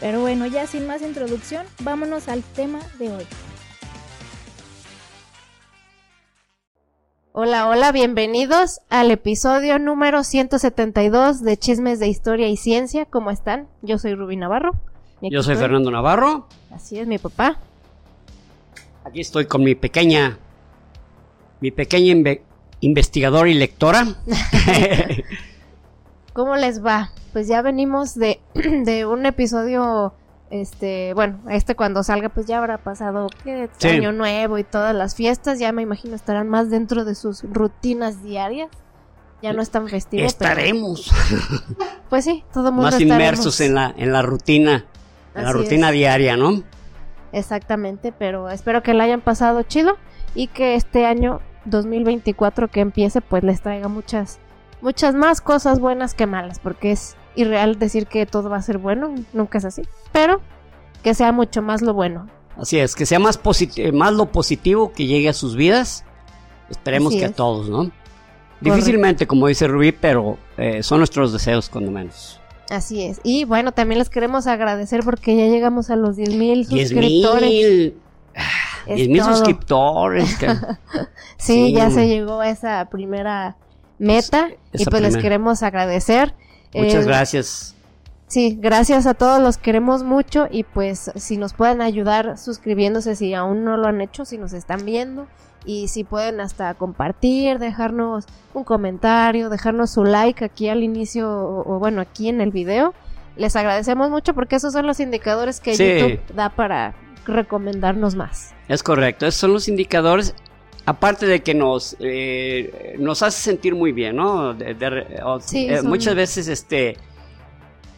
[0.00, 3.24] Pero bueno, ya sin más introducción, vámonos al tema de hoy.
[7.32, 13.04] Hola, hola, bienvenidos al episodio número 172 de Chismes de Historia y Ciencia.
[13.04, 13.68] ¿Cómo están?
[13.82, 14.72] Yo soy Rubí Navarro.
[15.20, 16.48] Yo soy Fernando Navarro.
[16.70, 17.58] Así es, mi papá.
[19.04, 20.38] Aquí estoy con mi pequeña,
[21.60, 22.14] mi pequeña
[22.80, 24.06] investigadora y lectora.
[26.32, 27.10] ¿Cómo les va?
[27.32, 30.14] Pues ya venimos de, de un episodio,
[30.50, 33.68] este, bueno, este cuando salga pues ya habrá pasado ¿qué?
[33.82, 38.22] año nuevo y todas las fiestas, ya me imagino estarán más dentro de sus rutinas
[38.22, 38.70] diarias.
[39.42, 40.26] Ya no están festivos.
[40.26, 41.10] Estaremos.
[42.10, 44.84] Pues sí, todo el mundo Más inmersos en la, en la rutina,
[45.36, 46.64] en la rutina diaria, ¿no?
[47.30, 49.96] Exactamente, pero espero que la hayan pasado chido
[50.34, 54.40] y que este año 2024 que empiece pues les traiga muchas
[54.82, 58.78] muchas más cosas buenas que malas, porque es irreal decir que todo va a ser
[58.78, 60.40] bueno, nunca es así, pero
[61.02, 62.28] que sea mucho más lo bueno.
[62.56, 63.40] Así es, que sea más,
[63.92, 66.04] más lo positivo que llegue a sus vidas,
[66.68, 67.90] esperemos que a todos, ¿no?
[68.60, 72.40] Difícilmente, como dice Rubí, pero eh, son nuestros deseos cuando menos.
[72.68, 73.20] Así es.
[73.24, 77.94] Y bueno, también les queremos agradecer porque ya llegamos a los 10 mil suscriptores.
[78.86, 80.38] 10 mil suscriptores.
[81.38, 83.56] sí, ya se llegó a esa primera
[84.00, 86.34] meta y pues les queremos agradecer.
[86.74, 87.74] Muchas eh, gracias.
[88.26, 93.34] Sí, gracias a todos, los queremos mucho y pues si nos pueden ayudar suscribiéndose si
[93.34, 95.26] aún no lo han hecho, si nos están viendo
[95.64, 101.78] y si pueden hasta compartir, dejarnos un comentario, dejarnos su like aquí al inicio o,
[101.80, 102.94] bueno aquí en el video,
[103.36, 106.94] les agradecemos mucho porque esos son los indicadores que YouTube da para
[107.26, 108.54] recomendarnos más.
[108.68, 110.36] Es correcto, esos son los indicadores
[110.86, 114.52] aparte de que nos, eh, nos hace sentir muy bien, ¿no?
[114.58, 116.96] Eh, muchas veces este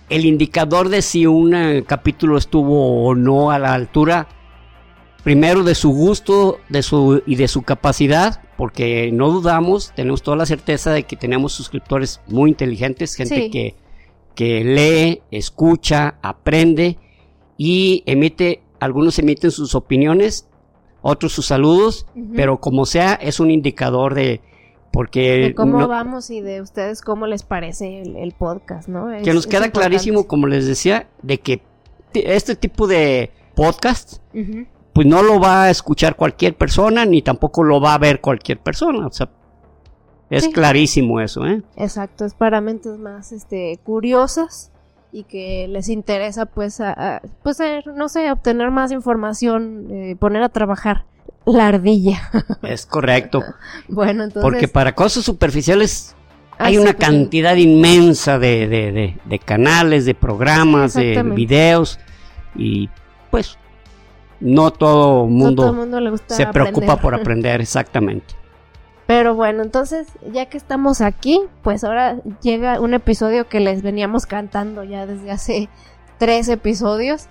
[0.08, 4.28] el indicador de si un eh, capítulo estuvo o no a la altura,
[5.24, 10.36] primero de su gusto de su, y de su capacidad, porque no dudamos, tenemos toda
[10.36, 13.74] la certeza de que tenemos suscriptores muy inteligentes, gente que,
[14.34, 16.98] que lee, escucha, aprende
[17.56, 20.46] y emite, algunos emiten sus opiniones
[21.02, 24.40] otros sus saludos, pero como sea, es un indicador de...
[24.92, 29.08] Porque de cómo vamos y de ustedes cómo les parece el, podcast, ¿no?
[29.22, 31.62] que nos queda clarísimo, como les decía, de que
[32.12, 34.18] este tipo de podcast,
[34.92, 38.58] pues no lo va a escuchar cualquier persona, ni tampoco lo va a ver cualquier
[38.58, 39.06] persona.
[39.06, 39.30] O sea,
[40.28, 41.62] es clarísimo eso, ¿eh?
[41.76, 44.71] Exacto, es para mentes más este, curiosas
[45.12, 47.58] y que les interesa pues a, pues
[47.94, 51.04] no sé obtener más información eh, poner a trabajar
[51.44, 52.30] la ardilla.
[52.62, 53.42] Es correcto.
[53.88, 56.16] Bueno entonces porque para cosas superficiales
[56.58, 61.98] hay una pues, cantidad inmensa de, de, de, canales de programas de videos
[62.54, 62.88] y
[63.30, 63.58] pues
[64.40, 68.41] no todo mundo, mundo se preocupa por aprender exactamente
[69.12, 74.24] pero bueno, entonces, ya que estamos aquí, pues ahora llega un episodio que les veníamos
[74.24, 75.68] cantando ya desde hace
[76.16, 77.26] tres episodios,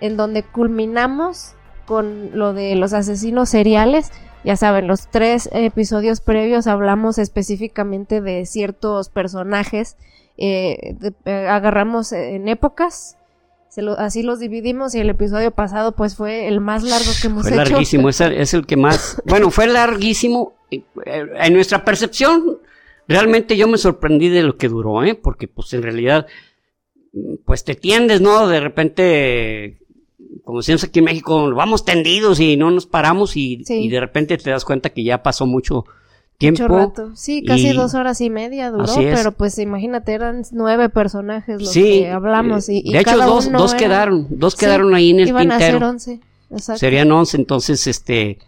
[0.00, 1.54] en donde culminamos
[1.86, 4.10] con lo de los asesinos seriales.
[4.42, 9.96] Ya saben, los tres episodios previos hablamos específicamente de ciertos personajes,
[10.36, 13.18] eh, eh, agarramos en épocas
[13.98, 17.56] así los dividimos y el episodio pasado pues fue el más largo que hemos fue
[17.56, 20.52] larguísimo, es el, que más, bueno, fue larguísimo.
[21.04, 22.58] Eh, en nuestra percepción,
[23.06, 25.14] realmente yo me sorprendí de lo que duró, ¿eh?
[25.14, 26.26] Porque pues en realidad,
[27.44, 28.48] pues te tiendes, ¿no?
[28.48, 29.78] De repente,
[30.44, 34.36] como decimos aquí en México, vamos tendidos y no nos paramos y, y de repente
[34.38, 35.84] te das cuenta que ya pasó mucho
[36.38, 36.92] tiempo.
[37.14, 42.10] Sí, casi dos horas y media duró, pero pues imagínate, eran nueve personajes los que
[42.10, 42.68] hablamos.
[42.68, 46.20] Y, de hecho, dos, dos quedaron, dos quedaron ahí en el iban A ser once.
[46.76, 48.38] Serían once, entonces, este...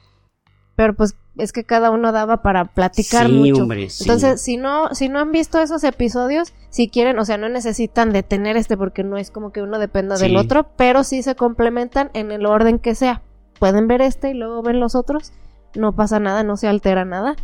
[0.77, 3.67] Pero pues es que cada uno daba para platicar mucho.
[3.71, 8.13] Entonces, si no, si no han visto esos episodios, si quieren, o sea, no necesitan
[8.13, 12.11] detener este porque no es como que uno dependa del otro, pero sí se complementan
[12.15, 13.23] en el orden que sea.
[13.59, 15.33] Pueden ver este y luego ven los otros,
[15.75, 17.37] no pasa nada, no se altera nada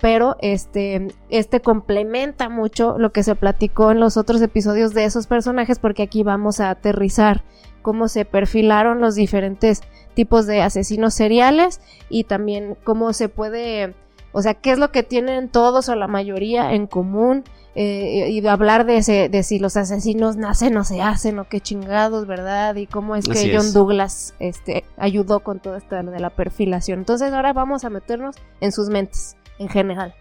[0.00, 5.26] pero este, este complementa mucho lo que se platicó en los otros episodios de esos
[5.26, 7.42] personajes porque aquí vamos a aterrizar
[7.84, 9.82] cómo se perfilaron los diferentes
[10.14, 13.94] tipos de asesinos seriales y también cómo se puede,
[14.32, 17.44] o sea, qué es lo que tienen todos o la mayoría en común
[17.74, 21.60] eh, y hablar de, ese, de si los asesinos nacen o se hacen o qué
[21.60, 22.74] chingados, ¿verdad?
[22.76, 27.00] Y cómo es que John Douglas este, ayudó con todo esto de la perfilación.
[27.00, 30.14] Entonces ahora vamos a meternos en sus mentes en general.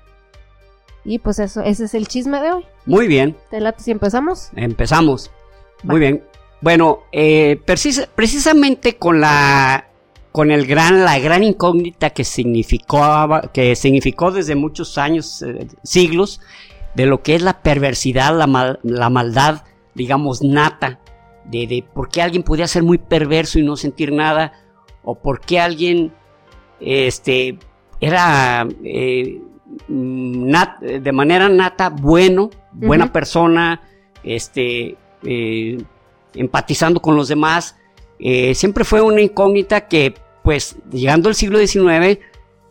[1.05, 2.65] Y pues eso, ese es el chisme de hoy.
[2.85, 3.37] Muy bien.
[3.49, 4.49] ¿Te late si empezamos?
[4.53, 5.31] Empezamos.
[5.83, 6.23] Muy bien.
[6.63, 9.89] Bueno, eh, precisamente con la
[10.31, 13.01] con el gran la gran incógnita que significó
[13.53, 16.39] que significó desde muchos años eh, siglos
[16.95, 19.63] de lo que es la perversidad, la, la maldad,
[19.93, 21.01] digamos nata,
[21.43, 24.53] de, de, por qué alguien podía ser muy perverso y no sentir nada,
[25.03, 26.13] o por qué alguien
[26.79, 27.59] este
[27.99, 29.41] era eh,
[29.89, 33.81] de manera nata bueno, buena persona,
[34.23, 34.95] este
[35.25, 35.77] eh,
[36.35, 37.75] empatizando con los demás.
[38.19, 40.13] Eh, siempre fue una incógnita que,
[40.43, 42.19] pues, llegando al siglo XIX,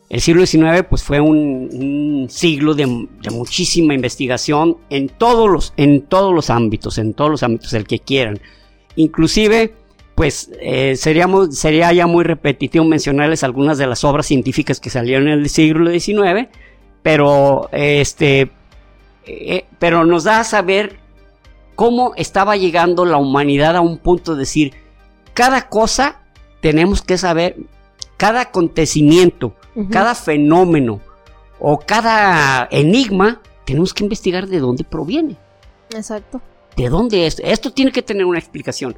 [0.09, 2.87] el siglo XIX, pues, fue un, siglo de,
[3.31, 7.99] muchísima investigación en todos los, en todos los ámbitos, en todos los ámbitos, el que
[7.99, 8.41] quieran.
[8.97, 9.75] Inclusive,
[10.15, 15.29] pues, eh, seríamos, sería ya muy repetitivo mencionarles algunas de las obras científicas que salieron
[15.29, 16.49] en el siglo XIX,
[17.03, 18.51] pero, este,
[19.79, 21.02] pero nos da a saber
[21.83, 24.73] cómo estaba llegando la humanidad a un punto de decir,
[25.35, 26.21] cada cosa
[26.61, 27.57] tenemos que saber,
[28.17, 29.57] cada acontecimiento,
[29.91, 31.01] cada fenómeno
[31.59, 35.37] o cada enigma, tenemos que investigar de dónde proviene.
[35.93, 36.41] Exacto.
[36.77, 37.43] ¿De dónde es?
[37.45, 38.95] Esto tiene que tener una explicación.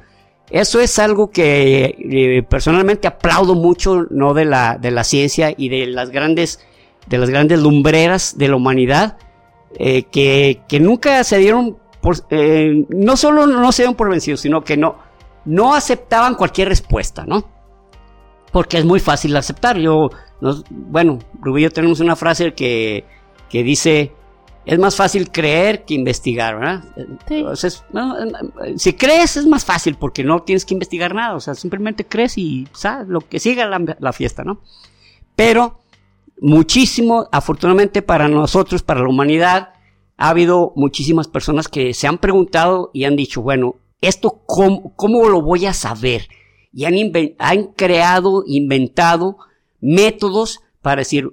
[0.51, 5.69] Eso es algo que eh, personalmente aplaudo mucho, no de la, de la ciencia y
[5.69, 6.59] de las grandes,
[7.07, 9.17] de las grandes lumbreras de la humanidad,
[9.79, 11.79] eh, que, que, nunca se dieron
[12.29, 14.97] eh, no solo no se dieron por vencidos, sino que no,
[15.45, 17.43] no aceptaban cualquier respuesta, ¿no?
[18.51, 19.77] Porque es muy fácil aceptar.
[19.77, 20.09] Yo,
[20.69, 23.05] bueno, Rubí y yo tenemos una frase que,
[23.49, 24.13] que dice,
[24.65, 26.83] es más fácil creer que investigar, ¿verdad?
[26.95, 27.83] Entonces,
[28.77, 32.37] si crees es más fácil porque no tienes que investigar nada, o sea, simplemente crees
[32.37, 33.07] y ¿sabes?
[33.07, 34.59] lo que siga la, la, fiesta, ¿no?
[35.35, 35.81] Pero
[36.41, 39.74] muchísimo, afortunadamente para nosotros, para la humanidad,
[40.17, 45.41] ha habido muchísimas personas que se han preguntado y han dicho, bueno, ¿esto cómo, lo
[45.41, 46.27] voy a saber?
[46.71, 46.95] Y han,
[47.39, 49.37] han creado, inventado
[49.81, 51.31] métodos para decir,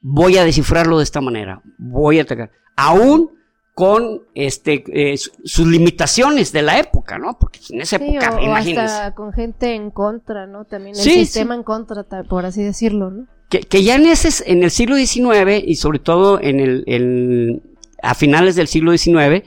[0.00, 2.50] voy a descifrarlo de esta manera, voy a atacar.
[2.76, 3.30] Aún
[3.74, 7.38] con este eh, sus limitaciones de la época, ¿no?
[7.38, 10.66] Porque en esa época, o, hasta con gente en contra, ¿no?
[10.66, 13.26] También el sistema en contra, por así decirlo, ¿no?
[13.48, 17.62] Que, que, ya en ese, en el siglo XIX y sobre todo en el,
[18.02, 19.44] a finales del siglo XIX,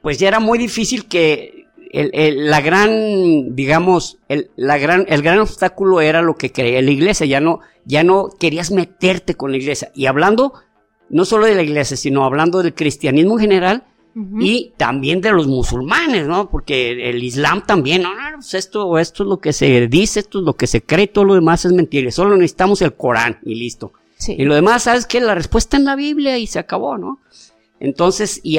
[0.00, 5.38] pues ya era muy difícil que el, la gran, digamos, el, la gran, el gran
[5.38, 9.58] obstáculo era lo que creía la iglesia, ya no, ya no querías meterte con la
[9.58, 9.92] iglesia.
[9.94, 10.54] Y hablando
[11.10, 13.84] no solo de la iglesia, sino hablando del cristianismo en general,
[14.38, 16.50] y también de los musulmanes, ¿no?
[16.50, 20.40] Porque el Islam también, no, no, pues esto, esto es lo que se dice, esto
[20.40, 23.54] es lo que se cree, todo lo demás es mentira, solo necesitamos el Corán y
[23.54, 23.92] listo.
[24.28, 25.20] Y lo demás, ¿sabes qué?
[25.20, 27.20] La respuesta en la Biblia y se acabó, ¿no?
[27.82, 28.58] Entonces, y,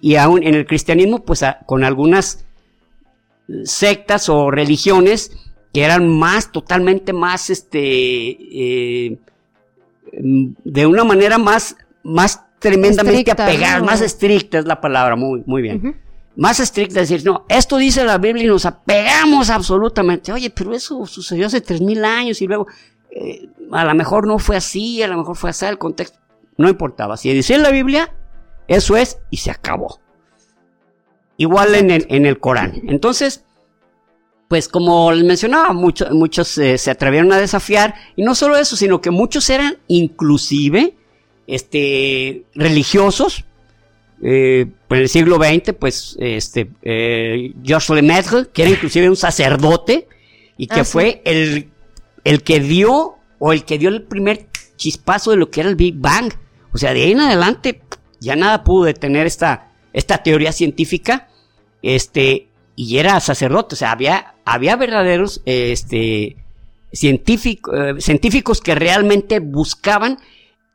[0.00, 2.46] y, aún en el cristianismo, pues con algunas
[3.64, 5.32] sectas o religiones
[5.74, 9.18] que eran más, totalmente más, este, eh,
[10.12, 16.00] de una manera más, más tremendamente apegadas, más estricta es la palabra, muy, muy bien.
[16.34, 20.32] Más estricta, es decir, no, esto dice la Biblia y nos apegamos absolutamente.
[20.32, 22.66] Oye, pero eso sucedió hace tres mil años y luego,
[23.10, 26.18] eh, a lo mejor no fue así, a lo mejor fue así el contexto.
[26.56, 27.18] No importaba.
[27.18, 28.10] Si decía la Biblia,
[28.68, 30.00] eso es, y se acabó.
[31.36, 32.82] Igual en el, en el Corán.
[32.88, 33.44] Entonces,
[34.48, 38.76] pues como les mencionaba, muchos, muchos eh, se atrevieron a desafiar, y no solo eso,
[38.76, 40.94] sino que muchos eran inclusive
[41.46, 43.44] este, religiosos.
[44.22, 50.08] Eh, en el siglo XX, pues, este, eh, Georges Lemaitre, que era inclusive un sacerdote,
[50.56, 51.70] y que ah, fue el,
[52.22, 55.76] el que dio, o el que dio el primer chispazo de lo que era el
[55.76, 56.32] Big Bang.
[56.72, 57.80] O sea, de ahí en adelante,
[58.24, 61.28] ya nada pudo detener esta, esta teoría científica,
[61.82, 66.36] este, y era sacerdote, o sea, había, había verdaderos, este,
[67.02, 70.18] eh, científicos que realmente buscaban,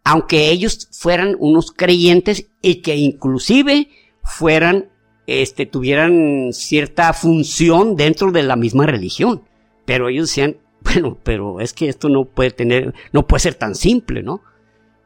[0.03, 3.89] aunque ellos fueran unos creyentes y que inclusive
[4.23, 4.89] fueran,
[5.27, 9.43] este, tuvieran cierta función dentro de la misma religión.
[9.85, 13.75] Pero ellos decían, bueno, pero es que esto no puede tener, no puede ser tan
[13.75, 14.41] simple, ¿no?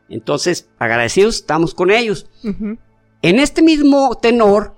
[0.10, 2.28] Entonces, agradecidos estamos con ellos.
[3.22, 4.76] En este mismo tenor,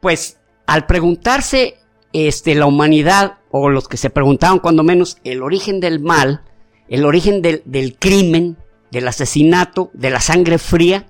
[0.00, 1.78] pues al preguntarse
[2.12, 6.42] este, la humanidad, o los que se preguntaban cuando menos, el origen del mal,
[6.88, 8.56] el origen del, crimen,
[8.90, 11.06] del asesinato, de la sangre fría,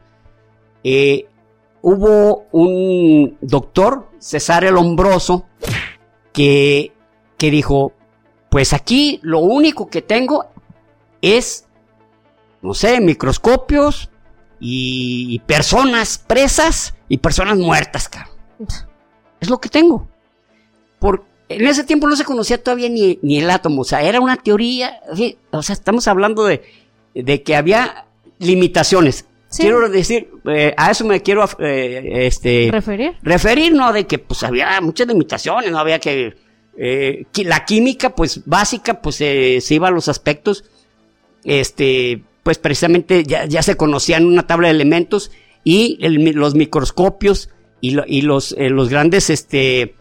[0.85, 1.27] eh,
[1.83, 5.47] hubo un doctor, César el Hombroso,
[6.33, 6.93] que,
[7.37, 7.93] que dijo,
[8.51, 10.47] pues aquí lo único que tengo
[11.21, 11.67] es,
[12.63, 14.09] no sé, microscopios
[14.61, 18.33] y, personas presas y personas muertas, cabrón.
[19.41, 20.09] Es lo que tengo.
[21.01, 24.21] Por, en ese tiempo no se conocía todavía ni, ni el átomo, o sea, era
[24.21, 25.01] una teoría,
[25.51, 26.63] o sea, estamos hablando de,
[27.15, 28.07] de que había
[28.39, 29.27] limitaciones.
[29.55, 33.17] Quiero decir, eh, a eso me quiero eh, este, referir.
[33.23, 33.93] Referir, ¿no?
[33.93, 36.35] De que pues había muchas limitaciones, no había que...
[36.79, 40.65] Eh, la química, pues básica, pues se iba a los aspectos,
[41.45, 45.31] este, pues precisamente ya, ya se conocían una tabla de elementos
[45.65, 49.95] y los microscopios y, y los, los grandes, este,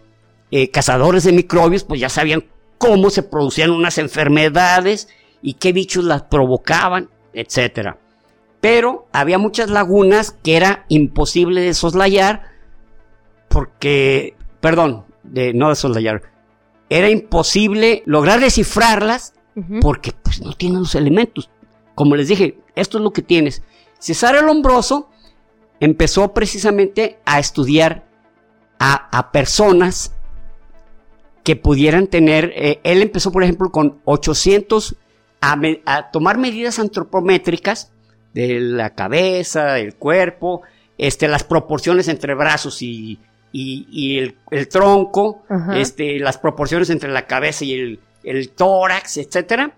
[0.72, 2.46] cazadores de microbios, pues ya sabían
[2.78, 5.08] cómo se producían unas enfermedades
[5.42, 7.98] y qué bichos las provocaban, etcétera
[8.62, 12.44] pero había muchas lagunas que era imposible de soslayar
[13.50, 16.22] porque, perdón, de, no de soslayar,
[16.90, 19.34] era imposible lograr descifrarlas
[19.82, 21.50] porque pues, no tienen los elementos.
[21.96, 23.62] Como les dije, esto es lo que tienes.
[24.00, 25.10] César el Hombroso
[25.80, 28.06] empezó precisamente a estudiar
[28.80, 30.16] a, personas
[31.44, 34.96] que pudieran tener, eh, él empezó por ejemplo con 800
[35.42, 37.92] a tomar medidas antropométricas
[38.34, 40.62] de la cabeza, el cuerpo,
[40.98, 43.20] este, las proporciones entre brazos y,
[43.52, 45.44] y, el, tronco,
[45.74, 49.76] este, las proporciones entre la cabeza y el, el tórax, etcétera.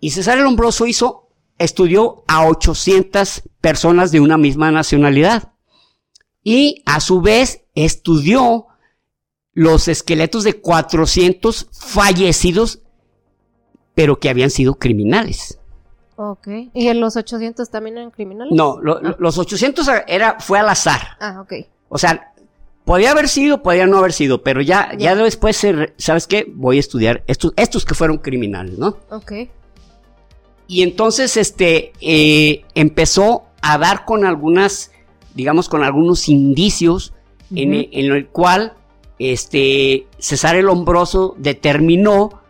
[0.00, 1.27] Y César el Hombroso hizo,
[1.58, 5.52] estudió a 800 personas de una misma nacionalidad.
[6.42, 8.66] Y a su vez estudió
[9.52, 12.80] los esqueletos de 400 fallecidos,
[13.94, 15.58] pero que habían sido criminales.
[16.16, 16.48] Ok.
[16.74, 18.52] ¿Y en los 800 también eran criminales?
[18.52, 19.16] No, ah.
[19.18, 21.16] los 800 era, fue al azar.
[21.20, 21.52] Ah, ok.
[21.88, 22.32] O sea,
[22.84, 25.60] podía haber sido, podía no haber sido, pero ya, ya, después,
[25.96, 26.46] ¿sabes qué?
[26.54, 28.96] Voy a estudiar estos, estos que fueron criminales, ¿no?
[29.10, 29.32] Ok.
[30.68, 34.92] Y entonces, este, eh, empezó a dar con algunas,
[35.34, 37.12] digamos, con algunos indicios
[37.52, 38.74] en, el, en, el, cual,
[39.18, 42.42] este, César el Hombroso determinó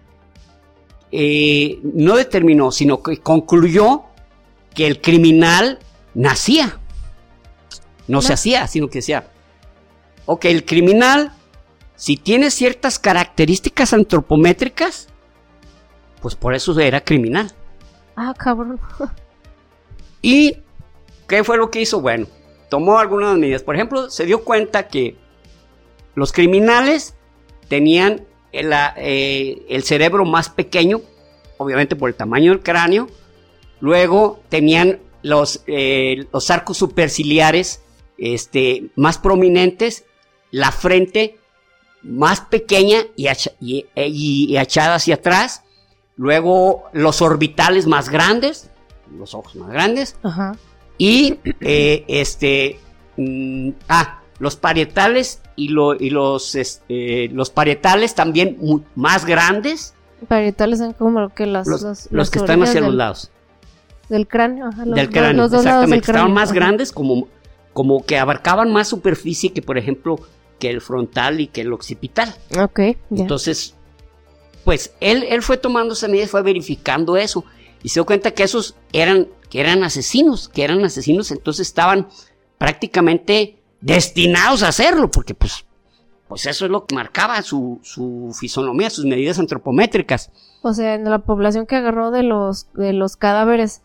[1.10, 4.02] eh, no determinó, sino que concluyó
[4.74, 5.78] que el criminal
[6.14, 6.78] nacía.
[8.06, 9.28] No, se hacía, sino que decía,
[10.24, 11.32] ok, el criminal,
[11.94, 15.08] si tiene ciertas características antropométricas,
[16.22, 17.52] pues por eso era criminal.
[18.20, 18.80] Ah, cabrón.
[20.20, 20.56] ¿Y
[21.28, 22.00] qué fue lo que hizo?
[22.00, 22.26] Bueno,
[22.68, 23.62] tomó algunas medidas.
[23.62, 25.16] Por ejemplo, se dio cuenta que
[26.16, 27.14] los criminales
[27.68, 31.00] tenían eh, el, cerebro más pequeño,
[31.58, 33.06] obviamente por el tamaño del cráneo.
[33.78, 37.82] Luego tenían los, eh, los arcos superciliares
[38.18, 40.04] este, más prominentes,
[40.50, 41.38] la frente
[42.02, 43.28] más pequeña y,
[43.60, 45.62] y, echada hacia atrás.
[46.18, 48.68] Luego los orbitales más grandes,
[49.16, 50.16] los ojos más grandes.
[50.98, 52.80] Y eh, este.
[53.16, 58.58] Mm, ah, los parietales y, los, este, los parietales también
[58.94, 59.94] más grandes.
[60.26, 61.66] Parietales son como que los,
[62.10, 63.30] los, que están hacia los lados.
[64.08, 66.10] Del cráneo, del cráneo, exactamente.
[66.10, 67.28] Estaban más grandes, como,
[67.72, 70.18] como que abarcaban más superficie que, por ejemplo,
[70.58, 72.34] que el frontal y que el occipital.
[72.58, 72.80] Ok.
[73.10, 73.74] Entonces,
[74.68, 77.42] pues él, él fue tomando esa medida, fue verificando eso
[77.82, 82.08] y se dio cuenta que esos eran, que eran asesinos, que eran asesinos, entonces estaban
[82.58, 85.64] prácticamente destinados a hacerlo, porque pues,
[86.28, 90.30] pues eso es lo que marcaba su, su fisonomía, sus medidas antropométricas.
[90.60, 93.80] O sea, en la población que agarró de los, de los cadáveres,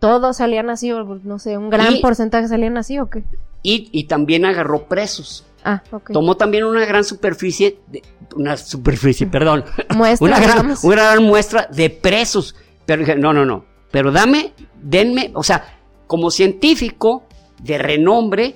[0.00, 3.24] todos salían así, o no sé, un gran porcentaje salían así o qué?
[3.66, 5.44] Y, y también agarró presos.
[5.64, 6.12] Ah, ok.
[6.12, 8.00] Tomó también una gran superficie, de,
[8.36, 9.64] una superficie, perdón.
[9.96, 12.54] Muestra, una, gran, una gran muestra de presos.
[12.84, 13.64] Pero dije, no, no, no.
[13.90, 17.24] Pero dame, denme, o sea, como científico
[17.60, 18.54] de renombre,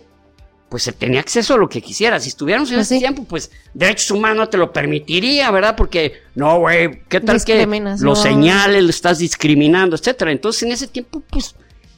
[0.69, 2.21] pues se tenía acceso a lo que quisiera.
[2.21, 5.75] Si estuviéramos en pues ese tiempo, pues derechos humanos te lo permitiría, ¿verdad?
[5.75, 7.67] Porque, no, güey, ¿qué tal que
[7.99, 10.31] los señales, lo estás discriminando, etcétera?
[10.31, 11.57] Entonces, en ese tiempo, pues,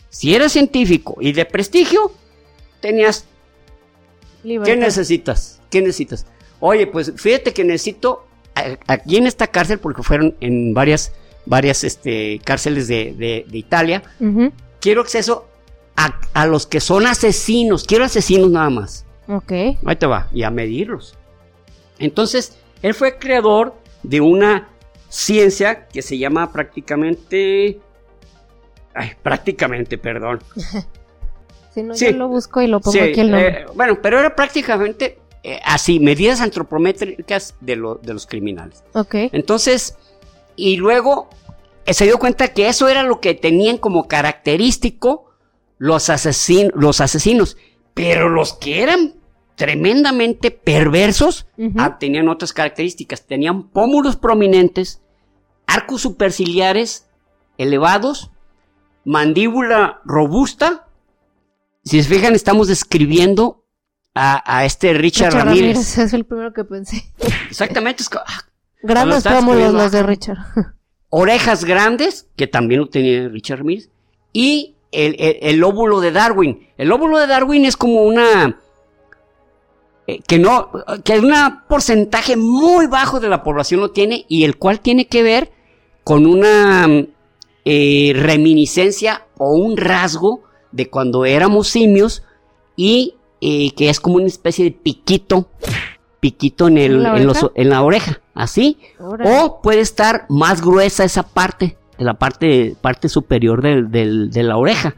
[0.08, 2.12] si eras científico y de prestigio,
[2.82, 3.24] tenías...
[4.42, 5.62] ¿Qué necesitas?
[5.70, 6.26] ¿Qué necesitas?
[6.60, 8.26] Oye, pues fíjate que necesito
[8.86, 11.12] aquí en esta cárcel, porque fueron en varias,
[11.46, 14.02] varias este, cárceles de, Italia,
[14.80, 15.48] quiero acceso
[15.96, 17.84] a, los que son asesinos.
[17.84, 19.06] Quiero asesinos nada más.
[19.28, 19.52] Ok.
[19.84, 20.28] Ahí te va.
[20.32, 21.14] Y a medirlos.
[21.98, 24.68] Entonces, Él fue creador de una
[25.08, 27.80] ciencia que se llama prácticamente...
[28.94, 30.40] Ay, prácticamente, perdón.
[31.74, 33.62] si no, yo lo busco y lo pongo aquí el nombre.
[33.62, 38.84] Eh, bueno, pero era prácticamente eh, así, medidas antropométricas de, de los criminales.
[38.94, 39.14] Ok.
[39.32, 39.96] Entonces,
[40.56, 41.28] y luego
[41.86, 45.32] eh, se dio cuenta que eso era lo que tenían como característico
[45.78, 46.10] los,
[46.74, 47.56] los asesinos.
[47.94, 49.14] Pero los que eran
[49.56, 53.26] tremendamente perversos ah, tenían otras características.
[53.26, 55.02] Tenían pómulos prominentes,
[55.66, 57.08] arcos superciliares
[57.58, 58.30] elevados,
[59.04, 60.86] mandíbula robusta.
[61.84, 63.64] Si se fijan, estamos describiendo
[64.14, 65.98] a, este Richard, Ramírez.
[65.98, 67.12] Es el primero que pensé.
[67.48, 68.02] Exactamente.
[68.02, 68.44] Es ah,
[68.82, 70.38] Grandes pómulos los de Richard.
[71.08, 73.90] Orejas grandes, que también lo tenía Richard Ramírez.
[74.32, 76.68] Y el, lóbulo de Darwin.
[76.78, 78.58] El lóbulo de Darwin es como una...
[80.06, 80.70] Eh, que no,
[81.04, 81.32] que un
[81.68, 85.52] porcentaje muy bajo de la población lo tiene y el cual tiene que ver
[86.02, 86.88] con una
[87.64, 92.22] eh, reminiscencia o un rasgo de cuando éramos simios
[92.76, 95.48] y eh, que es como una especie de piquito,
[96.20, 97.06] piquito en, el,
[97.54, 98.78] ¿En, la oreja, así.
[98.98, 104.96] O puede estar más gruesa esa parte de la parte, parte superior de la oreja.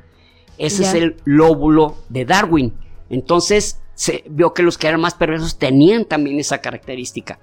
[0.59, 2.75] Ese es el lóbulo de Darwin.
[3.11, 7.39] Entonces se vio que los que eran más perversos tenían también esa característica.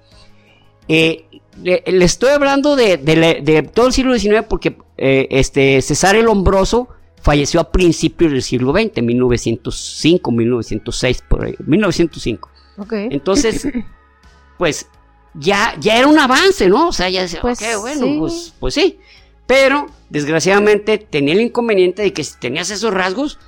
[0.88, 1.26] Eh,
[1.62, 6.88] le, estoy hablando de, todo el siglo XIX porque eh, este César el Hombroso
[7.22, 12.50] falleció a principios del siglo XX, 1905, 1906, por ahí, 1905.
[12.92, 13.68] Entonces,
[14.58, 14.88] pues
[15.34, 16.88] ya, ya era un avance, ¿no?
[16.88, 18.98] O sea, ya decía, pues, bueno, Pues, pues sí.
[19.46, 23.38] Pero, desgraciadamente, tenía el inconveniente de que si tenías esos rasgos,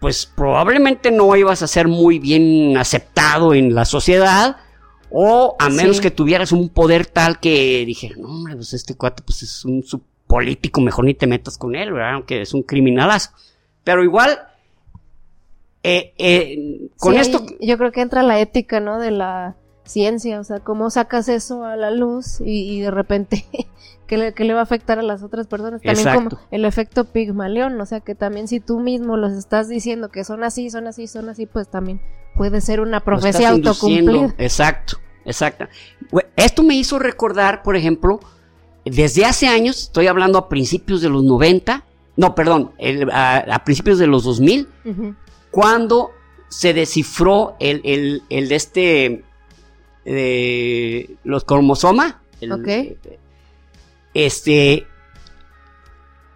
[0.00, 4.56] pues probablemente no ibas a ser muy bien aceptado en la sociedad.
[5.12, 9.24] O a menos que tuvieras un poder tal que dije, no, hombre, pues este cuate
[9.24, 9.82] pues es un
[10.30, 12.14] político, mejor ni te metas con él, ¿verdad?
[12.14, 13.30] Aunque es un criminalazo.
[13.82, 14.38] Pero igual,
[15.82, 17.44] eh, eh, con esto...
[17.60, 19.00] Yo creo que entra la ética, ¿no?
[19.00, 23.44] De la ciencia, o sea, cómo sacas eso a la luz y, de repente
[24.06, 25.82] ¿qué le, le, va a afectar a las otras personas.
[25.82, 30.10] También como el efecto Pigmalión, o sea, que también si tú mismo los estás diciendo
[30.10, 32.00] que son así, son así, son así, pues también
[32.36, 34.32] puede ser una profecía autocumplida.
[34.38, 35.66] Exacto, exacto.
[36.36, 38.20] Esto me hizo recordar, por ejemplo,
[38.84, 41.84] desde hace años, estoy hablando a principios de los 90,
[42.16, 42.72] no, perdón,
[43.12, 44.68] a, principios de los 2000,
[45.50, 46.10] cuando
[46.48, 49.24] se descifró el, el, el de este
[50.04, 52.16] de los cromosomas.
[54.12, 54.86] Este,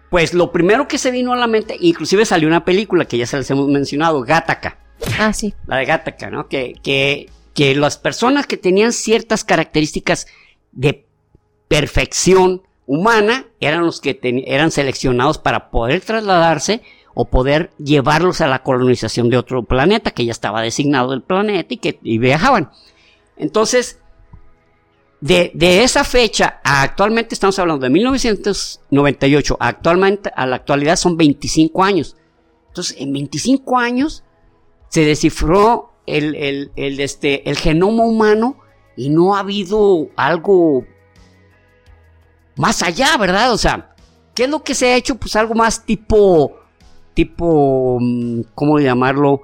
[0.09, 3.25] pues lo primero que se vino a la mente, inclusive salió una película que ya
[3.25, 4.79] se les hemos mencionado, Gattaca.
[5.19, 5.53] Ah, sí.
[5.67, 6.47] La de Gattaca, ¿no?
[6.47, 10.27] Que, que, que las personas que tenían ciertas características
[10.71, 11.04] de
[11.75, 16.81] perfección humana eran los que eran seleccionados para poder trasladarse
[17.13, 21.73] o poder llevarlos a la colonización de otro planeta que ya estaba designado el planeta
[21.73, 22.71] y que y viajaban.
[23.35, 23.99] Entonces,
[25.19, 25.51] de,
[25.83, 32.15] esa fecha a actualmente estamos hablando de 1998, actualmente a la actualidad son 25 años.
[32.69, 34.23] Entonces, en 25 años
[34.87, 38.59] se descifró el, el, este, el genoma humano
[38.95, 40.85] y no ha habido algo
[42.57, 43.53] más allá, ¿verdad?
[43.53, 43.95] O sea,
[44.33, 45.15] ¿qué es lo que se ha hecho?
[45.15, 46.57] Pues algo más tipo,
[47.13, 49.41] tipo, mm, ¿cómo llamarlo?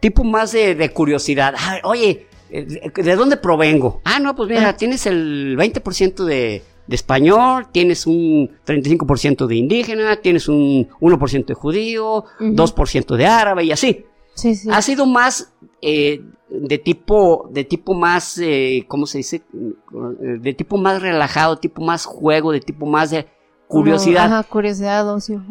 [0.00, 1.54] Tipo más de, curiosidad.
[1.84, 4.00] oye, ¿de dónde provengo?
[4.04, 10.16] Ah, no, pues mira, tienes el 20% de, de español, tienes un 35% de indígena,
[10.16, 14.04] tienes un 1% de judío, 2% de árabe y así.
[14.34, 14.68] Sí, sí.
[14.72, 16.22] Ha sido más eh,
[16.60, 19.42] de tipo, de tipo más, eh, ¿cómo se dice?
[19.90, 23.26] De tipo más relajado, tipo más juego, de tipo más de
[23.68, 24.26] curiosidad.
[24.26, 25.42] ajá, curiosidad, ocio.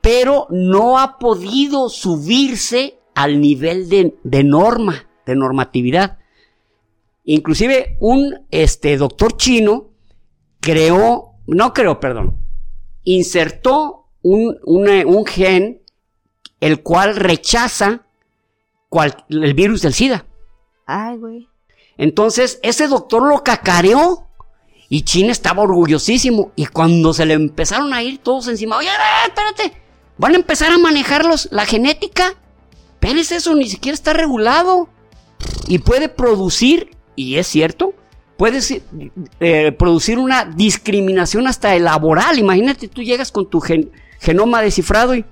[0.00, 6.18] Pero no ha podido subirse al nivel de, de norma, de normatividad.
[7.24, 9.88] Inclusive un este, doctor chino
[10.60, 12.38] creó, no creó, perdón,
[13.02, 15.82] insertó un, un gen
[16.60, 18.06] el cual rechaza
[19.28, 20.26] el virus del SIDA.
[20.86, 21.48] Ay, güey.
[21.96, 24.26] Entonces, ese doctor lo cacareó
[24.88, 26.52] y China estaba orgullosísimo.
[26.56, 28.88] Y cuando se le empezaron a ir todos encima, oye,
[29.26, 29.80] espérate,
[30.18, 32.34] van a empezar a manejarlos, la genética.
[32.94, 34.88] Espérese, eso ni siquiera está regulado.
[35.68, 37.94] Y puede producir y es cierto,
[38.36, 38.74] puedes
[39.40, 42.38] eh, producir una discriminación hasta laboral.
[42.38, 43.62] Imagínate, tú llegas con tu
[44.20, 45.24] genoma descifrado y...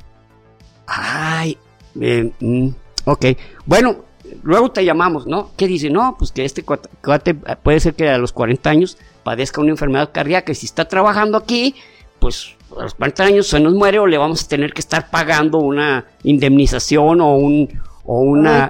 [0.87, 1.57] Ay,
[2.01, 2.69] eh, mm,
[3.05, 3.27] ok.
[3.67, 4.05] Bueno,
[4.43, 5.51] luego te llamamos, ¿no?
[5.57, 5.91] ¿Qué dice?
[5.91, 10.11] No, pues que este cuate puede ser que a los 40 años padezca una enfermedad
[10.13, 11.75] cardíaca y si está trabajando aquí,
[12.19, 15.11] pues a los 40 años se nos muere o le vamos a tener que estar
[15.11, 18.69] pagando una indemnización o un o una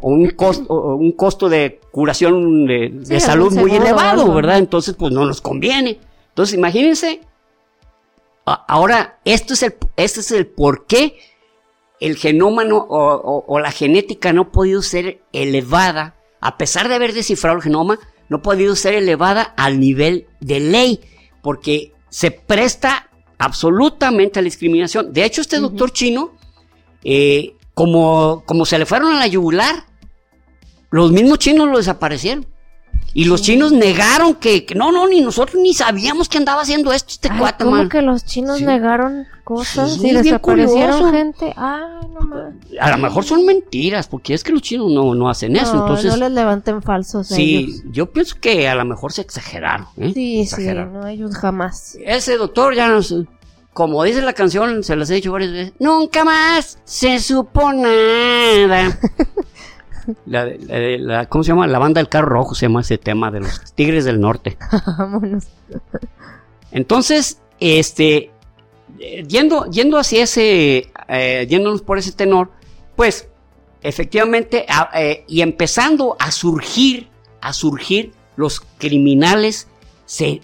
[0.00, 4.58] o un costo un costo de curación de, salud muy elevado, ¿verdad?
[4.58, 5.98] Entonces pues no nos conviene.
[6.28, 7.20] Entonces imagínense
[8.44, 11.16] ahora esto es el este es el por qué
[12.00, 17.14] el genoma o, o, la genética no ha podido ser elevada a pesar de haber
[17.14, 21.00] descifrado el genoma no ha podido ser elevada al nivel de ley
[21.42, 25.12] porque se presta absolutamente a la discriminación.
[25.12, 26.32] De hecho, este doctor chino,
[27.02, 29.86] eh, como, como se le fueron a la yugular,
[30.90, 32.46] los mismos chinos lo desaparecieron.
[33.16, 37.12] Y los chinos negaron que, no, no, ni nosotros ni sabíamos que andaba haciendo esto
[37.12, 41.54] este Ay, cuate, ¿Cómo que los chinos negaron cosas y desaparecieron gente?
[41.56, 42.54] Ay, no más.
[42.80, 45.74] A lo mejor son mentiras, porque es que los chinos no, no hacen eso.
[45.74, 47.28] entonces, no les levanten falsos.
[47.28, 49.86] Sí, yo pienso que a lo mejor se exageraron.
[49.96, 50.10] ¿eh?
[50.12, 51.96] Sí, sí, no, ellos jamás.
[52.04, 53.14] Ese doctor ya nos,
[53.72, 58.98] como dice la canción, se las he dicho varias veces, nunca más se supo nada.
[60.26, 61.66] La, ¿Cómo se llama?
[61.66, 64.56] La banda del carro rojo se llama ese tema de los Tigres del Norte.
[64.98, 65.44] Vámonos.
[66.72, 68.30] Entonces, este,
[69.28, 72.50] yendo, yendo hacia ese, eh, yéndonos por ese tenor,
[72.96, 73.28] pues,
[73.82, 77.08] efectivamente, eh, y empezando a surgir,
[77.40, 79.68] a surgir los criminales,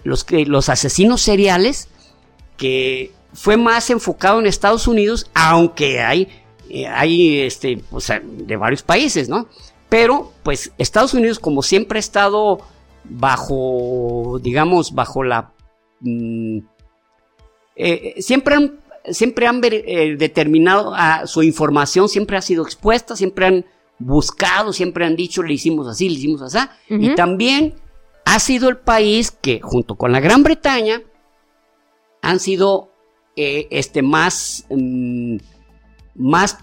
[0.03, 1.89] los, los asesinos seriales,
[2.57, 6.29] que fue más enfocado en Estados Unidos, aunque hay
[6.73, 7.81] eh, hay este,
[8.21, 9.47] de varios países, ¿no?
[9.89, 12.59] Pero, pues, Estados Unidos, como siempre ha estado
[13.03, 15.51] bajo, digamos, bajo la...
[15.99, 16.59] Mm,
[17.75, 18.79] eh, siempre han,
[19.09, 23.65] siempre han eh, determinado a, su información, siempre ha sido expuesta, siempre han
[23.99, 26.59] buscado, siempre han dicho, le hicimos así, le hicimos así.
[26.89, 27.75] Y también
[28.25, 31.01] ha sido el país que, junto con la Gran Bretaña,
[32.21, 32.91] han sido
[33.35, 34.65] este, más...
[34.69, 35.37] Mm,
[36.21, 36.57] más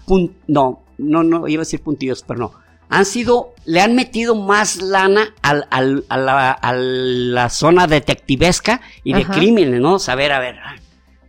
[0.47, 2.51] no, no, no, iba a decir puntillos, pero no.
[2.89, 8.81] Han sido, le han metido más lana al, al, a, la, a, la, zona detectivesca
[9.03, 9.99] y de crímenes, ¿no?
[9.99, 10.55] Saber, a ver,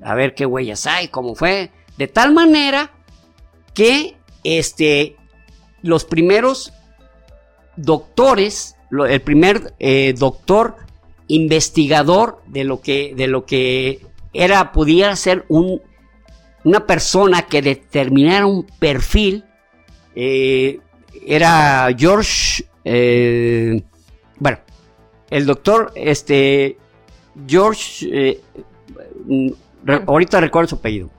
[0.02, 1.70] a ver qué huellas hay, cómo fue.
[1.98, 2.90] De tal manera
[3.74, 5.16] que, este,
[5.82, 6.72] los primeros
[7.76, 10.76] doctores, el primer eh, doctor
[11.28, 14.00] investigador de lo que, de lo que
[14.32, 15.82] era, pudiera ser un
[16.64, 19.44] una persona que determinara un perfil
[20.14, 20.80] eh,
[21.26, 23.82] era George, eh,
[24.38, 24.58] bueno,
[25.30, 26.76] el doctor, este,
[27.46, 28.40] George, eh,
[29.26, 29.50] mm,
[30.06, 31.10] ahorita recuerdo su apellido.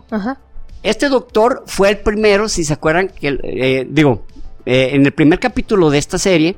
[0.83, 4.25] Este doctor fue el primero, si se acuerdan, que, digo,
[4.65, 6.57] en el primer capítulo de esta serie,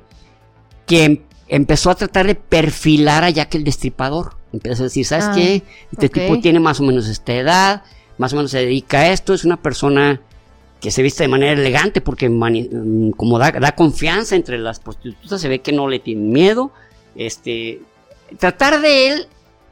[0.86, 4.36] que em, empezó a tratar de perfilar a Jack el Destripador.
[4.52, 5.64] Empezó a decir, ¿sabes ah, qué?
[5.92, 7.84] Este tipo tiene más o menos esta edad,
[8.24, 10.22] más o menos se dedica a esto, es una persona
[10.80, 15.50] que se viste de manera elegante porque mm, como da, confianza entre las prostitutas, se
[15.50, 16.72] ve que no le tienen miedo.
[17.16, 17.82] Este,
[18.40, 19.28] tratar de él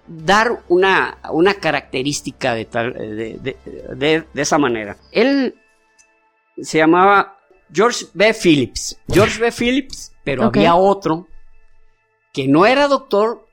[0.05, 3.55] dar una, una característica de, tal, de,
[3.95, 4.97] de, esa manera.
[5.13, 5.55] Él
[6.61, 7.39] se llamaba
[7.71, 8.33] George B.
[8.33, 8.99] Phillips.
[9.07, 9.49] George B.
[9.49, 11.29] Phillips, pero había otro
[12.33, 13.47] que no era doctor,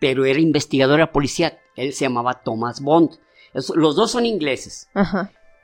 [0.00, 1.58] pero era investigador de policía.
[1.76, 3.18] Él se llamaba Thomas Bond
[3.52, 4.88] los dos son ingleses.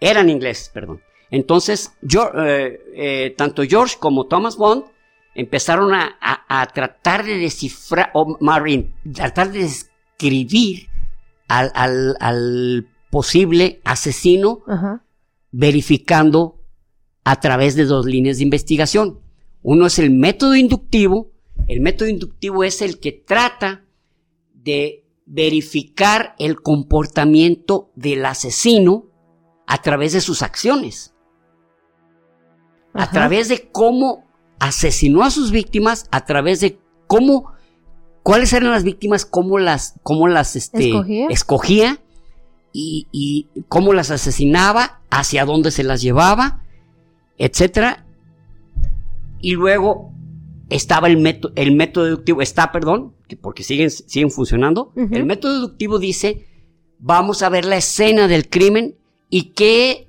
[0.00, 1.00] Eran ingleses, perdón.
[1.30, 4.84] Entonces, yo, eh, eh, tanto George como Thomas Bond
[5.34, 10.88] empezaron a, tratar de descifrar, o Marine, tratar de describir
[11.48, 14.62] al, posible asesino,
[15.50, 16.60] verificando
[17.24, 19.20] a través de dos líneas de investigación.
[19.62, 21.32] Uno es el método inductivo.
[21.68, 23.84] El método inductivo es el que trata
[24.52, 29.06] de verificar el comportamiento del asesino
[29.66, 31.14] a través de sus acciones.
[32.92, 34.24] A través de cómo
[34.60, 37.52] asesinó a sus víctimas, a través de cómo,
[38.22, 40.92] cuáles eran las víctimas, cómo las, cómo las este,
[41.30, 42.00] escogía,
[42.72, 46.62] y, y, cómo las asesinaba, hacia dónde se las llevaba,
[47.38, 48.06] etcétera.
[49.40, 50.13] Y luego
[50.70, 54.92] estaba el método, el método deductivo, está, perdón, porque siguen, siguen funcionando.
[54.96, 56.46] El método deductivo dice,
[56.98, 58.96] vamos a ver la escena del crimen
[59.28, 60.08] y qué,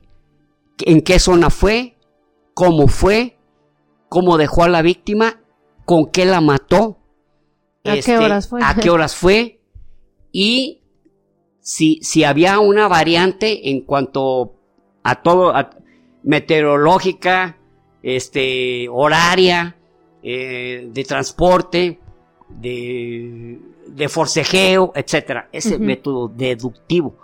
[0.79, 1.97] en qué zona fue,
[2.53, 3.37] cómo fue,
[4.09, 5.41] cómo dejó a la víctima,
[5.85, 6.99] con qué la mató,
[7.83, 9.61] a qué este, horas fue, a qué horas fue.
[10.31, 10.81] Y
[11.59, 14.55] si, si había una variante en cuanto
[15.03, 15.53] a todo,
[16.23, 17.57] meteorológica,
[18.01, 19.75] este, horaria,
[20.27, 21.99] eh, de transporte,
[22.49, 25.49] de, de forcejeo, etcétera.
[25.51, 27.15] Ese método deductivo.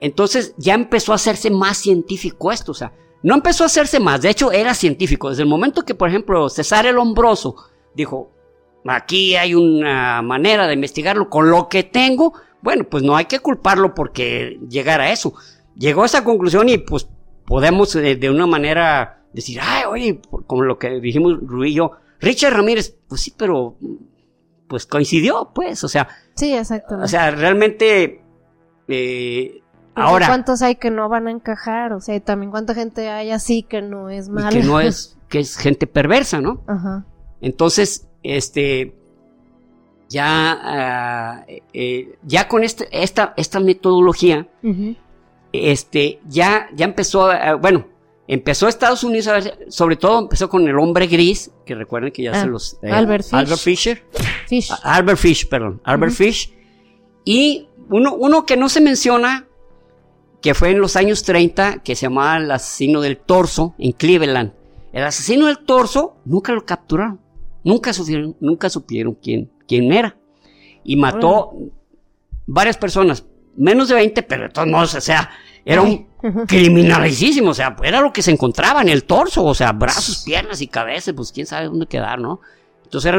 [0.00, 2.92] Entonces ya empezó a hacerse más científico esto, o sea,
[3.22, 5.30] no empezó a hacerse más, de hecho era científico.
[5.30, 7.54] Desde el momento que, por ejemplo, César el Hombroso
[7.94, 8.32] dijo,
[8.84, 13.38] aquí hay una manera de investigarlo con lo que tengo, bueno, pues no hay que
[13.38, 15.34] culparlo porque llegara a eso.
[15.76, 17.08] Llegó a esa conclusión y pues
[17.46, 21.92] podemos eh, de una manera decir, ay, oye, como lo que dijimos Rui y yo,
[22.24, 23.76] Richard Ramírez, pues sí, pero
[24.68, 26.08] pues coincidió, pues, o sea.
[26.34, 26.96] Sí, exacto.
[26.98, 28.22] O sea, realmente
[28.88, 29.62] eh,
[29.94, 30.26] Ahora.
[30.26, 31.92] ¿Cuántos hay que no van a encajar?
[31.92, 34.50] O sea, también cuánta gente hay así que no es mala.
[34.50, 36.62] Que no es, que es gente perversa, ¿no?
[36.66, 37.04] Ajá.
[37.40, 38.96] Entonces, este,
[40.08, 44.48] ya, ah, eh, ya con este, esta, esta metodología,
[45.52, 47.86] este, ya, ya empezó, bueno,
[48.26, 52.22] empezó Estados Unidos, a ver, sobre todo empezó con el hombre gris, que recuerden que
[52.22, 52.78] ya se ah, los...
[52.82, 53.34] Eh, Albert Fish.
[53.34, 54.02] Albert Fisher.
[54.48, 54.70] Fish.
[54.82, 55.80] Albert Fish, perdón.
[55.84, 56.54] Albert Fish.
[57.24, 59.46] Y uno, uno que no se menciona,
[60.40, 64.52] que fue en los años 30, que se llamaba el asesino del torso en Cleveland.
[64.92, 67.20] El asesino del torso nunca lo capturaron,
[67.64, 70.16] nunca supieron, nunca supieron quién, quién era.
[70.84, 71.52] Y mató
[72.46, 73.24] varias personas,
[73.56, 75.30] menos de 20, pero de todos modos, o sea,
[75.64, 76.06] era un
[76.46, 80.60] criminalicísimo, o sea, era lo que se encontraba en el torso, o sea, brazos, piernas
[80.60, 82.40] y cabezas, pues quién sabe dónde quedar, ¿no?
[82.84, 83.12] Entonces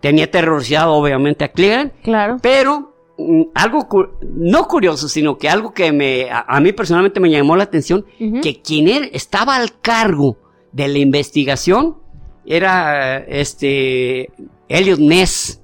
[0.00, 2.36] tenía terrorizado obviamente a Cleveland, claro.
[2.40, 3.86] pero Mm, algo
[4.22, 8.06] no curioso, sino que algo que me, a, mí personalmente me llamó la atención,
[8.42, 10.38] que quien estaba al cargo
[10.72, 11.98] de la investigación
[12.46, 14.30] era este
[14.68, 15.60] Elliot Ness,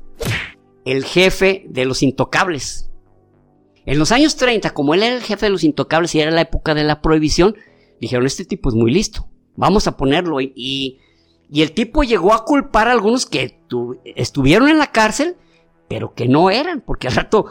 [0.85, 2.91] el jefe de los intocables.
[3.87, 6.43] En los años 30, como él era el jefe de los intocables y era la
[6.43, 7.57] época de la prohibición,
[8.01, 10.41] dijeron, este tipo es muy listo, vamos a ponerlo.
[10.41, 10.53] Y,
[11.49, 13.61] y, el tipo llegó a culpar a algunos que
[14.17, 15.37] estuvieron en la cárcel
[15.89, 17.47] pero que no eran, porque al rato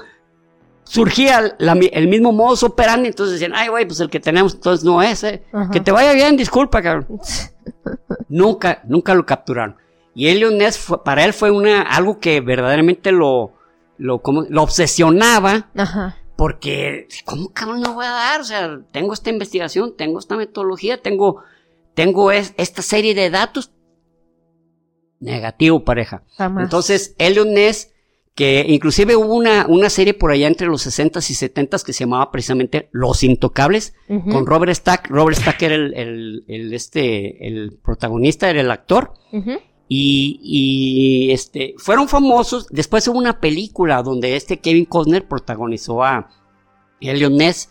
[0.83, 5.01] surgía el mismo modo operandi, entonces decían, ay, güey, pues el que tenemos entonces no
[5.01, 5.43] es, eh.
[5.71, 7.19] que te vaya bien, disculpa, cabrón.
[8.29, 9.77] nunca, nunca lo capturaron.
[10.13, 13.53] Y Elliot Ness, para él fue una, algo que verdaderamente lo,
[13.97, 16.17] lo, como, lo obsesionaba, Ajá.
[16.35, 18.41] Porque, ¿cómo cabrón no voy a dar?
[18.41, 21.43] O sea, tengo esta investigación, tengo esta metodología, tengo,
[21.93, 23.71] tengo esta serie de datos.
[25.19, 26.23] Negativo, pareja.
[26.37, 27.95] Entonces, Elliot Ness
[28.35, 32.03] que inclusive hubo una, una serie por allá entre los 60s y 70s que se
[32.03, 35.09] llamaba precisamente Los Intocables, con Robert Stack.
[35.09, 39.13] Robert Stack era el, el, este, el protagonista, era el actor.
[39.87, 42.67] Y, y, este, fueron famosos.
[42.69, 46.29] Después hubo una película donde este Kevin Costner protagonizó a
[46.99, 47.69] Elliot Ness.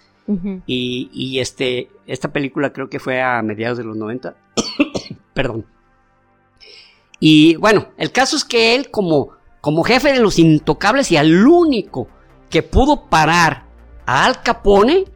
[0.67, 4.37] y, y este, esta película creo que fue a mediados de los 90.
[5.35, 5.67] Perdón.
[7.21, 9.33] Y bueno, el caso es que él como
[9.65, 12.07] como jefe de los intocables y al único
[12.51, 13.65] que pudo parar
[14.05, 15.07] a Al Capone,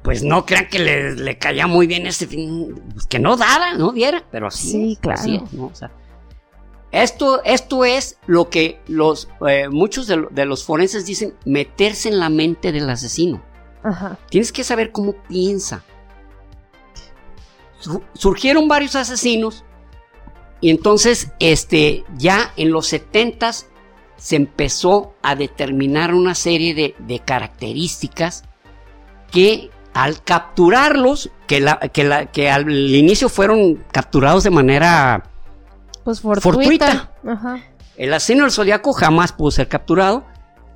[0.00, 3.92] pues no crean que le, caía muy bien ese fin, pues que no daba, no
[3.92, 4.70] diera, pero así.
[4.70, 5.20] Sí, claro.
[6.90, 12.30] Esto, esto es lo que los, eh, muchos de, los forenses dicen, meterse en la
[12.30, 13.42] mente del asesino.
[13.82, 14.18] Ajá.
[14.30, 15.84] Tienes que saber cómo piensa.
[18.14, 19.64] surgieron varios asesinos
[20.60, 23.68] y entonces, este, ya en los setentas
[24.16, 28.44] se empezó a determinar una serie de, características
[29.30, 35.30] que al capturarlos, que, la, que, al inicio fueron capturados de manera
[36.16, 37.12] pues fortuita.
[37.96, 40.24] El asesino del zodiaco jamás pudo ser capturado,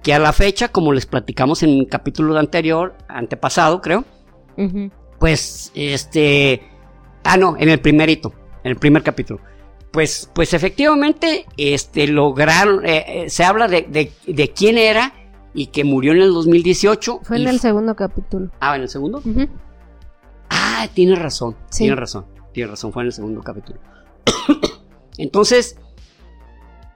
[0.02, 4.04] que a la fecha, como les platicamos en un capítulo anterior, antepasado creo,
[5.18, 6.68] pues este...
[7.24, 8.32] Ah, no, en el primerito,
[8.64, 9.40] en el primer capítulo
[9.92, 15.12] pues, pues efectivamente, este, lograron, eh, eh, se habla de, quién era
[15.54, 17.20] y que murió en el 2018.
[17.22, 18.50] Fue en el segundo capítulo.
[18.58, 19.22] Ah, ¿en el segundo?
[20.48, 23.78] Ah, tiene razón, tiene razón, tiene razón, fue en el segundo capítulo.
[25.18, 25.77] Entonces,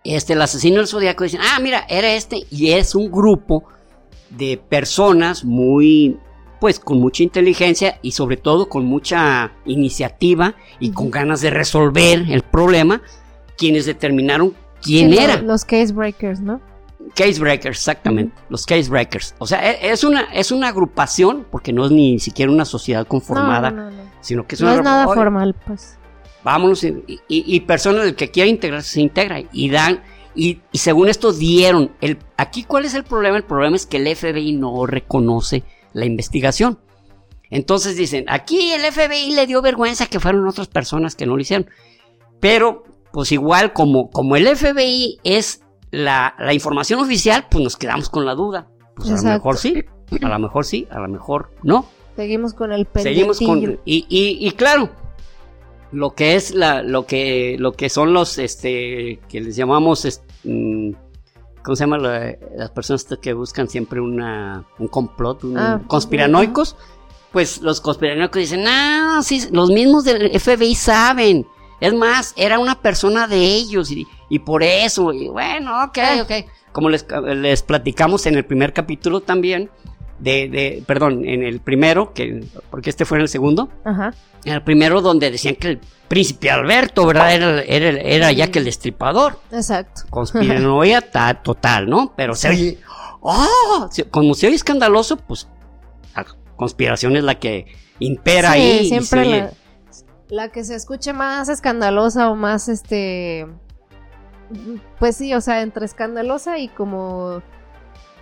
[0.04, 3.64] este, el asesino del zodiaco dice, ah, mira, era este, y es un grupo
[4.30, 6.18] de personas muy,
[6.60, 12.24] pues con mucha inteligencia y sobre todo con mucha iniciativa y con ganas de resolver
[12.28, 13.02] el problema,
[13.56, 15.40] quienes determinaron quién era.
[15.42, 16.60] Los case breakers, ¿no?
[17.14, 19.34] Case breakers, exactamente, los case breakers.
[19.38, 23.06] O sea, e, es una, es una agrupación, porque no es ni siquiera una sociedad
[23.06, 25.98] conformada, sino que es no es nada formal, pues.
[26.46, 30.04] Vámonos, y, y, personas que quiera integrarse se integra y dan,
[30.36, 33.96] y, y según esto dieron, el, aquí cuál es el problema, el problema es que
[33.96, 36.78] el FBI no reconoce la investigación.
[37.50, 41.42] Entonces dicen, aquí el FBI le dio vergüenza que fueron otras personas que no lo
[41.42, 41.68] hicieron.
[42.38, 48.24] Pero, pues igual, como, como el FBI es la, información oficial, pues nos quedamos con
[48.24, 48.68] la duda.
[48.94, 49.84] Pues a lo mejor sí,
[50.22, 51.86] a lo mejor sí, a lo mejor no.
[52.14, 54.90] Seguimos con el Seguimos con y, y, y, claro,
[55.96, 60.90] lo que es la, lo que, lo que son los, este, que les llamamos, mm,
[61.62, 61.96] ¿cómo se llama?
[61.96, 66.76] las personas que buscan siempre una, un complot, un, ah, conspiranoicos.
[67.32, 71.46] Pues los conspiranoicos dicen, no, sí, los mismos del FBI saben.
[71.80, 76.22] Es más, era una persona de ellos y, y por eso, y bueno, ok, ah.
[76.22, 76.46] ok.
[76.72, 77.06] Como les,
[77.36, 79.70] les platicamos en el primer capítulo también,
[80.18, 84.14] de, de, perdón, en el primero, que, porque este fue en el segundo, Ajá.
[84.44, 87.34] en el primero donde decían que el príncipe Alberto, ¿verdad?
[87.34, 89.38] Era, era, era ya que el destripador.
[89.52, 90.02] Exacto.
[90.10, 91.02] Conspiranoia
[91.42, 92.14] total, ¿no?
[92.16, 92.78] Pero se oye,
[93.20, 93.88] ¡oh!
[94.10, 95.48] Como se oye escandaloso, pues
[96.14, 96.24] la
[96.56, 97.66] conspiración es la que
[97.98, 98.88] impera sí, ahí.
[98.88, 99.50] siempre la,
[100.28, 103.46] la que se escuche más escandalosa o más, este...
[105.00, 107.42] Pues sí, o sea, entre escandalosa y como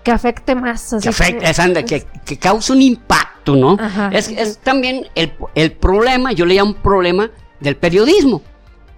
[0.04, 0.94] que afecte más.
[1.02, 3.76] que afecte, que, que, cause un impacto, ¿no?
[4.12, 8.42] es, es, también el, el, problema, yo le llamo problema del periodismo,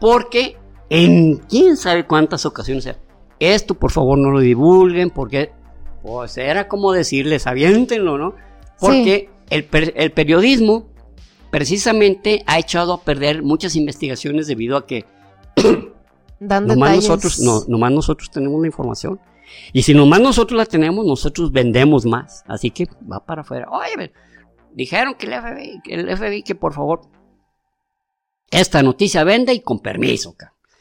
[0.00, 0.56] porque
[0.90, 2.88] en quién sabe cuántas ocasiones
[3.38, 5.52] esto por favor no lo divulguen, porque
[6.02, 8.34] pues era como decirles, aviéntenlo, ¿no?
[8.78, 10.86] Porque el, el periodismo
[11.50, 15.04] precisamente ha echado a perder muchas investigaciones debido a que
[16.40, 19.20] nomás nosotros, no, nomás nosotros tenemos la información
[19.72, 22.44] y si nomás nosotros la tenemos, nosotros vendemos más.
[22.46, 23.68] Así que va para afuera.
[23.70, 24.12] Oye,
[24.74, 27.02] dijeron que el FBI, que el FBI, que por favor,
[28.50, 30.34] esta noticia vende y con permiso.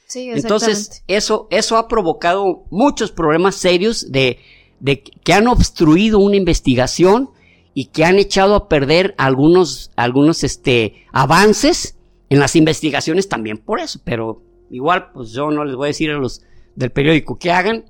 [0.08, 4.40] Sí, Entonces, eso, eso ha provocado muchos problemas serios de,
[4.80, 7.32] de que han obstruido una investigación
[7.74, 11.98] y que han echado a perder algunos, algunos este, avances
[12.30, 14.00] en las investigaciones también por eso.
[14.04, 16.44] Pero igual, pues yo no les voy a decir a los
[16.76, 17.86] del periódico que hagan,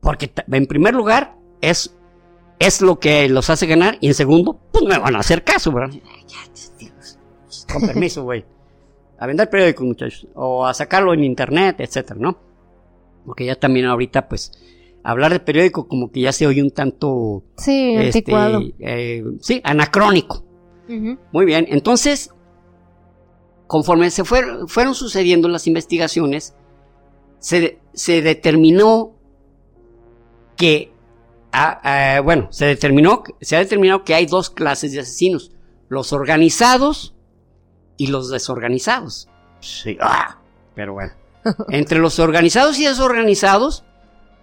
[0.00, 1.94] porque en primer lugar es,
[2.58, 5.72] es lo que los hace ganar y en segundo, pues me van a hacer caso,
[5.72, 5.94] ¿verdad?
[7.72, 8.44] Con permiso, güey.
[9.18, 10.26] A vender periódicos, muchachos.
[10.34, 12.38] O a sacarlo en internet, etcétera, ¿no?
[13.26, 14.52] Porque ya también ahorita, pues,
[15.04, 17.44] hablar de periódico como que ya se oye un tanto...
[17.56, 18.62] Sí, este, anticuado.
[18.78, 20.44] Eh, sí, anacrónico.
[21.30, 22.34] Muy bien, entonces,
[23.68, 26.56] conforme se fueron sucediendo las investigaciones,
[27.38, 29.12] se, se determinó
[30.60, 30.92] que,
[31.52, 35.52] ah, ah, bueno, se determinó, se ha determinado que hay dos clases de asesinos,
[35.88, 37.14] los organizados
[37.96, 39.30] y los desorganizados.
[39.60, 40.38] Sí, ah,
[40.74, 41.14] pero bueno.
[41.70, 43.84] Entre los organizados y desorganizados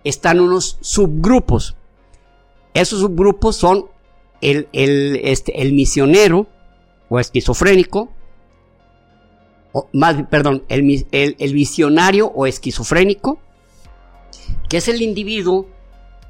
[0.03, 1.75] están unos subgrupos.
[2.73, 3.85] Esos subgrupos son
[4.41, 6.47] el, el, este, el misionero
[7.09, 8.11] o esquizofrénico,
[9.71, 13.39] o más, perdón, el, el, el visionario o esquizofrénico,
[14.67, 15.76] que es el individuo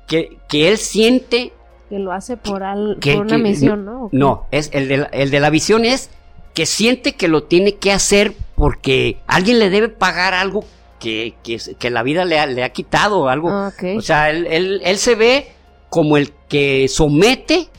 [0.07, 1.53] que, que él siente...
[1.89, 4.09] Que lo hace por, una misión, ¿no?
[4.11, 6.09] No, es el de, la, el de la visión es
[6.53, 10.65] que siente que lo tiene que hacer porque alguien le debe pagar algo
[10.99, 13.49] que, que, la vida le ha, le ha quitado, algo.
[13.49, 15.51] Ah, o sea, él, él, él se ve
[15.89, 17.69] como el que somete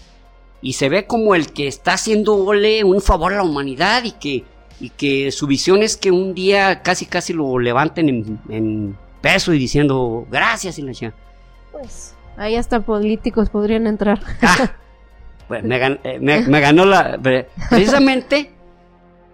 [0.62, 4.44] y se ve como el que está haciéndole un favor a la humanidad y que,
[4.80, 9.52] y que su visión es que un día casi casi lo levanten en, en peso
[9.52, 10.92] y diciendo gracias y la
[11.72, 14.20] Pues Ahí hasta políticos podrían entrar.
[14.42, 14.70] Ah,
[15.48, 17.18] pues eh, me, ganó la...
[17.70, 18.52] Precisamente,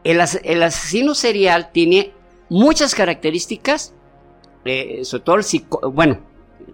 [0.04, 2.12] el, asesino serial tiene
[2.48, 3.94] muchas características,
[4.64, 6.20] eh, sobre todo el psico, bueno,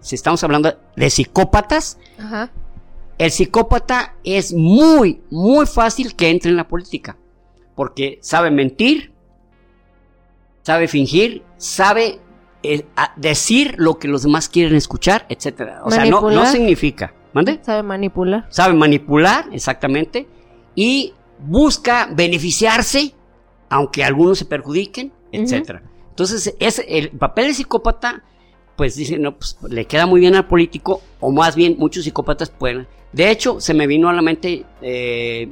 [0.01, 1.99] si estamos hablando de psicópatas,
[3.19, 7.17] el psicópata es muy, muy fácil que entre en la política,
[7.75, 9.13] porque sabe mentir,
[10.63, 12.21] sabe fingir, sabe
[13.17, 15.81] decir lo que los demás quieren escuchar, etcétera.
[15.85, 17.15] O sea, no, no significa.
[17.33, 17.61] ¿Mande?
[17.63, 18.47] Sabe manipular.
[18.51, 20.27] Sabe manipular, exactamente.
[20.75, 23.15] Y busca beneficiarse,
[23.69, 25.83] aunque algunos se perjudiquen, etcétera.
[26.11, 28.25] Entonces, es el papel de psicópata,
[28.77, 32.51] pues dice, no, pues le queda muy bien al político, o más bien muchos psicópatas
[32.51, 32.87] pueden.
[33.13, 35.49] De hecho, se me vino a la mente eh,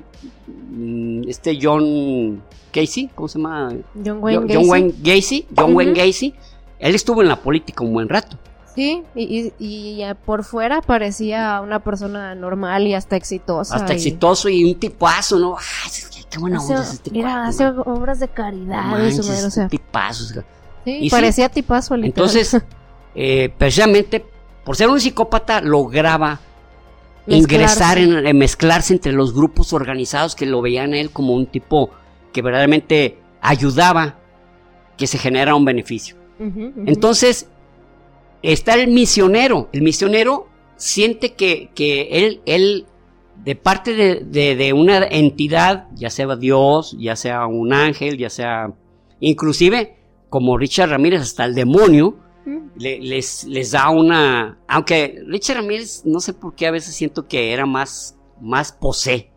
[1.26, 2.42] este John
[2.72, 3.72] Casey, ¿cómo se llama?
[4.04, 4.54] John Wayne Gacy.
[4.54, 5.46] John Wayne Gacy.
[5.56, 6.34] John Wayne Gacy
[6.78, 8.36] él estuvo en la política un buen rato.
[8.74, 13.74] Sí, y, y, por fuera parecía una persona normal y hasta exitosa.
[13.74, 15.56] Hasta exitoso y un tipazo, ¿no?
[15.56, 15.90] Ay,
[16.30, 18.84] qué buena onda este Mira, hace obras de caridad.
[18.84, 19.68] Manches, o sea.
[19.68, 20.42] tipazo.
[20.84, 22.28] Sí, parecía tipazo, literal.
[22.28, 22.62] Entonces,
[23.16, 24.24] eh, precisamente,
[24.64, 26.38] por ser un psicópata, lograba
[27.26, 31.90] ingresar, en, mezclarse entre los grupos organizados que lo veían a él como un tipo
[32.32, 34.18] que verdaderamente ayudaba
[34.96, 36.17] que se genera un beneficio.
[36.38, 37.48] Entonces,
[38.42, 39.68] está el misionero.
[39.72, 41.70] El misionero siente que,
[42.10, 42.86] él, él,
[43.44, 48.72] de parte de, una entidad, ya sea Dios, ya sea un ángel, ya sea,
[49.20, 49.96] inclusive,
[50.28, 52.16] como Richard Ramírez, hasta el demonio,
[52.76, 54.58] les, les da una...
[54.68, 59.30] Aunque Richard Ramírez, no sé por qué a veces siento que era más, más posee.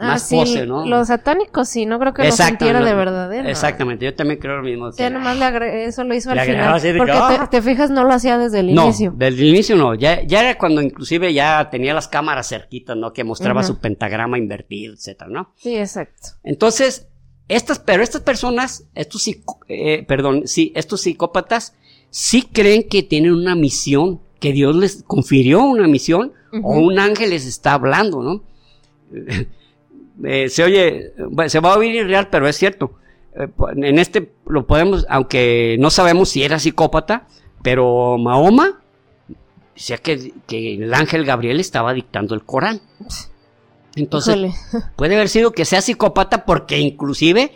[0.00, 0.86] Ah, más pose, ¿no?
[0.86, 3.46] Los satánicos sí, no creo que lo sintiera de verdadero.
[3.46, 4.90] Exactamente, yo también creo lo mismo.
[4.92, 6.80] Ya nomás le eso lo hizo al final.
[6.96, 7.48] Porque ah".
[7.50, 9.12] te, fijas, no lo hacía desde el inicio.
[9.14, 9.94] Desde el inicio no.
[9.94, 13.12] Ya, ya era cuando inclusive ya tenía las cámaras cerquitas, ¿no?
[13.12, 15.52] Que mostraba su pentagrama invertido, etcétera, ¿no?
[15.56, 16.28] Sí, exacto.
[16.44, 17.06] Entonces,
[17.48, 19.28] estas, pero estas personas, estos,
[19.68, 21.74] eh, perdón, sí, estos psicópatas,
[22.08, 26.32] sí creen que tienen una misión, que Dios les confirió una misión,
[26.62, 28.42] o un ángel les está hablando, ¿no?
[30.24, 31.12] Eh, se oye,
[31.48, 32.92] se va a oír irreal, pero es cierto.
[33.34, 37.26] Eh, en este lo podemos, aunque no sabemos si era psicópata,
[37.62, 38.80] pero Mahoma
[39.74, 42.80] decía que, que el ángel Gabriel estaba dictando el Corán.
[43.96, 44.54] Entonces,
[44.96, 47.52] puede haber sido que sea psicópata porque inclusive,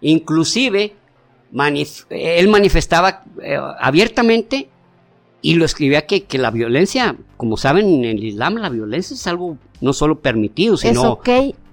[0.00, 0.94] inclusive,
[2.10, 4.68] él manifestaba eh, abiertamente
[5.42, 9.26] y lo escribía que, que, la violencia, como saben en el Islam, la violencia es
[9.26, 11.20] algo no solo permitido, sino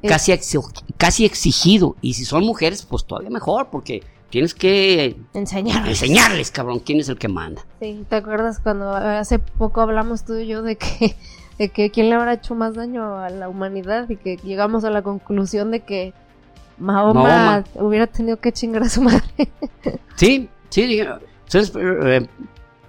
[0.07, 0.33] casi,
[0.97, 1.95] casi exigido.
[2.01, 6.01] Y si son mujeres, pues todavía mejor, porque tienes que enseñarles.
[6.01, 7.63] enseñarles, cabrón, quién es el que manda.
[7.79, 11.15] Sí, ¿te acuerdas cuando hace poco hablamos tú y yo de que,
[11.59, 14.89] de que quién le habrá hecho más daño a la humanidad y que llegamos a
[14.89, 16.13] la conclusión de que
[16.79, 19.23] Mahoma, hubiera tenido que chingar a su madre?
[20.15, 20.99] sí, sí,
[21.45, 22.27] entonces, eh,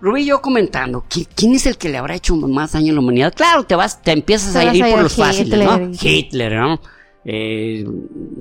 [0.00, 1.04] Rubí y yo comentando,
[1.34, 3.34] ¿quién es el que le habrá hecho más daño a la humanidad?
[3.34, 5.90] Claro, te vas, te empiezas a ir por los fáciles, ¿no?
[6.00, 6.80] Hitler, ¿no?
[7.24, 7.84] Eh,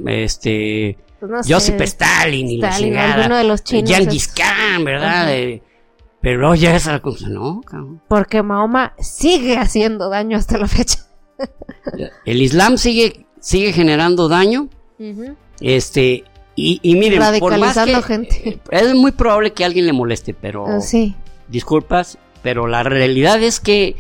[0.07, 3.38] este, pues Joseph Stalin y la chingada.
[3.38, 4.27] de los chinos.
[4.36, 5.34] Khan, ¿verdad?
[6.21, 8.01] pero luego llegas a la conclusión, no, cabrón.
[8.07, 10.99] Porque Mahoma sigue haciendo daño hasta la fecha.
[12.25, 14.69] El Islam sigue, sigue generando daño.
[15.59, 16.23] Este,
[16.55, 18.61] y, y miren, por más que, gente.
[18.71, 21.13] es muy probable que alguien le moleste, pero ah, sí
[21.47, 23.95] disculpas, pero la realidad es que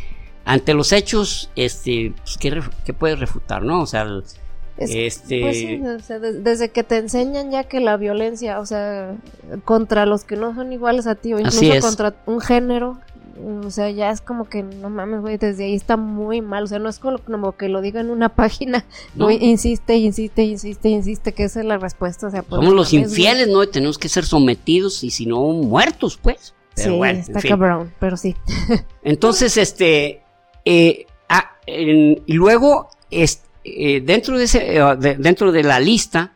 [0.45, 3.81] ante los hechos, este, pues, ¿qué, puedes refutar, no?
[3.81, 4.05] O sea,
[4.91, 5.41] este...
[5.41, 9.15] Pues desde que te enseñan ya que la violencia, o sea,
[9.65, 12.97] contra los que no son iguales a ti, o incluso contra un género,
[13.65, 16.63] o sea, ya es como que, no mames, güey, desde ahí está muy mal.
[16.63, 18.85] O sea, no es como, que lo diga en una página.
[19.15, 19.31] No.
[19.31, 22.27] insiste, insiste, insiste, insiste, que esa es la respuesta.
[22.27, 23.63] O sea, pues, Somos los infieles, ¿no?
[23.63, 28.35] Y tenemos que ser sometidos y si no, muertos, pues sí, está cabrón, pero sí.
[29.03, 30.23] Entonces, este,
[30.65, 32.89] eh, ah, y luego,
[33.63, 36.33] eh, dentro, de ese, eh, dentro de la lista,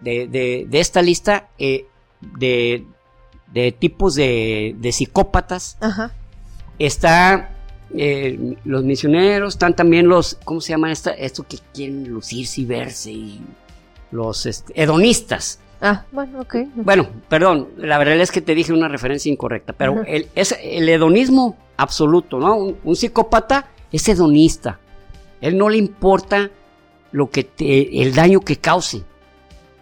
[0.00, 2.86] de, de, esta lista de,
[3.52, 5.78] de, tipos de, psicópatas,
[6.78, 7.50] está
[8.64, 13.10] los misioneros, están también los, ¿cómo se llama esta, esto que quieren lucirse y verse?
[13.10, 13.40] Y
[14.10, 15.60] los este, hedonistas.
[15.80, 16.56] Ah, bueno, ok.
[16.74, 20.88] Bueno, perdón, la verdad es que te dije una referencia incorrecta, pero el, es el
[20.88, 22.56] hedonismo absoluto, ¿no?
[22.56, 24.78] Un, psicópata es hedonista.
[25.40, 26.50] Él no le importa
[27.12, 29.02] lo que el daño que cause,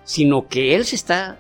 [0.04, 1.38] sino que él se está,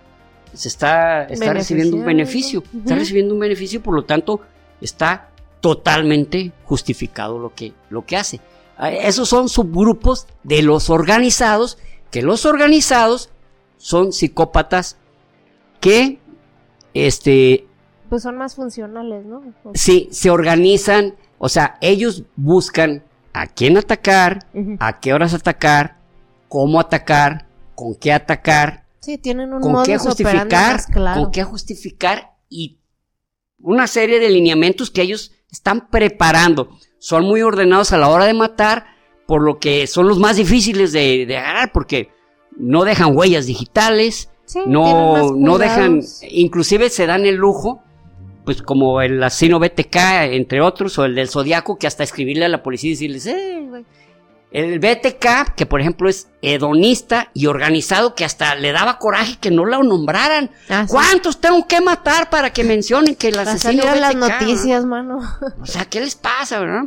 [0.52, 4.40] se está, está recibiendo un beneficio, está recibiendo un beneficio, por lo tanto,
[4.80, 8.40] está totalmente justificado lo que, lo que hace.
[8.76, 11.78] Ah, esos son subgrupos de los organizados,
[12.10, 13.30] que los organizados
[13.76, 14.96] son psicópatas
[15.80, 16.18] que,
[16.94, 17.66] este...
[18.08, 19.42] Pues son más funcionales, ¿no?
[19.74, 23.02] Sí, se organizan, o sea, ellos buscan
[23.38, 24.46] a quién atacar,
[24.80, 25.98] a qué horas atacar,
[26.48, 28.84] cómo atacar, con qué atacar.
[28.98, 30.80] Sí, tienen un con qué justificar,
[31.14, 32.80] con qué justificar y
[33.60, 36.70] una serie de lineamientos que ellos están preparando.
[36.98, 38.86] Son muy ordenados a la hora de matar,
[39.26, 42.10] por lo que son los más difíciles de, de agarrar, porque
[42.56, 44.30] no dejan huellas digitales,
[44.66, 47.84] no, no dejan, inclusive se dan el lujo,
[48.48, 49.96] pues como el asesino BTK,
[50.32, 53.84] entre otros, o el del Zodiaco, que hasta escribirle a la policía y decirles, eh,
[54.50, 59.50] El BTK, que por ejemplo es hedonista y organizado, que hasta le daba coraje que
[59.50, 60.48] no lo nombraran.
[60.70, 64.00] Ah, ¿Cuántos tengo que matar para que mencionen que el asesino BTK?
[64.00, 65.20] las noticias, mano.
[65.60, 66.84] O sea, ¿qué les pasa, verdad?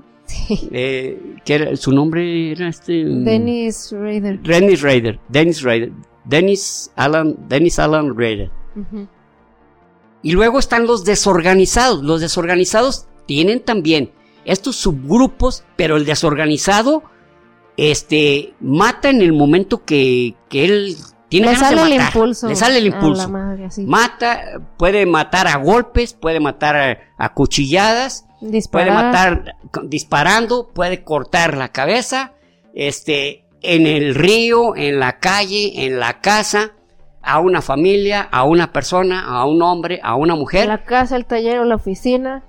[0.71, 3.05] Eh, que su nombre era este.
[3.05, 4.39] Mm, Dennis Rader.
[4.41, 5.19] Dennis Rader.
[5.29, 5.91] Dennis Rader.
[6.25, 8.49] Dennis Alan, Dennis Alan Rader.
[10.23, 12.03] Y luego están los desorganizados.
[12.03, 14.11] Los desorganizados tienen también
[14.45, 17.03] estos subgrupos, pero el desorganizado
[17.77, 20.97] este, mata en el momento que, que él
[21.29, 22.47] tiene le ganas sale de el impulso.
[22.47, 23.29] Le sale el impulso.
[23.29, 23.69] madre.
[23.85, 28.87] Mata, puede matar a golpes, puede matar a, a cuchilladas, Disparar.
[28.87, 29.55] puede matar
[29.85, 32.33] disparando, puede cortar la cabeza,
[32.73, 36.73] este, en el río, en la calle, en la casa,
[37.23, 40.67] a una familia, a una persona, a un hombre, a una mujer.
[40.67, 42.43] la casa, el taller o la oficina.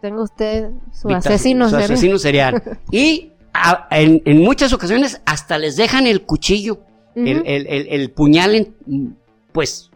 [0.00, 1.90] Tenga usted su Vita- asesino su serial.
[1.92, 2.62] asesino serial.
[2.90, 6.80] y a- en, en muchas ocasiones hasta les dejan el cuchillo,
[7.14, 9.16] el, el- el- el puñal, en-
[9.52, 9.90] pues,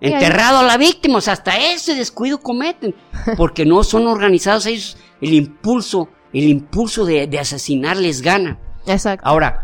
[0.00, 1.18] enterrado a la víctima.
[1.18, 2.94] O sea, hasta ese descuido cometen.
[3.36, 4.98] Porque no son organizados ellos.
[5.20, 8.58] El impulso, el impulso de, de asesinar les gana.
[8.86, 9.26] Exacto.
[9.26, 9.63] Ahora,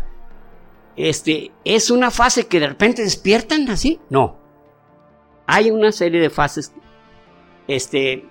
[0.95, 3.99] este, ¿es una fase que de repente despiertan así?
[4.09, 4.37] No.
[5.47, 6.71] Hay una serie de fases,
[7.67, 8.25] este,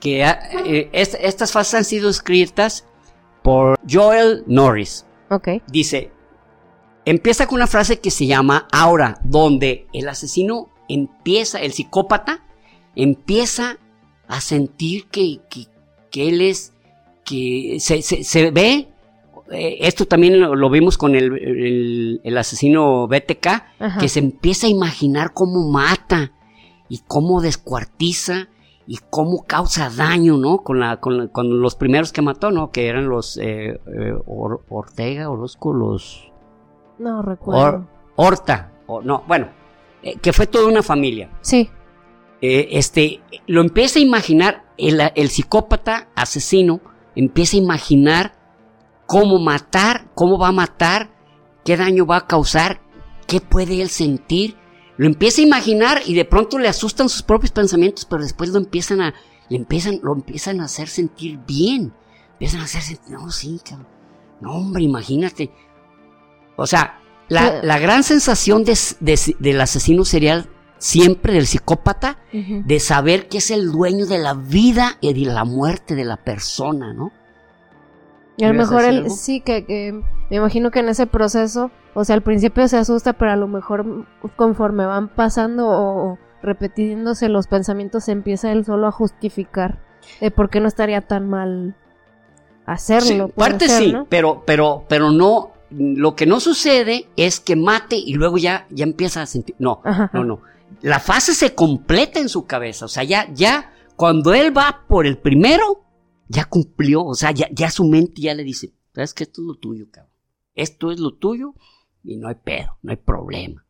[0.00, 2.86] que ha- eh, est- estas fases han sido escritas
[3.42, 5.06] por Joel Norris.
[5.30, 5.48] Ok.
[5.68, 6.10] Dice,
[7.04, 12.44] empieza con una frase que se llama ahora, donde el asesino empieza, el psicópata,
[12.94, 13.78] empieza
[14.28, 15.66] a sentir que, que,
[16.10, 16.72] que él es,
[17.24, 18.88] que se, se- se ve,
[19.50, 23.46] eh, esto también lo, lo vimos con el, el- el asesino BTK,
[23.78, 24.00] Ajá.
[24.00, 26.32] que se empieza a imaginar cómo mata
[26.88, 28.48] y cómo descuartiza
[28.86, 30.58] y cómo causa daño, ¿no?
[30.58, 32.70] Con, la, con, la- con los primeros que mató, ¿no?
[32.70, 36.30] Que eran los eh, eh, Or- Ortega, Orozco, los
[36.98, 37.60] No recuerdo.
[37.64, 37.86] Or-
[38.18, 39.48] Horta, o no, bueno,
[40.22, 41.28] que fue toda una familia.
[41.40, 41.68] Sí.
[42.40, 46.80] Este, lo empieza a imaginar, el, el psicópata asesino
[47.14, 48.35] empieza a imaginar
[49.06, 51.10] cómo matar, cómo va a matar,
[51.64, 52.80] qué daño va a causar,
[53.26, 54.56] qué puede él sentir.
[54.96, 58.58] Lo empieza a imaginar y de pronto le asustan sus propios pensamientos, pero después lo
[58.58, 59.14] empiezan a,
[59.48, 61.92] le empiezan, lo empiezan a hacer sentir bien.
[62.32, 63.88] Empiezan a hacer sentir, no, sí, cabrón.
[64.40, 65.50] No, hombre, imagínate.
[66.56, 66.98] O sea,
[67.28, 70.48] la, la gran sensación de- de- del asesino serial,
[70.78, 72.18] siempre del psicópata,
[72.66, 76.18] de saber que es el dueño de la vida y de la muerte de la
[76.18, 77.12] persona, ¿no?
[78.36, 79.92] Y a lo ¿Ibas a mejor él, sí, que, que
[80.30, 83.48] me imagino que en ese proceso, o sea, al principio se asusta, pero a lo
[83.48, 84.06] mejor
[84.36, 89.80] conforme van pasando o, repitiéndose los pensamientos, empieza él solo a justificar
[90.20, 91.74] de por qué no estaría tan mal
[92.66, 93.26] hacerlo.
[93.26, 94.06] Sí, parte sí, ¿no?
[94.08, 95.52] pero, pero, pero no.
[95.70, 99.56] Lo que no sucede es que mate y luego ya, ya empieza a sentir.
[99.58, 100.40] No, Ajá, no, no.
[100.82, 102.84] La fase se completa en su cabeza.
[102.84, 105.82] O sea, ya, ya, cuando él va por el primero,
[106.28, 107.04] ya cumplió.
[107.04, 109.86] O sea, ya, ya su mente ya le dice, sabes que esto es lo tuyo,
[109.90, 110.12] cabrón.
[110.54, 111.54] Esto es lo tuyo
[112.02, 113.66] y no hay pedo, no hay problema.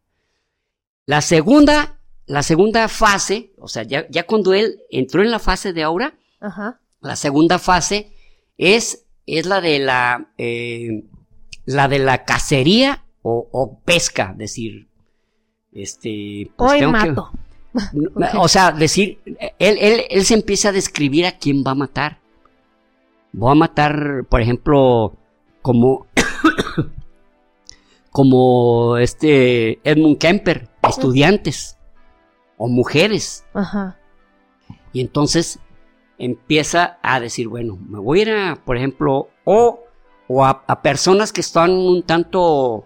[1.05, 5.73] La segunda, la segunda fase, o sea, ya, ya cuando él entró en la fase
[5.73, 6.81] de aura, Ajá.
[7.01, 8.13] la segunda fase
[8.57, 11.05] es, es la de la, eh,
[11.65, 14.89] la de la cacería o, o pesca, decir,
[15.73, 17.31] este, pues Hoy tengo mato.
[18.39, 19.21] o sea, decir,
[19.59, 22.21] él, él, él se empieza a describir a quién va a matar.
[23.33, 25.15] Voy a matar, por ejemplo,
[25.63, 26.07] como,
[28.11, 31.79] como este Edmund Kemper, estudiantes
[32.57, 33.45] o mujeres.
[33.53, 33.99] Ajá.
[34.93, 35.59] Y entonces
[36.19, 39.81] empieza a decir, bueno, me voy a ir a, por ejemplo, o,
[40.29, 42.85] o a, a personas que están un tanto...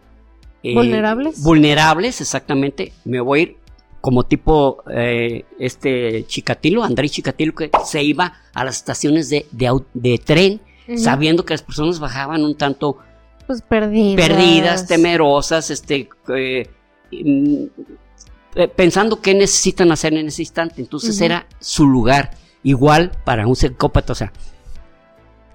[0.64, 1.43] eh, ¿Vulnerables?
[1.45, 2.93] Vulnerables, exactamente.
[3.05, 3.57] Me voy a ir
[4.01, 10.18] como tipo eh, este Chicatilo, André Chicatilo, que se iba a las estaciones de, de
[10.18, 10.61] tren,
[10.96, 12.98] sabiendo que las personas bajaban un tanto
[13.46, 14.26] Pues perdidas.
[14.28, 16.68] perdidas, temerosas, este, eh,
[17.12, 17.64] mm,
[18.57, 20.80] eh, pensando qué necesitan hacer en ese instante.
[20.80, 22.32] Entonces era su lugar,
[22.62, 24.12] igual para un psicópata.
[24.12, 24.32] O sea,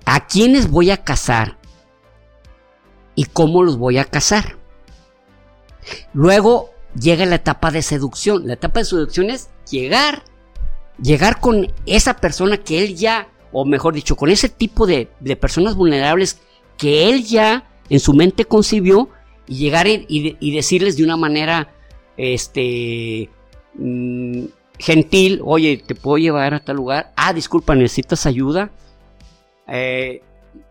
[0.05, 1.57] ¿a quiénes voy a cazar?
[3.15, 4.57] ¿Y cómo los voy a cazar?
[6.13, 6.69] Luego
[6.99, 8.47] llega la etapa de seducción.
[8.47, 10.23] La etapa de seducción es llegar,
[11.01, 15.35] llegar con esa persona que él ya, o mejor dicho, con ese tipo de, de
[15.35, 16.39] personas vulnerables
[16.77, 19.09] que él ya en su mente concibió
[19.47, 21.73] y llegar y, y- decirles de una manera,
[22.17, 23.29] este,
[23.75, 24.45] mm,
[24.79, 27.13] gentil, oye, te puedo llevar a tal lugar.
[27.15, 28.71] Ah, disculpa, necesitas ayuda.
[29.67, 30.21] Eh,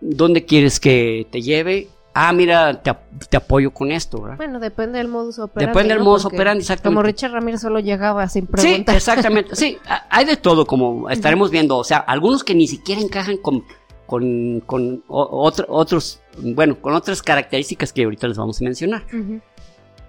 [0.01, 1.89] ¿Dónde quieres que te lleve?
[2.17, 4.37] Ah, mira, te, ap- te apoyo con esto, ¿verdad?
[4.37, 5.73] Bueno, depende del modus operandi.
[5.73, 6.05] Depende del ¿no?
[6.05, 6.95] modus Porque operandi, exactamente.
[6.95, 8.95] Como Richard Ramírez solo llegaba sin Sí, preguntar.
[8.95, 9.57] exactamente.
[9.57, 9.79] Sí,
[10.11, 11.77] hay de todo, como estaremos viendo.
[11.77, 13.65] O sea, algunos que ni siquiera encajan con,
[14.07, 19.03] con, con otro- otros, bueno, con otras características que ahorita les vamos a mencionar.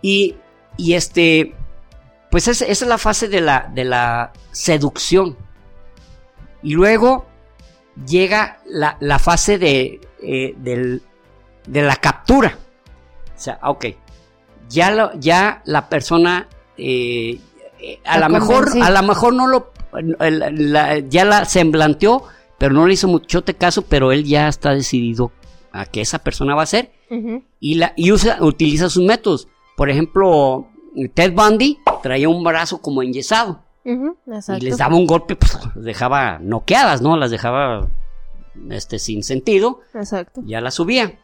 [0.04, 0.36] Y,
[0.78, 1.56] y este,
[2.30, 5.36] pues es- esa es la fase de la, de la seducción.
[6.62, 7.26] Y luego
[8.08, 11.02] llega la, la fase de, eh, del-
[11.68, 12.58] de la captura.
[13.36, 13.86] O sea, ok,
[14.70, 16.48] ya, ya la persona
[16.78, 17.40] eh,
[18.04, 19.72] a lo mejor, a lo mejor no lo,
[21.10, 22.24] ya la semblanteó,
[22.58, 25.32] pero no le hizo mucho te caso, pero él ya está decidido
[25.72, 26.92] a que esa persona va a ser
[27.60, 29.48] y, la, y usa, utiliza sus métodos.
[29.78, 30.68] Por ejemplo,
[31.14, 33.62] Ted Bundy traía un brazo como enyesado.
[33.84, 37.18] y les daba un golpe, pues las dejaba noqueadas, ¿no?
[37.18, 37.88] Las dejaba
[38.70, 39.82] este, sin sentido.
[39.94, 40.42] Exacto.
[40.46, 41.20] Ya la subía.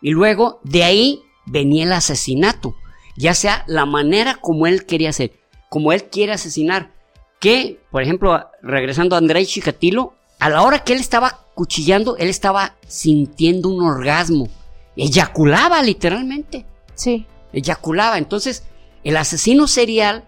[0.00, 2.76] Y luego de ahí venía el asesinato.
[3.16, 5.32] Ya sea la manera como él quería hacer,
[5.68, 6.94] como él quiere asesinar.
[7.40, 12.28] Que, por ejemplo, regresando a Andrei Chikatilo, a la hora que él estaba cuchillando, él
[12.28, 14.48] estaba sintiendo un orgasmo.
[14.96, 16.66] Eyaculaba literalmente.
[16.94, 17.26] Sí.
[17.52, 18.18] Eyaculaba.
[18.18, 18.64] Entonces,
[19.04, 20.24] el asesino serial,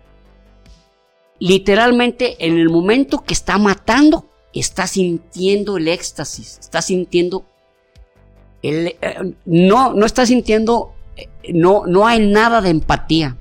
[1.39, 7.45] literalmente, en el momento que está matando, está sintiendo el éxtasis, está sintiendo
[8.62, 13.36] el, eh, no, no está sintiendo, eh, no, no hay nada de empatía.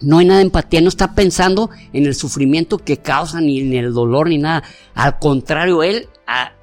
[0.00, 3.74] No hay nada de empatía, no está pensando en el sufrimiento que causa, ni en
[3.74, 4.62] el dolor, ni nada.
[4.94, 6.08] Al contrario, él,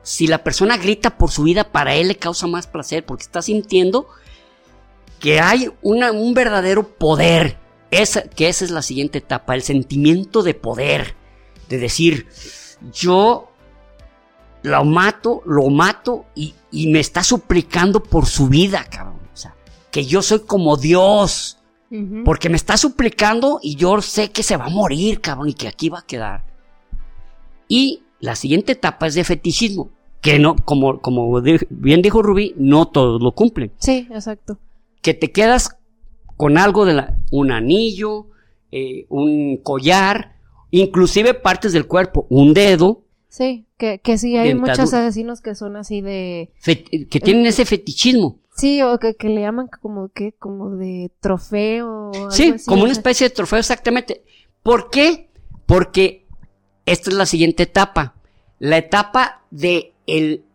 [0.04, 3.42] si la persona grita por su vida, para él le causa más placer, porque está
[3.42, 4.08] sintiendo
[5.20, 7.58] que hay un verdadero poder.
[7.92, 11.16] Esa, que esa es la siguiente etapa, el sentimiento de poder.
[11.68, 12.28] De decir,
[12.94, 13.50] yo
[14.66, 16.56] lo mato, lo mato y,
[16.88, 19.20] me está suplicando por su vida, cabrón.
[19.34, 19.56] O sea,
[19.92, 21.60] que yo soy como Dios.
[22.26, 25.70] Porque me está suplicando y yo sé que se va a morir, cabrón, y que
[25.70, 26.44] aquí va a quedar.
[27.70, 32.88] Y la siguiente etapa es de fetichismo, que no, como, como bien dijo Rubí, no
[32.88, 33.72] todos lo cumplen.
[33.78, 34.58] Sí, exacto.
[35.02, 35.78] Que te quedas
[36.36, 38.28] con algo de la, un anillo,
[38.72, 40.36] eh, un collar,
[40.72, 43.04] inclusive partes del cuerpo, un dedo.
[43.30, 46.52] Sí, que, que sí, hay muchos asesinos que son así de...
[46.64, 48.40] que tienen ese fetichismo.
[48.56, 52.12] Sí, o que, le llaman como que, como de trofeo.
[52.30, 54.24] sí, como una especie de trofeo, exactamente.
[54.64, 55.30] ¿Por qué?
[55.66, 56.26] Porque
[56.86, 58.16] esta es la siguiente etapa.
[58.60, 60.46] La etapa de el,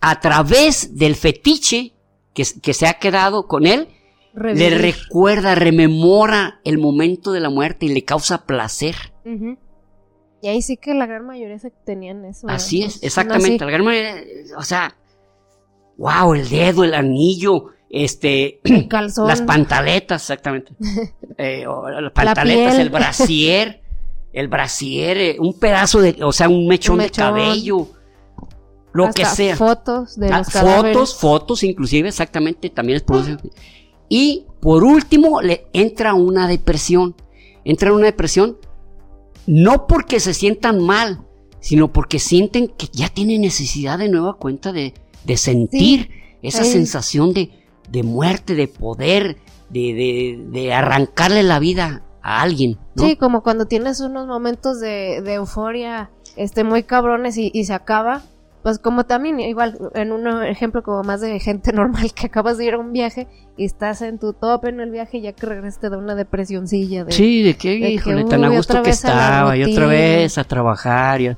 [0.00, 1.94] a través del fetiche
[2.32, 3.88] que, que se ha quedado con él,
[4.34, 8.94] le recuerda, rememora el momento de la muerte y le causa placer.
[10.42, 12.48] Y ahí sí que la gran mayoría se tenían eso.
[12.48, 13.64] Así es, exactamente.
[13.64, 14.14] La gran mayoría,
[14.56, 14.96] o sea,
[15.96, 19.28] wow, el dedo, el anillo, este, calzón.
[19.28, 20.72] las pantaletas, exactamente.
[21.38, 21.64] eh,
[22.00, 23.82] las pantaletas, el brasier,
[24.32, 27.88] el brasier, eh, un pedazo de, o sea, un mechón, de cabello.
[28.92, 29.56] Lo que sea.
[29.56, 33.40] Fotos de ah, los Fotos, fotos, inclusive, exactamente, también es producción.
[34.08, 37.14] Y por último, le entra una depresión.
[37.64, 38.58] Entra una depresión
[39.46, 41.20] no porque se sientan mal,
[41.60, 44.94] sino porque sienten que ya tienen necesidad de nueva cuenta de,
[45.36, 46.10] sentir
[46.42, 49.38] esa sensación de, muerte, de poder,
[49.70, 52.78] de, arrancarle la vida a alguien.
[52.96, 58.22] Sí, como cuando tienes unos momentos de, euforia este, muy cabrones y, y se acaba
[58.66, 62.64] pues como también, igual, en un ejemplo como más de gente normal que acabas de
[62.64, 65.88] ir a un viaje y estás en tu top en el viaje ya que regresaste
[65.88, 67.04] de una depresioncilla.
[67.04, 71.20] De, sí, de que, híjole, tan a gusto que estaba y otra vez a trabajar.
[71.20, 71.36] es,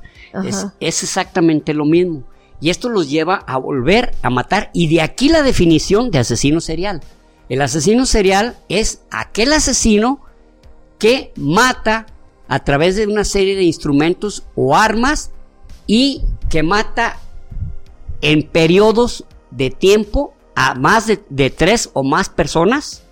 [0.79, 2.23] es exactamente lo mismo.
[2.61, 4.71] Y esto los lleva a volver a matar.
[4.73, 7.01] Y de aquí la definición de asesino serial.
[7.47, 10.19] El asesino serial es aquel asesino
[10.97, 12.07] que mata
[12.47, 15.29] a través de una serie de instrumentos o armas
[15.91, 16.21] y
[16.51, 17.17] que mata
[18.21, 23.03] en periodos de tiempo a más de, tres o más personas,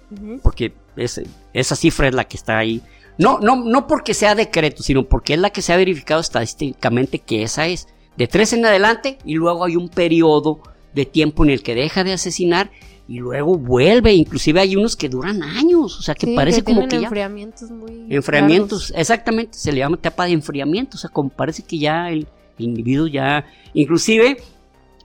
[0.43, 2.83] porque esa cifra es la que está ahí.
[3.17, 7.17] No, no, no porque sea decreto, sino porque es la que se ha verificado estadísticamente
[7.17, 7.87] que esa es.
[8.15, 10.61] De tres en adelante y luego hay un periodo
[10.93, 12.69] de tiempo en el que deja de asesinar
[13.07, 14.13] y luego vuelve.
[14.13, 17.07] Inclusive hay unos que duran años, o sea que parece como que ya...
[17.07, 18.05] Enfriamientos muy...
[18.13, 22.27] Enfriamientos, exactamente, se le llama etapa de enfriamiento, o sea, como parece que ya el,
[22.57, 24.37] individuo ya, inclusive,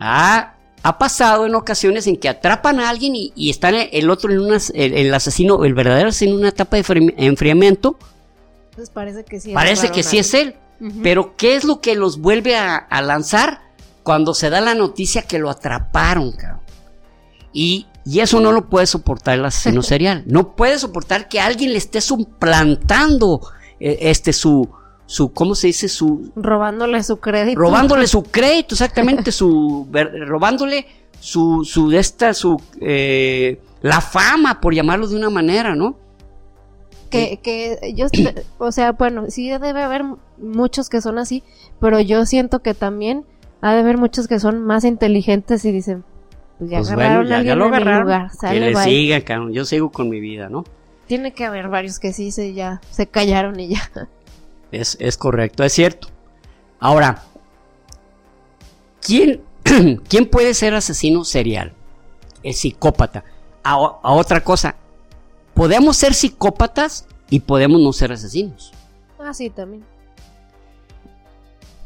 [0.00, 4.32] ha, ha pasado en ocasiones en que atrapan a alguien y, y están el otro
[4.32, 7.96] en unas, el, asesino, el verdadero asesino en una etapa de enfriamiento.
[8.74, 9.52] Pues parece que sí.
[9.52, 10.56] Parece que sí es él.
[11.02, 13.60] Pero ¿qué es lo que los vuelve a, lanzar?
[14.02, 16.60] Cuando se da la noticia que lo atraparon, cabrón.
[17.52, 20.24] Y, y eso no lo puede soportar el asesino serial.
[20.26, 23.40] No puede soportar que alguien le esté suplantando
[23.78, 24.68] eh, este su,
[25.12, 25.88] su, ¿cómo se dice?
[25.88, 26.32] Su...
[26.36, 27.60] Robándole su crédito.
[27.60, 29.86] Robándole su crédito, exactamente, su,
[30.26, 30.86] robándole
[31.20, 35.98] su, su, esta, su, eh, la fama, por llamarlo de una manera, ¿no?
[37.10, 38.06] Que, que yo,
[38.56, 40.02] o sea, bueno, sí debe haber
[40.38, 41.42] muchos que son así,
[41.78, 43.26] pero yo siento que también
[43.60, 46.04] ha de haber muchos que son más inteligentes y dicen,
[46.58, 48.30] pues ya pues agarraron a alguien lo agarraron, lugar.
[48.40, 50.64] que le sigan, yo sigo con mi vida, ¿no?
[51.06, 53.90] Tiene que haber varios que sí se ya se callaron y ya.
[54.72, 56.08] Es, es correcto, es cierto.
[56.80, 57.22] Ahora,
[59.00, 59.42] ¿quién,
[60.08, 61.74] ¿quién puede ser asesino serial?
[62.42, 63.22] El psicópata.
[63.62, 64.74] A, a otra cosa,
[65.54, 68.72] podemos ser psicópatas y podemos no ser asesinos.
[69.20, 69.84] Ah, sí, también.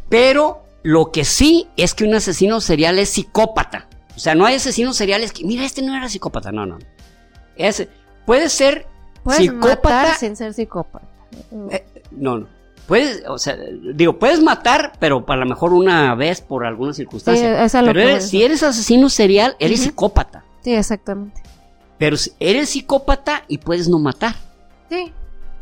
[0.09, 3.89] Pero lo que sí es que un asesino serial es psicópata.
[4.17, 6.53] O sea, no hay asesinos seriales que, mira, este no era psicópata.
[6.53, 6.79] No, no.
[7.57, 7.87] Es,
[8.25, 8.87] puede ser
[9.29, 10.15] psicópata.
[10.15, 11.07] sin ser psicópata.
[11.71, 12.56] Eh, no, no.
[12.87, 13.57] Puedes, o sea,
[13.95, 17.67] digo, puedes matar, pero para lo mejor una vez por alguna circunstancia.
[17.85, 20.45] pero si eres asesino serial, eres psicópata.
[20.63, 21.43] Sí, exactamente.
[21.99, 24.35] Pero eres psicópata y puedes no matar.
[24.89, 25.13] Sí.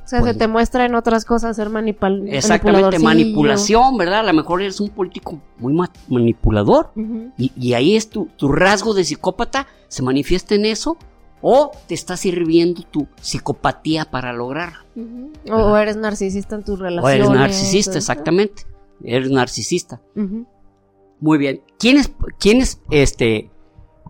[0.04, 4.20] O sea, se pues te muestra en otras cosas ser manipul Exactamente, manipulación, ¿verdad?
[4.20, 5.74] A lo mejor eres un político muy
[6.08, 6.92] manipulador
[7.38, 10.98] y, ahí es tu, tu, rasgo de psicópata, se manifiesta en eso
[11.46, 14.78] o te está sirviendo tu psicopatía para lograrlo.
[15.50, 17.20] o, eres narcisista en tus relaciones.
[17.20, 18.62] O eres narcisista, exactamente.
[19.04, 20.00] Eres narcisista.
[21.20, 21.60] Muy bien.
[21.78, 23.50] ¿Quiénes, quiénes, este,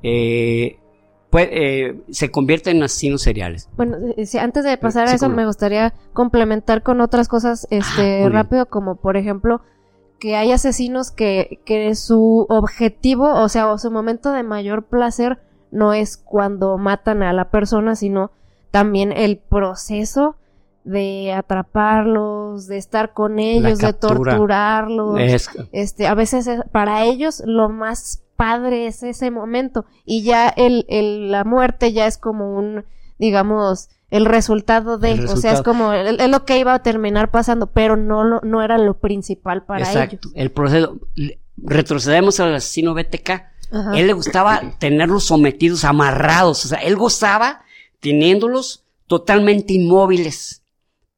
[0.05, 0.78] eh,
[1.32, 3.68] eh, se convierten en asesinos seriales.
[3.76, 8.28] Bueno, eh, antes de pasar a eso, me gustaría complementar con otras cosas este, ah,
[8.28, 9.61] rápido, como por ejemplo,
[10.20, 15.41] que hay asesinos que, que su objetivo, o sea, o su momento de mayor placer
[15.75, 18.31] no es cuando matan a la persona, sino
[18.70, 20.37] también el proceso
[20.85, 25.18] de atraparlos, de estar con ellos, de torturarlos.
[25.72, 31.31] Este, a veces para ellos lo más padre es ese momento y ya el, el,
[31.31, 32.85] la muerte ya es como un,
[33.18, 37.68] digamos, el resultado de, o sea, es como, es lo que iba a terminar pasando,
[37.68, 40.29] pero no, lo, no era lo principal para Exacto.
[40.35, 40.99] El proceso,
[41.57, 43.43] retrocedemos al asesino BTK,
[43.94, 47.62] él le gustaba tenerlos sometidos, amarrados, o sea, él gozaba
[48.00, 50.62] teniéndolos totalmente inmóviles,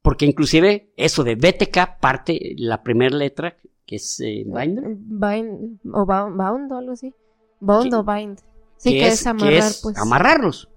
[0.02, 4.96] porque inclusive eso de BTK parte la primera letra que es eh, Binder.
[4.96, 7.14] Bind, o bound, o algo así.
[7.60, 8.40] Bound o Bind.
[8.78, 9.96] Sí, que, es, amarrar, pues.
[9.96, 10.68] Amarrarlos.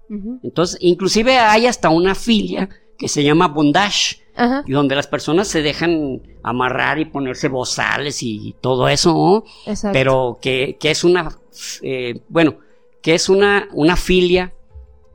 [0.42, 2.68] Entonces, inclusive hay hasta una filia
[2.98, 4.20] que se llama bondage,
[4.66, 9.44] y donde las personas se dejan amarrar y ponerse bozales y todo eso, ¿no?
[9.92, 11.36] pero que, que, es una,
[11.82, 12.56] eh, bueno,
[13.02, 14.52] que es una, una filia,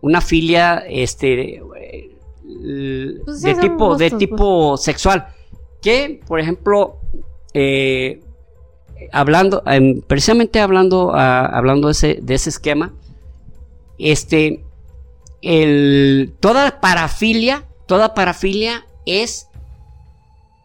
[0.01, 1.61] una filia, este,
[3.25, 4.81] pues de tipo, de tipo pues.
[4.81, 5.27] sexual,
[5.81, 6.97] que, por ejemplo,
[7.53, 8.21] eh,
[9.11, 9.63] hablando,
[10.07, 12.93] precisamente hablando, ah, hablando de ese, de ese esquema,
[13.97, 14.63] este,
[15.41, 19.47] el, toda parafilia, toda parafilia es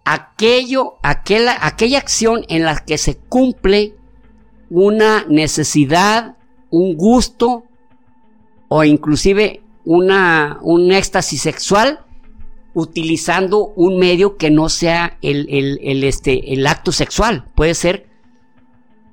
[0.05, 3.95] aquello, aquella, aquella acción en la que se cumple
[4.71, 6.37] una necesidad,
[6.71, 7.64] un gusto
[8.68, 12.01] o inclusive una, un éxtasis sexual
[12.73, 17.45] utilizando un medio que no sea el, el, este, el acto sexual.
[17.55, 18.07] Puede ser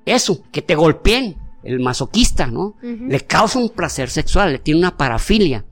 [0.06, 2.76] eso, que te golpeen, el masoquista, ¿no?
[2.82, 5.66] Le causa un placer sexual, le tiene una parafilia.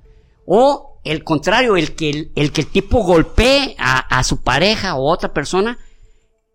[0.45, 5.33] O el contrario, el que el, que el tipo golpee a, su pareja o otra
[5.33, 5.77] persona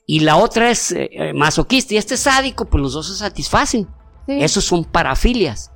[0.07, 3.15] y la otra es eh, eh, masoquista y este es sádico, pues los dos se
[3.15, 3.89] satisfacen.
[4.27, 5.73] Esos son parafilias.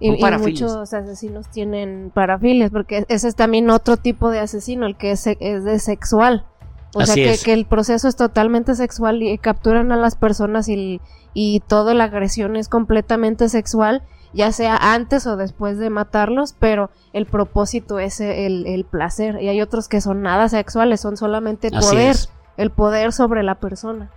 [0.00, 5.10] Y, muchos asesinos tienen parafilias, porque ese es también otro tipo de asesino, el que
[5.10, 6.46] es, es de sexual.
[6.94, 11.00] O sea, que, que, el proceso es totalmente sexual y capturan a las personas y,
[11.34, 14.02] y toda la agresión es completamente sexual,
[14.32, 19.42] ya sea antes o después de matarlos, pero el propósito es el, el placer.
[19.42, 22.16] Y hay otros que son nada sexuales, son solamente poder,
[22.58, 24.10] el poder sobre la persona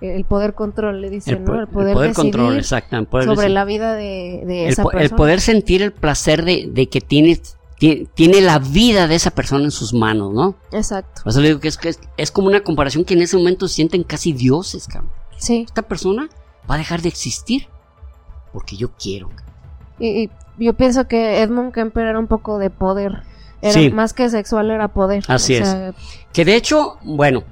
[0.00, 1.60] el poder control, le dicen, ¿no?
[1.60, 5.02] El poder, control, sobre la vida de, de esa persona.
[5.02, 7.40] El poder sentir el placer de, que tiene,
[7.78, 10.56] tiene, la vida de esa persona en sus manos, ¿no?
[10.72, 11.22] Exacto.
[11.22, 11.78] Por eso le digo que es,
[12.16, 15.10] es, como una comparación que en ese momento se sienten casi dioses, cabrón.
[15.38, 15.64] Sí.
[15.66, 16.28] Esta persona
[16.70, 17.68] va a dejar de existir
[18.52, 19.30] porque yo quiero.
[19.98, 23.22] Y, yo pienso que Edmund Kemper era un poco de poder.
[23.60, 25.24] Era, Más que sexual era poder.
[25.26, 25.74] Así es.
[26.32, 27.44] Que de hecho, bueno,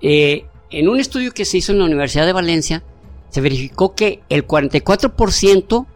[0.00, 2.82] eh, en un estudio que se hizo en la Universidad de Valencia,
[3.30, 5.86] se verificó que el 44%,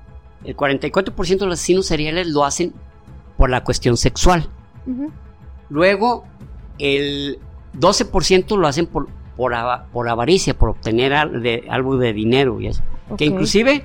[0.45, 2.73] el 44% de los asesinos seriales lo hacen
[3.37, 4.49] por la cuestión sexual.
[5.69, 6.25] Luego,
[6.79, 7.39] el
[7.79, 9.55] 12% lo hacen por, por,
[10.09, 12.83] avaricia, por obtener algo de dinero y eso.
[13.17, 13.85] Que inclusive,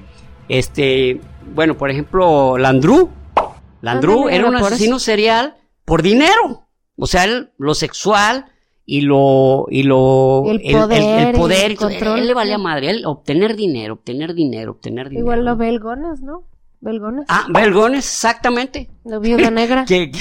[0.49, 1.21] este,
[1.53, 3.09] bueno, por ejemplo, Landru,
[3.81, 6.67] Landru era un asesino serial por dinero.
[6.97, 7.25] O sea,
[7.57, 8.51] lo sexual
[8.89, 13.57] y lo y lo el poder, el, poder control, él, le valía madre él obtener
[13.57, 16.45] dinero obtener dinero obtener dinero igual lo belgones no
[16.79, 17.25] Belgones.
[17.27, 18.89] Ah, Belgones, exactamente.
[19.03, 19.85] La viuda negra.
[19.87, 20.11] que,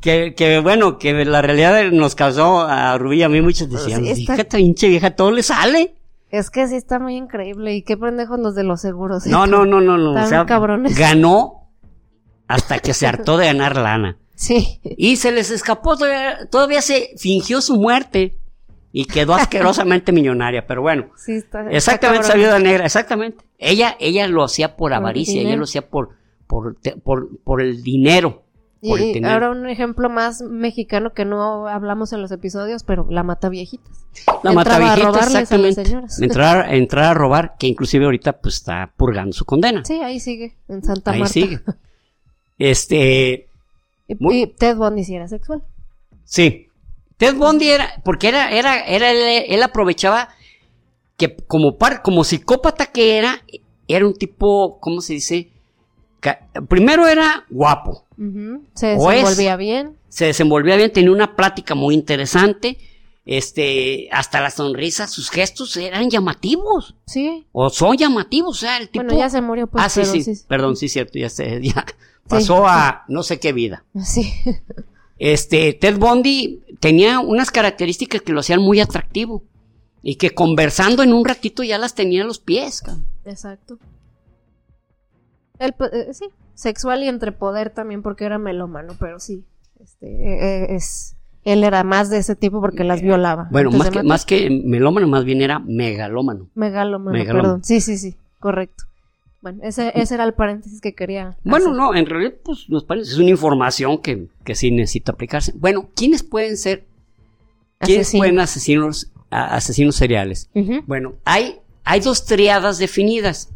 [0.00, 4.04] que, que, bueno, que la realidad nos causó a Rubí y a mí muchos decían,
[4.04, 5.94] sí, fíjate, pinche vieja, todo le sale.
[6.30, 7.74] Es que sí está muy increíble.
[7.74, 9.26] Y qué pendejos los de los seguros.
[9.26, 10.22] No, no, no, no, no.
[10.22, 10.96] o sea, cabrones.
[10.98, 11.68] Ganó
[12.48, 14.16] hasta que se hartó de ganar lana.
[14.40, 14.80] Sí.
[14.82, 18.38] Y se les escapó, todavía, todavía se fingió su muerte
[18.90, 21.10] y quedó asquerosamente millonaria, pero bueno.
[21.14, 23.44] Sí, está, exactamente, esa viuda negra, exactamente.
[23.58, 26.16] Ella, ella lo hacía por avaricia, ella lo hacía por,
[26.46, 28.44] por, por, por el dinero.
[28.80, 33.50] y ahora un ejemplo más mexicano que no hablamos en los episodios, pero la mata
[33.50, 34.06] viejitas.
[34.42, 35.82] La mata viejitas, exactamente.
[36.22, 39.84] entrar, entrar a robar, que inclusive ahorita pues está purgando su condena.
[39.84, 41.32] Sí, ahí sigue, en Santa ahí Marta.
[41.34, 41.60] sigue.
[42.62, 43.49] Este,
[44.18, 45.62] y, Ted Bundy sí era sexual.
[46.24, 46.68] Sí.
[47.16, 50.30] Ted Bundy era, porque era, era, era, él, aprovechaba
[51.16, 53.42] que como par, como psicópata que era,
[53.88, 55.50] era un tipo, ¿cómo se dice?
[56.68, 58.04] primero era guapo.
[58.74, 59.96] Se desenvolvía bien.
[60.08, 62.78] Se desenvolvía bien, tenía una plática muy interesante.
[63.24, 66.96] Este, hasta la sonrisa, sus gestos eran llamativos.
[67.06, 67.46] Sí.
[67.52, 69.04] O son llamativos, o sea, el tipo.
[69.04, 69.84] Bueno, ya se murió, pues.
[69.84, 71.86] Ah, sí, sí, Perdón, sí, cierto, ya sé, ya.
[72.30, 73.84] Pasó a no sé qué vida.
[74.02, 74.32] Sí.
[75.18, 79.42] Este, Ted Bundy tenía unas características que lo hacían muy atractivo.
[80.02, 82.82] Y que conversando en un ratito ya las tenía a los pies.
[83.26, 83.78] Exacto.
[85.58, 86.24] El, eh, sí,
[86.54, 89.44] sexual y entre poder también porque era melómano, pero sí.
[89.78, 93.48] Este, eh, eh, es, él era más de ese tipo porque las violaba.
[93.50, 96.48] Bueno, más que, más que melómano, más bien era megalómano.
[96.54, 97.42] Megalómano, megalómano.
[97.42, 97.64] perdón.
[97.64, 98.84] Sí, sí, sí, correcto.
[99.42, 101.36] Bueno, ese, ese era el paréntesis que quería.
[101.44, 105.52] Bueno, no, en realidad, pues nos parece, es una información que, que sí necesita aplicarse.
[105.56, 106.84] Bueno, ¿quiénes pueden ser?
[107.78, 110.50] ¿Quiénes pueden asesinos, asesinos seriales?
[110.86, 113.50] Bueno, hay, hay dos triadas definidas.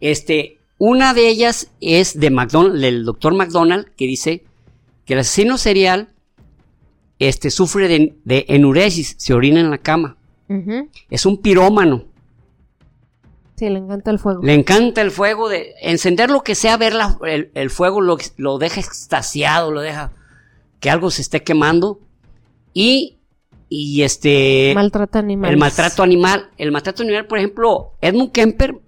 [0.00, 4.44] Este, una de ellas es de McDonald, del doctor McDonald, que dice
[5.04, 6.08] que el asesino serial
[7.18, 10.16] este, sufre de, de enuresis, se orina en la cama.
[11.10, 12.04] Es un pirómano.
[13.56, 14.42] Sí, le encanta el fuego.
[14.42, 18.80] Le encanta el fuego de encender lo que sea, ver el, fuego lo, lo, deja
[18.80, 20.12] extasiado, lo deja
[20.80, 22.00] que algo se esté quemando.
[22.72, 23.20] Y,
[23.68, 24.72] y este...
[24.74, 25.50] Maltrato animal.
[25.50, 26.50] El maltrato animal.
[26.58, 28.80] El maltrato animal, por ejemplo, Edmund Kemper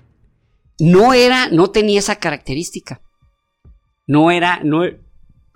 [0.81, 3.01] no era, no tenía esa característica.
[4.07, 4.83] No era, no,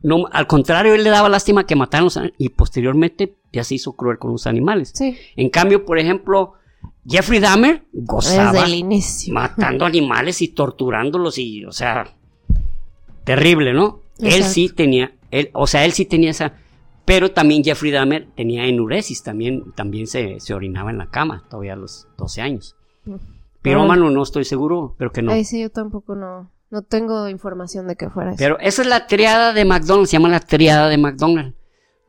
[0.02, 3.92] no, al contrario, él le daba lástima que mataran los y posteriormente ya se hizo
[3.92, 4.92] cruel con los animales.
[4.94, 5.16] Sí.
[5.36, 6.54] En cambio, por ejemplo,
[7.06, 9.34] Jeffrey Dahmer gozaba Desde el inicio.
[9.34, 12.14] matando animales y torturándolos y, o sea,
[13.24, 14.00] terrible, ¿no?
[14.18, 16.52] Él sí tenía, él, o sea, él sí tenía esa,
[17.06, 21.76] pero también Jeffrey Dahmer tenía enuresis, también, también se, orinaba en la cama, todavía a
[21.76, 22.76] los 12 años.
[23.04, 23.14] Mm.
[23.62, 25.32] Pirómano no estoy seguro, pero que no.
[25.32, 28.38] Ahí sí, yo tampoco no, no tengo información de que fuera eso.
[28.38, 31.59] Pero esa es la triada de McDonald's, se llama la triada de McDonald's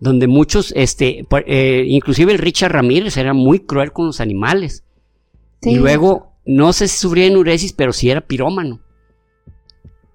[0.02, 4.84] donde muchos, este, eh, inclusive el Richard Ramírez era muy cruel con los animales.
[5.62, 8.82] Y luego, no sé si sufría enuresis, pero sí era pirómano.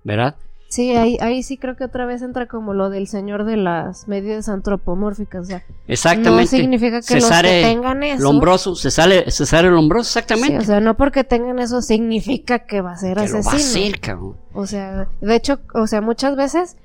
[0.02, 0.34] ¿Verdad?
[0.68, 4.08] Sí, ahí, ahí sí creo que otra vez entra como lo del señor de las
[4.08, 5.42] medidas antropomórficas.
[5.42, 6.56] O sea, exactamente.
[6.56, 8.22] No significa que los que tengan eso.
[8.24, 10.58] Lombroso, se sale, se sale lombroso, exactamente.
[10.58, 13.44] o sea, no porque tengan eso significa que va a ser asesino.
[13.44, 14.36] va a ser, cabrón.
[14.52, 16.76] O sea, de hecho, o sea, muchas veces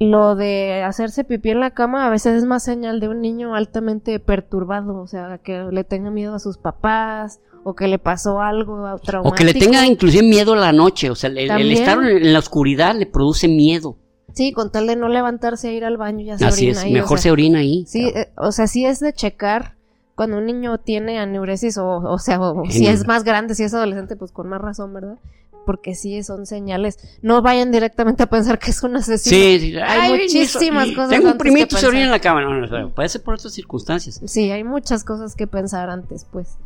[0.00, 3.54] lo de hacerse pipí en la cama a veces es más señal de un niño
[3.54, 8.40] altamente perturbado, o sea, que le tenga miedo a sus papás o que le pasó
[8.40, 9.28] algo traumático.
[9.28, 12.38] O que le tenga inclusive miedo a la noche, o sea, el, estar en la
[12.38, 13.98] oscuridad le produce miedo.
[14.32, 16.92] Sí, con tal de no levantarse a ir al baño ya se Así orina es,
[16.92, 17.84] mejor se orina ahí.
[17.86, 19.76] Sí, eh, o sea, sí es de checar
[20.14, 22.40] cuando un niño tiene aneuresis o, o sea,
[22.70, 25.18] si es más grande, si es adolescente, pues con más razón, ¿verdad?
[25.64, 26.98] Porque sí son señales.
[27.22, 29.36] No vayan directamente a pensar que es un asesino.
[29.36, 31.10] Sí, hay muchísimas cosas.
[31.10, 32.42] Tengo un primito se orina en la cama.
[32.42, 34.20] No, no, puede ser por otras circunstancias.
[34.24, 36.58] Sí, hay muchas cosas que pensar antes, pues.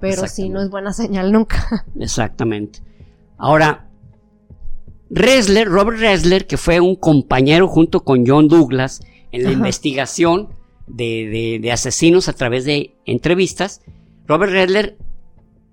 [0.00, 1.84] Pero sí, no es buena señal nunca.
[1.98, 2.80] Exactamente.
[3.38, 3.88] Ahora,
[5.10, 9.00] Resler, Robert Resler, que fue un compañero junto con John Douglas
[9.32, 10.50] en la investigación
[10.86, 13.80] de, de asesinos a través de entrevistas,
[14.26, 14.96] Robert Resler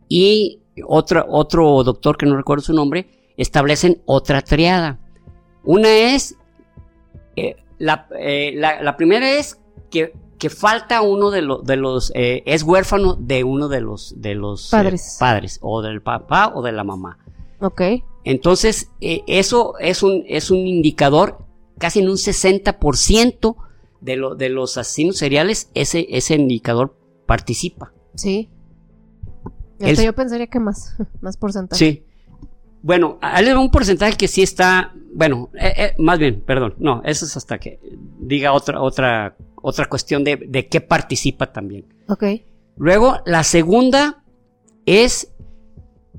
[0.07, 3.07] y otro, otro doctor que no recuerdo su nombre,
[3.37, 4.99] establecen otra triada.
[5.63, 6.37] Una es,
[7.35, 7.55] eh,
[8.19, 9.59] eh, la, la, primera es
[9.89, 14.35] que, que falta uno de, de los, eh, es huérfano de uno de los, de
[14.35, 15.17] los padres.
[15.19, 17.17] padres, o del papá o de la mamá.
[17.59, 17.81] Ok.
[18.23, 21.39] Entonces, eso es un, es un indicador,
[21.79, 23.55] casi en un 60%
[23.99, 26.95] de, lo, de los asesinos seriales, ese, ese indicador
[27.25, 27.93] participa.
[28.15, 28.49] Sí
[29.81, 31.79] yo pensaría que más, más porcentaje.
[31.79, 32.05] Sí.
[32.83, 37.25] Bueno, hay un porcentaje que sí está, bueno, eh, eh, más bien, perdón, no, eso
[37.25, 37.79] es hasta que
[38.19, 41.85] diga otra, otra, otra cuestión de, de qué participa también.
[42.07, 42.23] Ok.
[42.77, 44.23] Luego, la segunda
[44.87, 45.31] es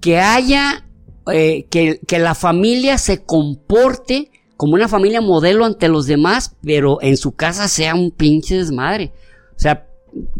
[0.01, 0.87] que haya,
[1.33, 7.03] eh, que, que la familia se comporte como una familia modelo ante los demás, pero
[7.03, 9.13] en su casa sea un pinche desmadre.
[9.57, 9.89] O sea,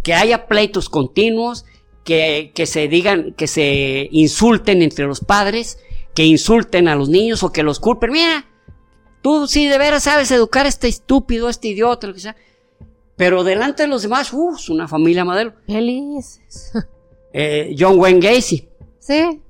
[0.05, 1.65] que haya pleitos continuos,
[2.05, 5.79] que, que se digan, que se insulten entre los padres,
[6.15, 8.13] que insulten a los niños o que los culpen.
[8.13, 8.47] Mira,
[9.23, 12.37] tú sí de veras sabes educar a este estúpido, a este idiota, lo que sea.
[13.17, 15.55] Pero delante de los demás, uff, es una familia modelo.
[15.67, 16.73] Felices.
[17.35, 18.69] Eh, John Wayne Gacy.
[18.99, 19.41] Sí.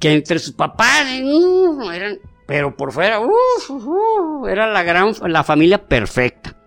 [0.00, 5.86] Que entre sus papás, uh, eran, pero por fuera, uh, era la gran, la familia
[5.86, 6.57] perfecta.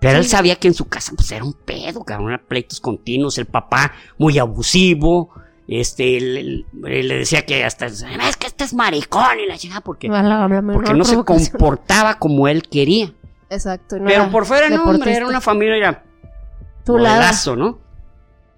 [0.00, 3.36] Pero él sabía que en su casa pues era un pedo, cabrón, eran pleitos continuos,
[3.36, 5.30] el papá muy abusivo,
[5.68, 8.02] este, le, le decía que hasta, es
[8.38, 13.12] que este es maricón y la chica porque, porque no se comportaba como él quería.
[13.50, 13.96] Exacto.
[14.04, 16.04] Pero por fuera no, hombre, era una familia ya,
[16.84, 16.98] tu
[17.56, 17.78] ¿no?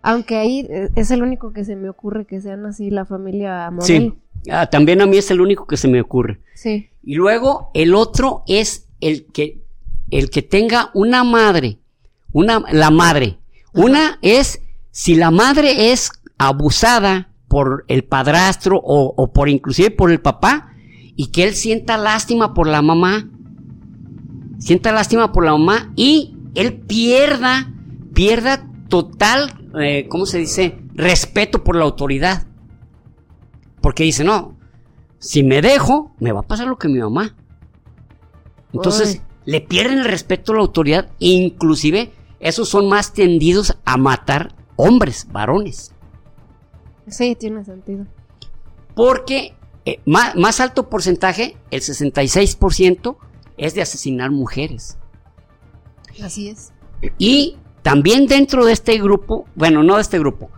[0.00, 3.70] Aunque ahí eh, es el único que se me ocurre que sean así la familia
[3.70, 3.84] modelo.
[3.84, 6.40] Sí, ah, también a mí es el único que se me ocurre.
[6.54, 6.90] Sí.
[7.02, 9.61] Y luego el otro es el que
[10.12, 11.80] el que tenga una madre,
[12.32, 13.38] una, la madre.
[13.72, 14.60] Una es
[14.90, 20.74] si la madre es abusada por el padrastro o, o, por inclusive por el papá
[21.16, 23.30] y que él sienta lástima por la mamá,
[24.58, 27.72] sienta lástima por la mamá y él pierda,
[28.12, 30.78] pierda total, eh, ¿cómo se dice?
[30.94, 32.46] Respeto por la autoridad.
[33.80, 34.58] Porque dice, no,
[35.18, 37.34] si me dejo, me va a pasar lo que mi mamá.
[38.74, 43.96] Entonces, le pierden el respeto a la autoridad e inclusive esos son más tendidos a
[43.96, 45.92] matar hombres, varones.
[47.08, 48.06] Sí, tiene sentido.
[48.94, 53.16] Porque eh, más, más, alto porcentaje, el 66%,
[53.56, 54.98] es de asesinar mujeres.
[56.22, 56.72] Así es.
[57.18, 60.50] Y también dentro de este grupo, bueno, no de este grupo,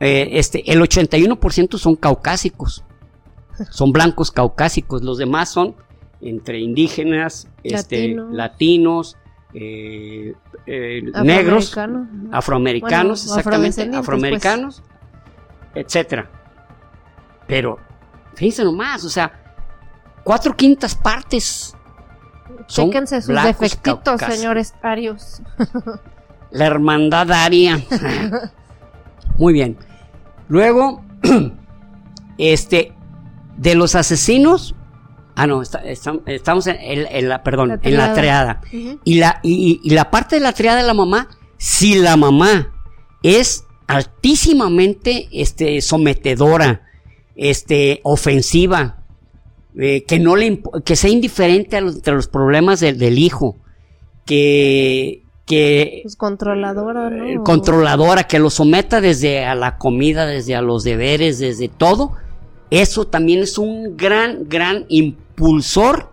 [0.00, 2.84] eh, este, el 81% son caucásicos.
[3.70, 5.02] Son blancos caucásicos.
[5.02, 5.74] Los demás son
[6.20, 9.16] entre indígenas, este, latinos,
[9.54, 10.34] eh,
[10.66, 11.76] eh, negros,
[12.32, 14.82] afroamericanos, exactamente, afroamericanos,
[15.74, 16.30] etcétera.
[17.46, 17.78] Pero,
[18.34, 19.32] fíjense nomás, o sea,
[20.24, 21.74] cuatro quintas partes
[22.66, 25.42] son Chéquense sus defectitos, señores arios.
[26.50, 27.78] La hermandad aria.
[29.38, 29.76] Muy bien.
[30.48, 31.04] Luego,
[32.38, 32.92] este,
[33.56, 34.74] de los asesinos,
[35.38, 38.60] Ah, no, estamos en, la, perdón, en la triada.
[39.04, 42.74] y, la, y, la parte de la triada de la mamá, si la mamá
[43.22, 46.82] es altísimamente este, sometedora,
[47.36, 49.04] este, ofensiva,
[49.78, 53.58] eh, que no le que sea indiferente a los, los problemas del hijo,
[54.26, 57.26] que que pues controladora, ¿no?
[57.26, 62.12] Eh, controladora, que lo someta desde a la comida, desde a los deberes, desde todo,
[62.70, 66.12] eso también es un gran, gran impulsor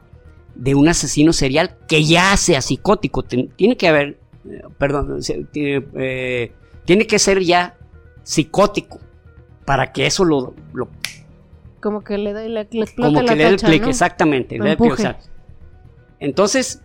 [0.55, 3.23] de un asesino serial que ya sea psicótico.
[3.23, 4.17] Tiene que haber,
[4.49, 5.19] eh, perdón,
[5.53, 6.51] eh,
[6.85, 7.77] tiene que ser ya
[8.23, 8.99] psicótico
[9.65, 10.53] para que eso lo...
[11.79, 14.57] como que le, dé le, Como que le dé exactamente.
[16.19, 16.81] Entonces,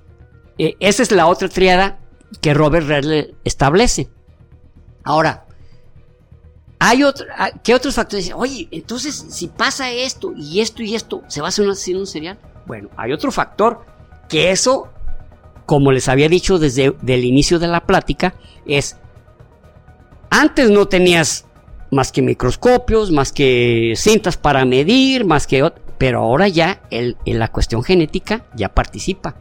[0.58, 2.00] eh, esa es la otra triada
[2.40, 4.08] que Robert Redler establece.
[5.04, 5.46] Ahora,
[6.82, 8.32] hay otro, ah, ¿qué otros factores?
[8.34, 12.06] Oye, entonces, si pasa esto y esto y esto, ¿se va a hacer un asesino
[12.06, 12.38] serial?
[12.66, 13.84] Bueno, hay otro factor
[14.30, 14.88] que eso,
[15.66, 18.96] como les había dicho desde el inicio de la plática, es,
[20.30, 21.44] antes no tenías
[21.90, 25.70] más que microscopios, más que cintas para medir, más que...
[25.98, 29.34] Pero ahora ya el, la cuestión genética ya participa.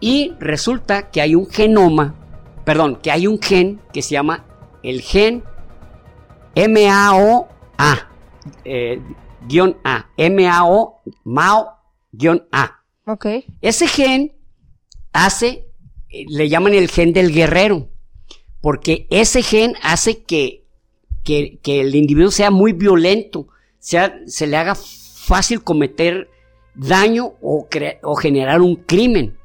[0.00, 2.16] Y resulta que hay un genoma,
[2.64, 4.44] perdón, que hay un gen que se llama
[4.82, 5.44] el gen
[6.56, 8.08] M-A-O-A.
[8.64, 9.00] Eh,
[9.46, 10.10] guion A.
[10.16, 11.68] M-A-O, Mao,
[12.10, 12.82] guion A.
[13.06, 13.26] Ok.
[13.60, 14.32] Ese gen
[15.12, 15.66] hace,
[16.08, 17.90] eh, le llaman el gen del guerrero,
[18.62, 20.64] porque ese gen hace que,
[21.22, 23.48] que, el individuo sea muy violento,
[23.78, 26.30] sea, se le haga fácil cometer
[26.74, 27.68] daño o,
[28.02, 29.36] o generar un crimen.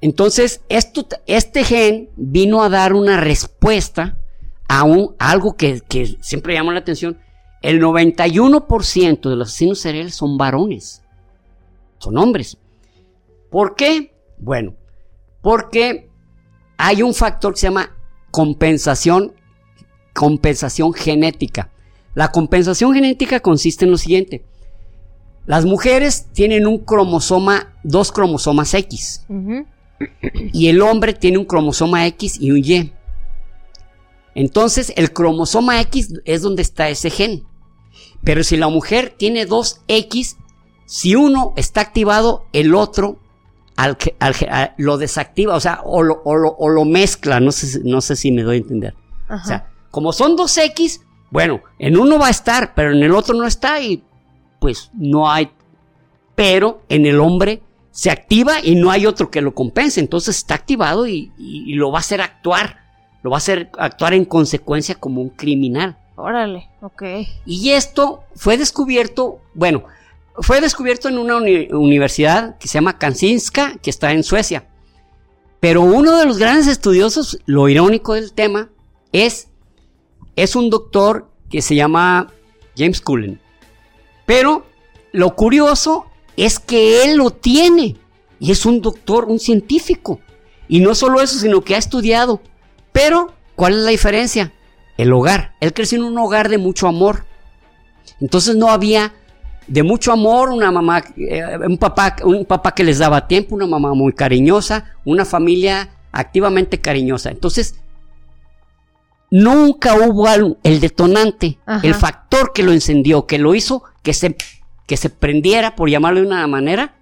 [0.00, 4.18] Entonces, esto, este gen vino a dar una respuesta
[4.68, 4.84] a,
[5.18, 5.82] algo que,
[6.20, 7.18] siempre llama la atención.
[7.62, 11.02] El 91% de los asesinos seriales son varones.
[11.98, 12.58] Son hombres.
[13.50, 14.14] ¿Por qué?
[14.38, 14.74] Bueno,
[15.40, 16.10] porque
[16.76, 17.96] hay un factor que se llama
[18.30, 19.32] compensación,
[20.12, 21.70] compensación genética.
[22.14, 24.44] La compensación genética consiste en lo siguiente.
[25.46, 29.24] Las mujeres tienen un cromosoma, dos cromosomas X.
[30.52, 32.92] Y el hombre tiene un cromosoma X y un Y.
[34.36, 37.44] Entonces, el cromosoma X es donde está ese gen.
[38.22, 40.36] Pero si la mujer tiene dos X,
[40.84, 43.18] si uno está activado, el otro
[43.76, 43.96] al,
[44.76, 48.42] lo desactiva, o sea, o lo, o lo, mezcla, no sé, no sé si me
[48.42, 48.94] doy a entender.
[49.30, 53.14] O sea, como son dos X, bueno, en uno va a estar, pero en el
[53.14, 54.04] otro no está y
[54.60, 55.50] pues no hay.
[56.34, 60.00] Pero en el hombre se activa y no hay otro que lo compense.
[60.00, 62.85] Entonces está activado y, lo va a hacer actuar.
[63.26, 65.98] Lo va a hacer actuar en consecuencia como un criminal.
[66.14, 67.02] Órale, ok.
[67.44, 69.82] Y esto fue descubierto, bueno,
[70.38, 74.68] fue descubierto en una universidad que se llama Kansinska, que está en Suecia.
[75.58, 78.68] Pero uno de los grandes estudiosos, lo irónico del tema,
[79.10, 79.48] es,
[80.36, 82.32] es un doctor que se llama
[82.78, 83.40] James Cullen.
[84.24, 84.66] Pero
[85.10, 86.06] lo curioso
[86.36, 87.96] es que él lo tiene.
[88.38, 90.20] Y es un doctor, un científico.
[90.68, 92.40] Y no solo eso, sino que ha estudiado.
[92.96, 94.52] Pero, ¿cuál es la diferencia?
[94.96, 95.52] El hogar.
[95.60, 97.26] Él creció en un hogar de mucho amor.
[98.22, 99.12] Entonces no había
[99.66, 103.66] de mucho amor, una mamá, eh, un, papá, un papá que les daba tiempo, una
[103.66, 107.30] mamá muy cariñosa, una familia activamente cariñosa.
[107.30, 107.74] Entonces,
[109.30, 110.26] nunca hubo
[110.62, 114.36] el detonante, el factor que lo encendió, que lo hizo que se,
[114.86, 116.94] que se prendiera, por llamarlo de una manera,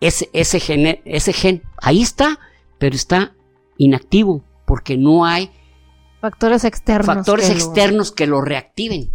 [0.00, 1.62] ese, ese, gen, ese gen.
[1.80, 2.38] Ahí está,
[2.76, 3.32] pero está
[3.78, 5.50] inactivo, porque no hay
[6.20, 8.14] factores externos, factores que, externos lo...
[8.14, 9.10] que lo reactiven.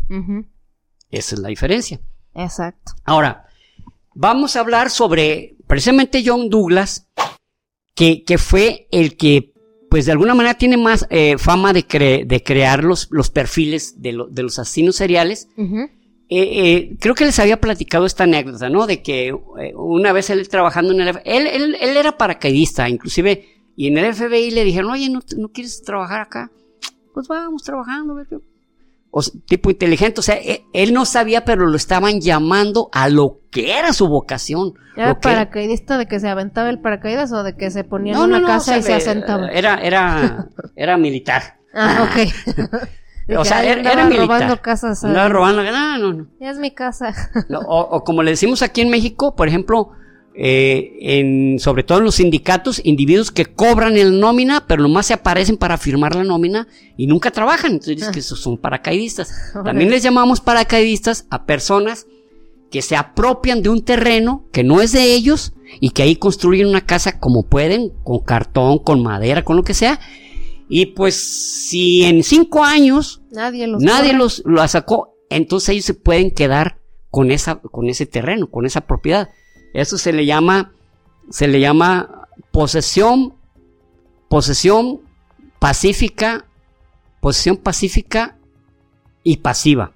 [1.10, 2.02] Esa es la diferencia.
[2.34, 2.92] Exacto.
[3.06, 3.46] Ahora,
[4.14, 7.08] vamos a hablar sobre precisamente John Douglas,
[7.96, 9.54] que, que fue el que,
[9.90, 14.26] pues de alguna manera tiene más eh, fama de, de crear los, los perfiles de,
[14.30, 15.48] de, los asesinos seriales.
[15.58, 15.70] Eh,
[16.28, 18.88] eh, creo que les había platicado esta anécdota, ¿no?
[18.88, 19.32] De que
[19.74, 24.52] una vez él trabajando en el él, él, era paracaidista, inclusive, y en el FBI
[24.52, 26.52] le dijeron, oye, ¿no, no quieres trabajar acá?
[27.14, 28.38] Pues vamos trabajando, a ver qué
[29.18, 33.40] o, tipo inteligente, o sea, e, él, no sabía, pero lo estaban llamando a lo
[33.50, 34.74] que era su vocación.
[34.98, 38.46] ¿Era paracaidista de que se aventaba el paracaídas o de que se ponía en una
[38.46, 39.48] casa y se asentaba?
[39.48, 41.60] Era, era, era militar.
[41.74, 43.38] ah, ok.
[43.38, 44.28] o sea, era, era, militar.
[44.28, 45.02] robando casas.
[45.06, 46.28] Andaba robando, no, no, no.
[46.42, 47.32] Ya es mi casa.
[47.50, 49.92] o, o, como le decimos aquí en México, por ejemplo,
[50.38, 55.14] eh, en, sobre todo en los sindicatos, individuos que cobran el nómina, pero nomás se
[55.14, 56.68] aparecen para firmar la nómina
[56.98, 57.74] y nunca trabajan.
[57.74, 59.34] Entonces dices que esos son paracaidistas.
[59.64, 62.08] También les llamamos paracaidistas a personas
[62.70, 66.68] que se apropian de un terreno que no es de ellos y que ahí construyen
[66.68, 70.00] una casa como pueden, con cartón, con madera, con lo que sea.
[70.68, 75.94] Y pues si en cinco años nadie los, nadie los lo sacó, entonces ellos se
[75.94, 76.80] pueden quedar
[77.10, 79.30] con esa, con ese terreno, con esa propiedad.
[79.76, 80.72] Eso se le llama,
[81.30, 83.34] se le llama posesión,
[84.30, 85.02] posesión
[85.60, 86.46] pacífica,
[87.20, 88.38] posesión pacífica
[89.22, 89.92] y pasiva.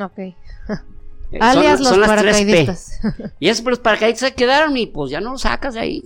[0.00, 0.18] Ok.
[0.18, 0.36] Eh,
[1.40, 3.00] Alias los paracaidistas.
[3.40, 6.04] Y esos los paracaidistas se quedaron y pues ya no los sacas de ahí,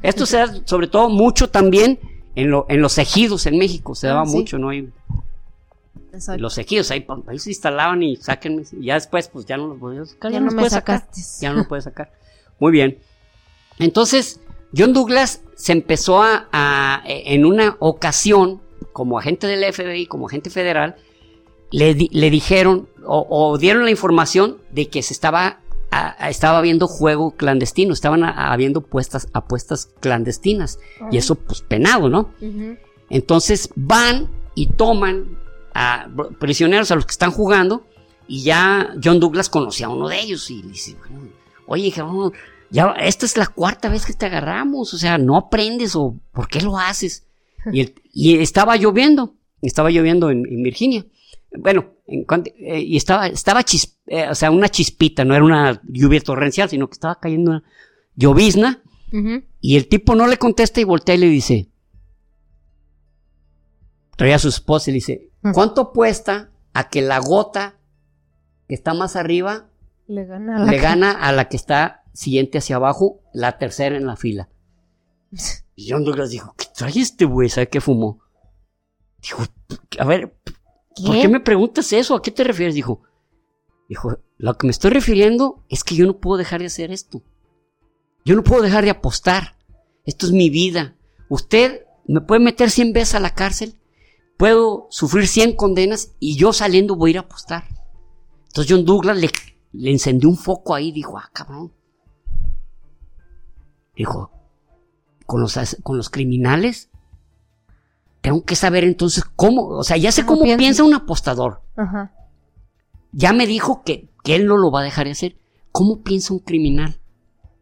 [0.00, 2.00] Esto se da sobre todo mucho también
[2.34, 4.70] en, lo, en los ejidos en México, se daba ah, mucho, ¿no?
[6.38, 8.62] Los ejidos ahí, ahí, se instalaban y sáquenme.
[8.72, 10.32] Y ya después, pues ya no los podía sacar.
[10.32, 11.08] Ya, no, los sacar.
[11.40, 12.12] Ya no los puede sacar.
[12.58, 12.98] Muy bien.
[13.78, 14.40] Entonces,
[14.76, 18.60] John Douglas se empezó a, en una ocasión,
[18.92, 20.96] como agente del FBI, como agente federal,
[21.70, 25.60] le, le dijeron o, dieron la información de que se estaba,
[26.20, 30.78] estaba habiendo juego clandestino, estaban habiendo puestas, apuestas clandestinas.
[31.10, 32.30] Y eso, pues, penado, ¿no?
[33.08, 35.38] Entonces van y toman
[35.78, 36.08] a
[36.40, 37.86] prisioneros a los que están jugando
[38.26, 40.96] y ya John Douglas conocía a uno de ellos y le dice,
[41.66, 41.92] oye,
[42.70, 46.48] ya esta es la cuarta vez que te agarramos, o sea, no aprendes o ¿por
[46.48, 47.24] qué lo haces?
[47.72, 51.04] Y, y estaba lloviendo, estaba lloviendo en, Virginia.
[51.58, 52.24] Bueno, en,
[52.60, 53.64] eh, y estaba, estaba
[54.06, 57.64] eh, o sea, una chispita, no era una lluvia torrencial, sino que estaba cayendo una
[58.14, 58.82] llovizna.
[59.60, 61.68] Y el tipo no le contesta y voltea y le dice,
[64.16, 67.78] traía a su esposa y le dice, ¿cuánto apuesta a que la gota
[68.68, 69.68] que está más arriba
[70.06, 73.96] le gana a la, le gana a la que está siguiente hacia abajo, la tercera
[73.96, 74.48] en la fila?
[75.78, 77.50] Y John Douglas dijo, ¿qué trae este güey?
[77.50, 78.20] ¿Sabe qué fumó?
[79.20, 79.42] Dijo,
[79.98, 80.34] a ver,
[81.04, 82.14] ¿por qué me preguntas eso?
[82.14, 82.74] ¿A qué te refieres?
[82.74, 83.02] Dijo,
[83.86, 87.22] dijo, lo que me estoy refiriendo es que yo no puedo dejar de hacer esto.
[88.24, 89.56] Yo no puedo dejar de apostar.
[90.06, 90.96] Esto es mi vida.
[91.28, 93.74] Usted me puede meter 100 veces a la cárcel,
[94.36, 97.64] puedo sufrir 100 condenas y yo saliendo voy a ir a apostar.
[98.48, 99.30] Entonces John Douglas le,
[99.72, 101.72] le encendió un foco ahí, dijo, ah, cabrón.
[103.94, 104.30] Dijo,
[105.26, 106.90] con los, con los criminales,
[108.20, 110.84] tengo que saber entonces cómo, o sea, ya sé cómo, piensa?
[110.84, 111.62] un apostador.
[111.76, 112.12] Ajá.
[113.12, 115.38] Ya me dijo que, que él no lo va a dejar de hacer.
[115.72, 117.00] ¿Cómo piensa un criminal?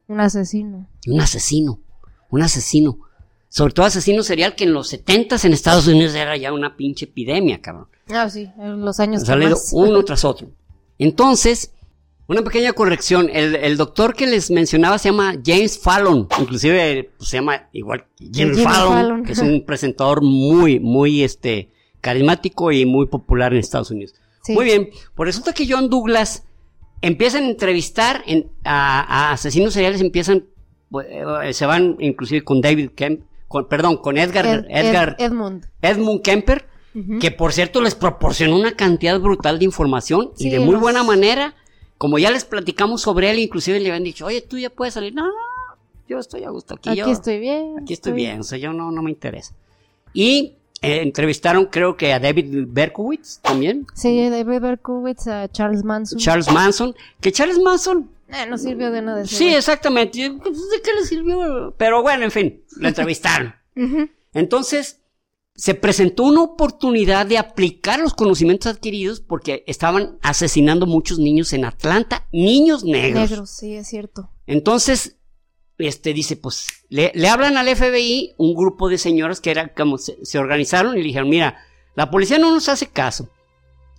[0.09, 0.89] Un asesino.
[1.07, 1.81] Un asesino.
[2.31, 2.99] Un asesino.
[3.55, 7.05] Sobre todo asesino serial que en los 70 en Estados Unidos era ya una pinche
[7.05, 7.86] epidemia, cabrón.
[8.10, 9.22] Ah, sí, en los años.
[9.22, 10.48] Salido uno tras otro.
[10.98, 11.72] Entonces,
[12.26, 13.31] una pequeña corrección.
[13.32, 16.26] El, doctor que les mencionaba se llama James Fallon.
[16.40, 21.70] Inclusive pues, se llama igual James, Fallon, que es un presentador muy, muy este,
[22.01, 24.16] carismático y muy popular en Estados Unidos.
[24.48, 24.90] Muy bien.
[25.14, 26.43] Pues resulta que John Douglas
[27.02, 28.24] empiezan a entrevistar
[28.64, 30.44] a, asesinos seriales, empiezan,
[31.09, 33.20] eh, se van inclusive con David Kemp,
[33.68, 35.66] perdón, con Edgar, Edgar Edmund.
[35.82, 36.66] Edmund Kemper,
[37.20, 41.55] que por cierto les proporcionó una cantidad brutal de información y de muy buena manera.
[41.97, 45.14] Como ya les platicamos sobre él, inclusive le habían dicho, oye, tú ya puedes salir.
[45.14, 45.32] No, no,
[46.09, 46.89] yo estoy a gusto aquí.
[46.90, 47.76] Aquí estoy bien.
[47.81, 48.40] Aquí estoy, bien.
[48.40, 49.55] o sea, yo no, no me interesa.
[50.12, 53.86] Y eh, entrevistaron creo que a David Berkowitz también.
[53.94, 56.18] Sí, David Berkowitz, a Charles Manson.
[56.18, 58.10] Charles Manson, que Charles Manson...
[58.35, 59.24] Eh, no sirvió de nada.
[59.27, 60.31] Sí, exactamente.
[60.43, 61.74] Pues, ¿De qué le sirvió?
[61.78, 63.55] Pero bueno, en fin, lo entrevistaron.
[64.32, 65.05] Entonces,
[65.55, 71.65] se presentó una oportunidad de aplicar los conocimientos adquiridos porque estaban asesinando muchos niños en
[71.65, 73.31] Atlanta, niños negros.
[73.31, 74.31] Negros, sí, es cierto.
[74.47, 75.16] Entonces,
[75.78, 80.39] este dice, pues, le, hablan al FBI un grupo de señoras que era como se,
[80.39, 81.59] organizaron y le dijeron, mira,
[81.94, 83.28] la policía no nos hace caso.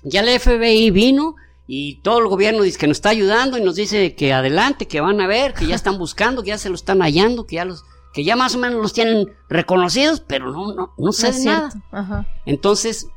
[0.03, 1.35] Ya el FBI vino
[1.67, 5.01] y todo el gobierno dice que nos está ayudando y nos dice que adelante, que
[5.01, 7.65] van a ver, que ya están buscando, que ya se lo están hallando, que ya
[7.65, 7.83] los,
[8.13, 11.71] que ya más o menos los tienen reconocidos, pero no, no, no sé nada.
[12.45, 13.07] Entonces,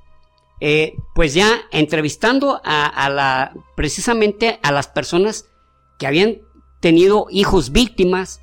[0.61, 5.47] eh, pues ya entrevistando a, a la, precisamente a las personas
[5.99, 6.39] que habían
[6.81, 8.41] tenido hijos víctimas,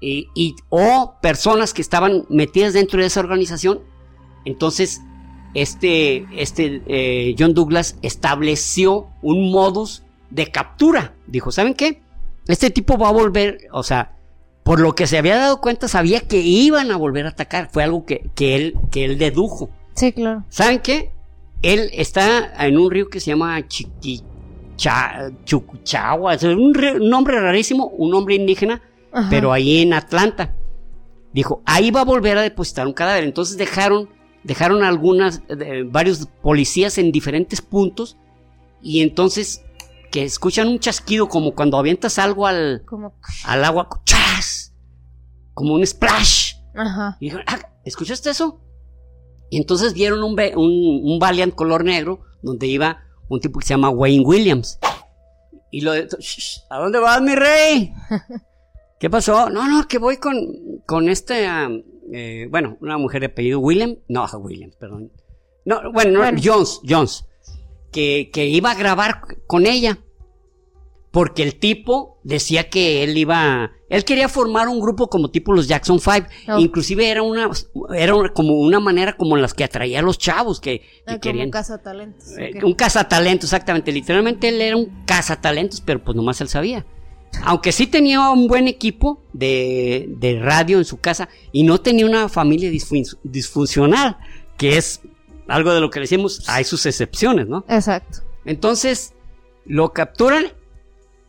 [0.00, 3.80] y, o personas que estaban metidas dentro de esa organización.
[4.44, 5.00] Entonces,
[5.56, 11.14] este, este eh, John Douglas estableció un modus de captura.
[11.26, 12.02] Dijo, ¿saben qué?
[12.46, 14.16] Este tipo va a volver, o sea,
[14.62, 17.70] por lo que se había dado cuenta, sabía que iban a volver a atacar.
[17.72, 19.70] Fue algo que, que, él, que él dedujo.
[19.94, 20.44] Sí, claro.
[20.50, 21.12] ¿Saben qué?
[21.62, 24.34] Él está en un río que se llama Chiquichagua,
[26.34, 28.82] es un, un nombre rarísimo, un nombre indígena,
[29.30, 30.54] pero ahí en Atlanta.
[31.32, 33.24] Dijo, ahí va a volver a depositar un cadáver.
[33.24, 34.10] Entonces dejaron,
[34.46, 35.42] dejaron algunas,
[35.86, 38.16] varios policías en diferentes puntos
[38.80, 39.64] y entonces
[40.12, 42.84] que escuchan un chasquido como cuando avientas algo al,
[43.44, 44.72] al agua, ¡chas!
[45.52, 46.54] Como un splash.
[46.74, 47.16] Ajá.
[47.20, 48.60] Y dijeron, ah, ¿escuchaste eso?
[49.50, 53.74] Y entonces vieron un, un, un Valiant color negro donde iba un tipo que se
[53.74, 54.78] llama Wayne Williams.
[55.72, 56.08] Y lo de,
[56.70, 57.92] ¿a dónde vas, mi rey?
[58.98, 59.50] ¿Qué pasó?
[59.50, 60.36] No, no, que voy con,
[60.86, 61.46] con este,
[62.12, 65.12] eh, bueno, una mujer de apellido William, no, William, perdón.
[65.64, 67.26] No, bueno, Jones, Jones,
[67.92, 69.98] que, que iba a grabar con ella.
[71.10, 75.66] Porque el tipo decía que él iba, él quería formar un grupo como tipo los
[75.66, 76.26] Jackson Five,
[76.58, 77.50] inclusive era una,
[77.94, 81.46] era como una manera como las que atraía a los chavos que, ah, querían.
[81.46, 82.36] Un cazatalentos.
[82.36, 83.92] Eh, un cazatalentos, exactamente.
[83.92, 86.84] Literalmente él era un cazatalentos, pero pues nomás él sabía.
[87.42, 92.06] Aunque sí tenía un buen equipo de, de radio en su casa y no tenía
[92.06, 94.18] una familia disfuncional,
[94.56, 95.00] que es
[95.48, 97.64] algo de lo que decimos, hay sus excepciones, ¿no?
[97.68, 98.20] Exacto.
[98.44, 99.14] Entonces,
[99.64, 100.46] lo capturan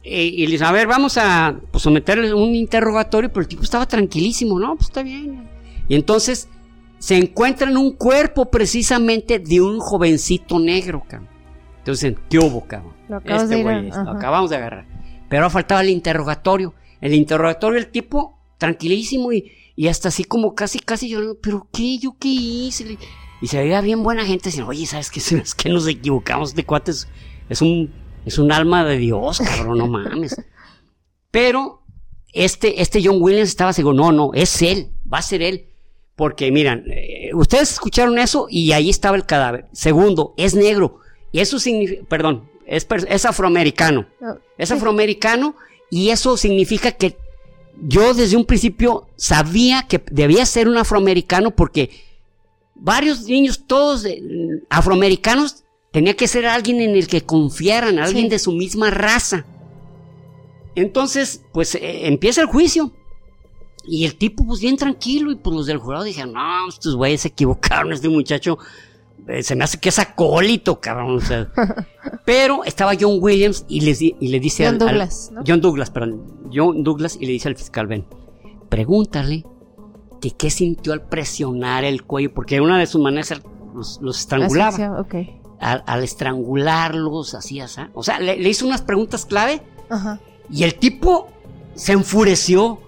[0.03, 3.63] eh, y, le dicen, a ver, vamos a pues, someterle un interrogatorio, pero el tipo
[3.63, 4.75] estaba tranquilísimo, ¿no?
[4.75, 5.49] Pues está bien.
[5.89, 6.47] Y entonces
[6.99, 11.29] se encuentran un cuerpo precisamente de un jovencito negro, cabrón.
[11.79, 12.93] Entonces, ¿qué hubo, cabrón?
[13.07, 14.85] Lo este güey, lo acabamos de agarrar.
[15.29, 16.73] Pero faltaba el interrogatorio.
[17.01, 21.99] El interrogatorio, el tipo tranquilísimo y, y hasta así como casi, casi llorando, pero ¿qué?
[21.99, 22.97] ¿Yo qué hice?
[23.41, 25.19] Y se veía bien buena gente diciendo, oye, ¿sabes qué?
[25.37, 27.07] Es que nos equivocamos de cuates.
[27.49, 27.93] Es un,
[28.25, 30.35] es un alma de Dios, cabrón, no mames.
[31.31, 31.83] Pero
[32.33, 35.67] este, este John Williams estaba seguro, no, no, es él, va a ser él.
[36.15, 39.67] Porque miran, eh, ustedes escucharon eso y ahí estaba el cadáver.
[39.71, 40.99] Segundo, es negro.
[41.31, 44.05] Y eso significa, perdón, es, afroamericano.
[44.57, 45.55] Es afroamericano
[45.89, 47.17] y eso significa que
[47.81, 51.89] yo desde un principio sabía que debía ser un afroamericano porque
[52.75, 54.05] varios niños, todos
[54.69, 59.45] afroamericanos, tenía que ser alguien en el que confiaran, alguien de su misma raza.
[60.75, 62.91] Entonces, pues eh, empieza el juicio.
[63.89, 67.21] Y el tipo, pues bien tranquilo, y pues los del jurado dijeron, no, estos güeyes
[67.21, 68.59] se equivocaron, este muchacho
[69.27, 71.19] eh, se me hace que es acólito, cabrón.
[72.25, 75.43] pero estaba John Williams y le, y le dice John Douglas, ¿no?
[75.45, 76.49] John Douglas, perdón.
[76.53, 78.05] John Douglas y le dice al fiscal, ven,
[78.69, 79.45] pregúntale
[80.21, 83.33] que qué sintió al presionar el cuello, porque una de sus maneras
[83.73, 85.05] los, los estrangulaba.
[85.59, 87.81] Al, estrangularlos, así, así.
[87.93, 89.61] O sea, le, hizo unas preguntas clave
[90.49, 91.29] y el tipo
[91.75, 92.79] se enfureció.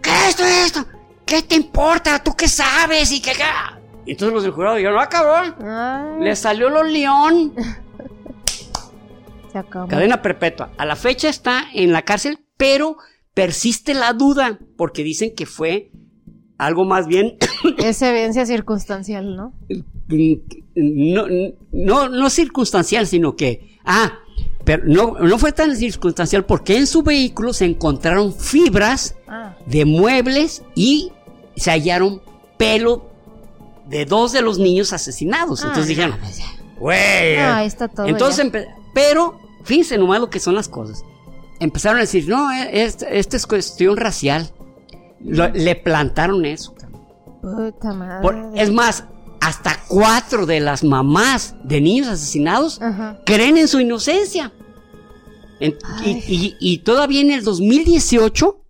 [0.00, 0.86] ¿Qué es esto, esto?
[1.24, 2.22] ¿Qué te importa?
[2.22, 3.10] ¿Tú qué sabes?
[3.10, 3.32] Y qué,
[4.06, 6.22] y entonces los del jurado dijeron, ¡ah, cabrón!
[6.22, 7.52] Le salió lo león.
[9.52, 9.88] Se acabó.
[9.88, 10.70] Cadena perpetua.
[10.78, 12.96] A la fecha está en la cárcel, pero
[13.34, 15.90] persiste la duda, porque dicen que fue
[16.56, 17.36] algo más bien...
[17.78, 19.52] es evidencia circunstancial, ¿no?
[20.76, 21.26] No,
[21.72, 23.76] no, no circunstancial, sino que...
[23.84, 24.20] Ah,
[24.64, 29.56] pero no, no fue tan circunstancial porque en su vehículo se encontraron fibras ah.
[29.66, 31.12] de muebles y
[31.56, 32.20] se hallaron
[32.56, 33.15] pelo
[33.86, 35.62] de dos de los niños asesinados.
[35.62, 36.16] Entonces ah, dijeron,
[36.78, 37.36] güey.
[37.36, 38.06] Ah, está todo.
[38.06, 38.50] Entonces,
[38.94, 41.04] pero, fíjense nomás lo que son las cosas.
[41.60, 44.50] Empezaron a decir, no, esta es cuestión racial.
[45.20, 46.74] le plantaron eso.
[47.40, 48.60] Puta madre.
[48.60, 49.04] es más,
[49.40, 52.80] hasta cuatro de las mamás de niños asesinados
[53.24, 54.52] creen en su inocencia.
[55.60, 58.60] y, todavía en el 2018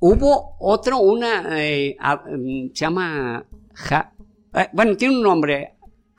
[0.00, 3.46] hubo otro, una, eh, mm, se llama
[4.54, 5.74] eh, bueno, tiene un nombre,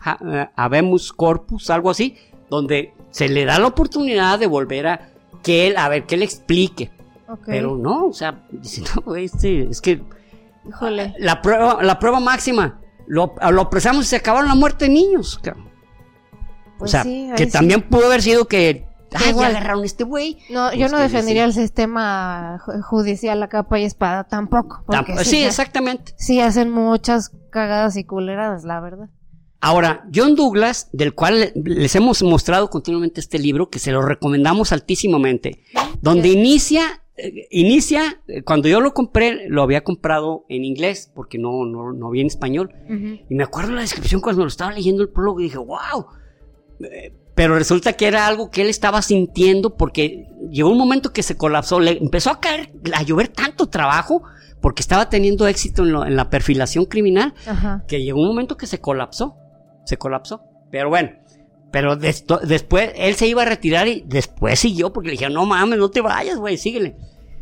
[0.06, 2.16] eh, Habemus Corpus, algo así,
[2.50, 5.10] donde se le da la oportunidad de volver a
[5.44, 6.92] que él, a ver, que él explique.
[7.46, 10.02] Pero no, o sea, dice, no, este, es que
[10.68, 11.14] Híjole.
[11.20, 15.40] La prueba, la prueba máxima, lo, lo apresamos y se acabaron la muerte de niños.
[15.44, 15.56] Pues
[16.80, 17.04] o sea,
[17.36, 18.86] que también pudo haber sido que
[19.20, 20.38] Ya agarraron a este güey.
[20.50, 24.84] No, yo no defendería el sistema judicial a capa y espada tampoco.
[25.24, 26.14] sí, exactamente.
[26.18, 29.10] Sí, hacen muchas cagadas y culeradas, la verdad.
[29.62, 34.72] Ahora, John Douglas, del cual les hemos mostrado continuamente este libro, que se lo recomendamos
[34.72, 35.64] altísimamente,
[36.02, 41.40] donde inicia, eh, inicia, eh, cuando yo lo compré, lo había comprado en inglés, porque
[41.40, 42.76] no, no, no había en español.
[42.88, 46.06] Y me acuerdo la descripción cuando lo estaba leyendo el prólogo y dije, wow.
[47.36, 51.36] Pero resulta que era algo que él estaba sintiendo porque llegó un momento que se
[51.36, 54.24] colapsó, le empezó a caer, a llover tanto trabajo
[54.62, 57.34] porque estaba teniendo éxito en, la perfilación criminal
[57.88, 59.36] que llegó un momento que se colapsó,
[59.86, 60.44] se colapsó.
[60.72, 61.12] Pero bueno,
[61.72, 65.78] pero después él se iba a retirar y después siguió porque le dijeron, no mames,
[65.78, 66.96] no te vayas, güey, síguele.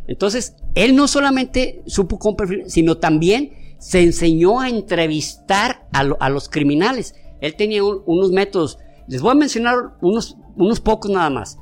[0.07, 6.49] Entonces, él no solamente supo con perfil, sino también se enseñó a entrevistar a, los
[6.49, 7.15] criminales.
[7.41, 11.57] Él tenía unos métodos les voy a mencionar unos, unos pocos nada más.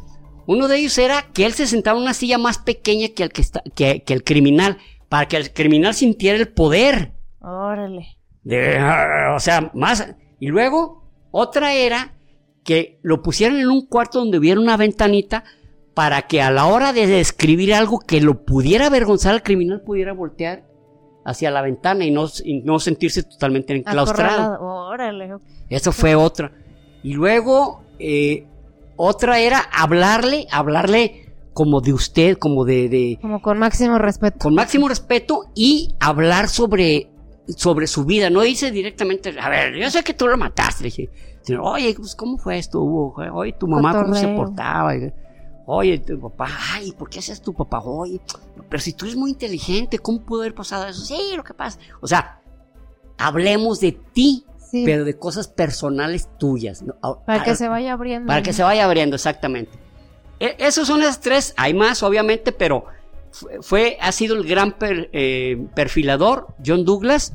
[0.48, 3.32] Uno de ellos era que él se sentaba en una silla más pequeña que el,
[3.32, 4.78] que, está, que, el criminal,
[5.08, 7.14] para que el criminal sintiera el poder.
[7.40, 8.18] Órale.
[8.44, 10.14] o sea, más.
[10.40, 12.16] Y luego, otra era
[12.64, 15.44] que lo pusieran en un cuarto donde hubiera una ventanita
[15.94, 20.14] para que a la hora de describir algo que lo pudiera avergonzar al criminal pudiera
[20.14, 20.64] voltear
[21.26, 22.28] hacia la ventana y no,
[22.64, 24.62] no sentirse totalmente enclaustrado.
[24.62, 25.36] Órale.
[25.70, 26.52] Eso fue otra.
[27.04, 28.46] Y luego, eh,
[28.96, 34.40] otra era hablarle, hablarle como de usted, como de, Como con máximo respeto.
[34.40, 37.10] Con máximo respeto y hablar sobre,
[37.48, 38.30] sobre su vida.
[38.30, 40.86] No dice directamente, a ver, yo sé que tú lo mataste.
[40.86, 41.10] Dije,
[41.42, 42.82] sino, oye, pues, ¿cómo fue esto?
[42.82, 44.94] Oye, tu mamá, ¿cómo se portaba?
[45.66, 47.80] Oye, tu papá, ay, ¿por qué haces tu papá?
[47.84, 48.20] Oye,
[48.70, 51.02] pero si tú eres muy inteligente, ¿cómo pudo haber pasado eso?
[51.02, 51.80] Sí, lo que pasa.
[52.02, 52.42] O sea,
[53.18, 56.84] hablemos de ti, pero de cosas personales tuyas.
[57.26, 58.28] Para que se vaya abriendo.
[58.28, 59.72] Para que se vaya abriendo, exactamente.
[60.40, 62.86] E, esos son las tres, hay más obviamente, pero
[63.62, 67.34] fue, ha sido el gran eh, perfilador, John Douglas,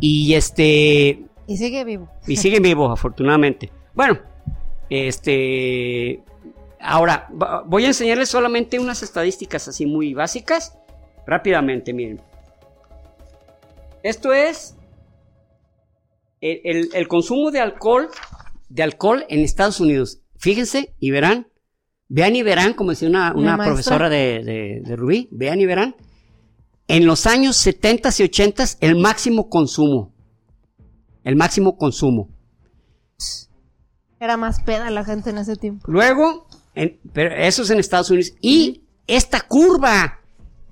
[0.00, 1.24] y este...
[1.46, 2.08] Y sigue vivo.
[2.26, 3.70] Y sigue vivo, afortunadamente.
[3.94, 4.18] Bueno,
[4.88, 6.22] este...
[6.82, 7.28] Ahora,
[7.66, 10.78] voy a enseñarles solamente unas estadísticas así muy básicas.
[11.26, 12.22] Rápidamente, miren.
[14.02, 14.76] Esto es
[16.40, 18.08] el, consumo de alcohol,
[18.68, 20.20] de alcohol en Estados Unidos.
[20.38, 21.48] Fíjense y verán,
[22.08, 25.96] vean y verán, como decía una, profesora de, Rubí, vean y verán,
[26.88, 30.14] en los años 70 y 80 el máximo consumo.
[31.22, 32.30] El máximo consumo.
[34.18, 35.84] Era más peda la gente en ese tiempo.
[35.90, 36.46] Luego,
[37.12, 38.32] pero eso es en Estados Unidos.
[38.40, 40.20] Y esta curva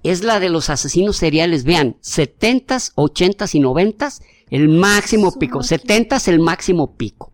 [0.03, 1.65] es la de los asesinos seriales.
[1.65, 5.63] Vean, 70s, 80s y 90s el máximo pico.
[5.63, 7.33] 70 es el máximo pico.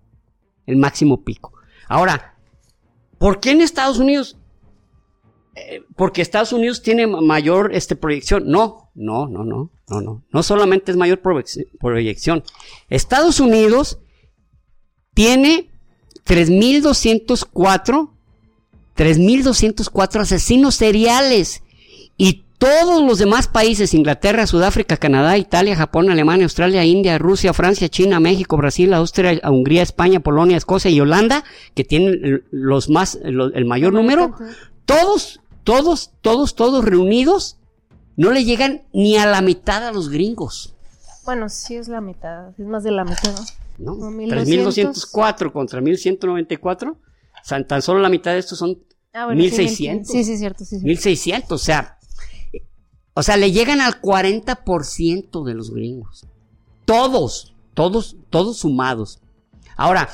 [0.66, 1.52] El máximo pico.
[1.88, 2.36] Ahora,
[3.18, 4.38] ¿por qué en Estados Unidos?
[5.56, 8.44] Eh, porque Estados Unidos tiene mayor este, proyección.
[8.46, 10.24] No, no, no, no, no, no.
[10.30, 12.42] No solamente es mayor proyección.
[12.88, 13.98] Estados Unidos
[15.14, 15.70] tiene
[16.26, 18.10] 3.204,
[18.96, 21.62] 3.204 asesinos seriales.
[22.16, 27.90] Y todos los demás países, Inglaterra, Sudáfrica, Canadá, Italia, Japón, Alemania, Australia, India, Rusia, Francia,
[27.90, 33.64] China, México, Brasil, Austria, Hungría, España, Polonia, Escocia y Holanda, que tienen los más, el
[33.66, 34.34] mayor número,
[34.86, 37.58] todos, todos, todos, todos reunidos,
[38.16, 40.74] no le llegan ni a la mitad a los gringos.
[41.26, 43.34] Bueno, sí es la mitad, es más de la mitad.
[43.76, 43.94] ¿no?
[43.96, 46.96] 3.204 contra 1.194,
[47.66, 48.78] tan solo la mitad de estos son
[49.12, 49.12] 1.600.
[49.12, 50.64] Ah, sí, sí, cierto.
[50.64, 51.98] Sí, 1.600, o sea,
[53.14, 56.26] o sea, le llegan al 40% de los gringos.
[56.84, 59.20] Todos, todos, todos sumados.
[59.76, 60.08] Ahora,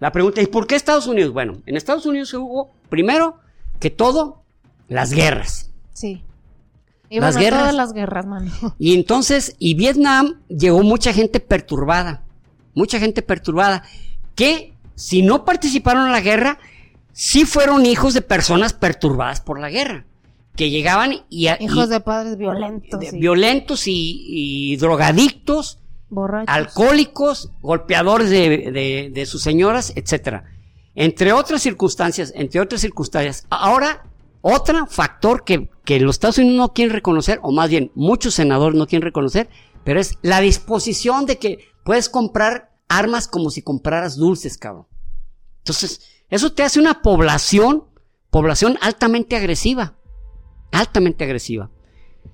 [0.00, 1.32] la pregunta es, ¿por qué Estados Unidos?
[1.32, 3.38] Bueno, en Estados Unidos hubo, primero
[3.78, 4.42] que todo,
[4.88, 5.70] las guerras.
[5.92, 6.22] Sí.
[7.08, 7.60] Y las guerras.
[7.60, 8.50] todas las guerras, mano.
[8.78, 12.26] Y entonces, y Vietnam llegó mucha gente perturbada
[12.76, 13.82] mucha gente perturbada,
[14.36, 16.58] que si no participaron en la guerra,
[17.12, 20.04] sí fueron hijos de personas perturbadas por la guerra,
[20.56, 21.48] que llegaban y...
[21.60, 23.00] Hijos de padres violentos.
[23.12, 25.80] Violentos y, drogadictos,
[26.46, 30.44] alcohólicos, golpeadores de, sus señoras, etcétera.
[30.94, 33.46] Entre otras circunstancias, entre otras circunstancias.
[33.50, 34.06] Ahora,
[34.40, 38.78] otro factor que, que los Estados Unidos no quieren reconocer, o más bien muchos senadores
[38.78, 39.48] no quieren reconocer,
[39.84, 44.88] pero es la disposición de que Puedes comprar armas como si compraras dulces, cabrón.
[45.58, 47.84] Entonces, eso te hace una población,
[48.28, 49.94] población altamente agresiva.
[50.72, 51.70] Altamente agresiva.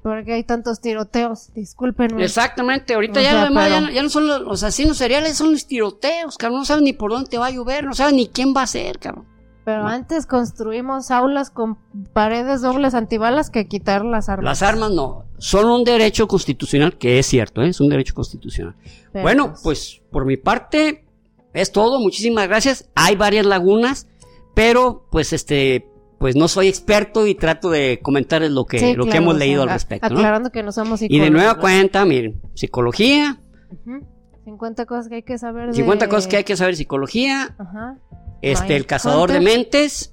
[0.03, 2.19] Porque hay tantos tiroteos, disculpen.
[2.21, 3.49] Exactamente, ahorita ya,
[3.93, 6.61] ya, no son los, asesinos seriales, son los tiroteos, cabrón.
[6.61, 8.67] No sabes ni por dónde te va a llover, no sabes ni quién va a
[8.67, 9.27] ser, cabrón.
[9.65, 11.79] Pero antes construimos aulas con
[12.13, 14.45] paredes dobles antibalas que quitar las armas.
[14.45, 17.69] Las armas no, son un derecho constitucional, que es cierto, ¿eh?
[17.69, 18.75] es un derecho constitucional.
[19.13, 21.05] bueno, pues, pues por mi parte
[21.53, 22.91] es todo, muchísimas gracias.
[22.97, 24.09] Hay varias lagunas,
[24.55, 25.92] pero pues este,
[26.23, 29.69] pues no soy experto y trato de comentarles lo que, lo que hemos leído al
[29.69, 30.07] respecto.
[30.07, 31.27] Aclarando que no somos psicólogos.
[31.27, 33.39] Y de nueva cuenta, miren, psicología.
[34.45, 35.75] 50 cosas que hay que saber.
[35.75, 37.55] 50 cosas que hay que saber psicología.
[37.59, 37.99] Ajá
[38.43, 40.13] este, El Cazador de Mentes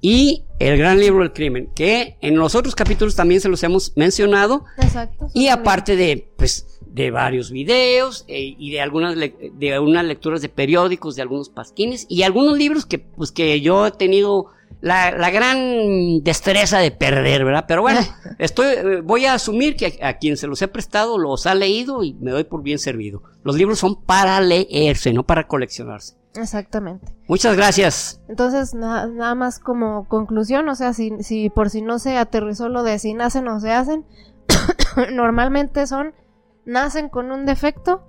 [0.00, 3.92] y El Gran Libro del Crimen, que en los otros capítulos también se los hemos
[3.96, 4.64] mencionado.
[4.76, 5.28] Exacto.
[5.32, 10.50] Y aparte de, pues, de varios videos eh, y de algunas, de algunas lecturas de
[10.50, 14.46] periódicos, de algunos pasquines y algunos libros que, pues, que yo he tenido
[14.84, 17.64] la, gran destreza de perder, ¿verdad?
[17.66, 18.00] Pero bueno,
[18.38, 22.04] estoy, voy a asumir que a, a, quien se los he prestado los ha leído
[22.04, 23.22] y me doy por bien servido.
[23.42, 26.16] Los libros son para leerse, no para coleccionarse.
[26.34, 27.14] Exactamente.
[27.28, 28.20] Muchas gracias.
[28.28, 32.82] Entonces, nada más como conclusión, o sea, si, si por si no se aterrizó lo
[32.82, 34.04] de si nacen o se hacen,
[35.12, 36.12] normalmente son,
[36.66, 38.02] nacen con un defecto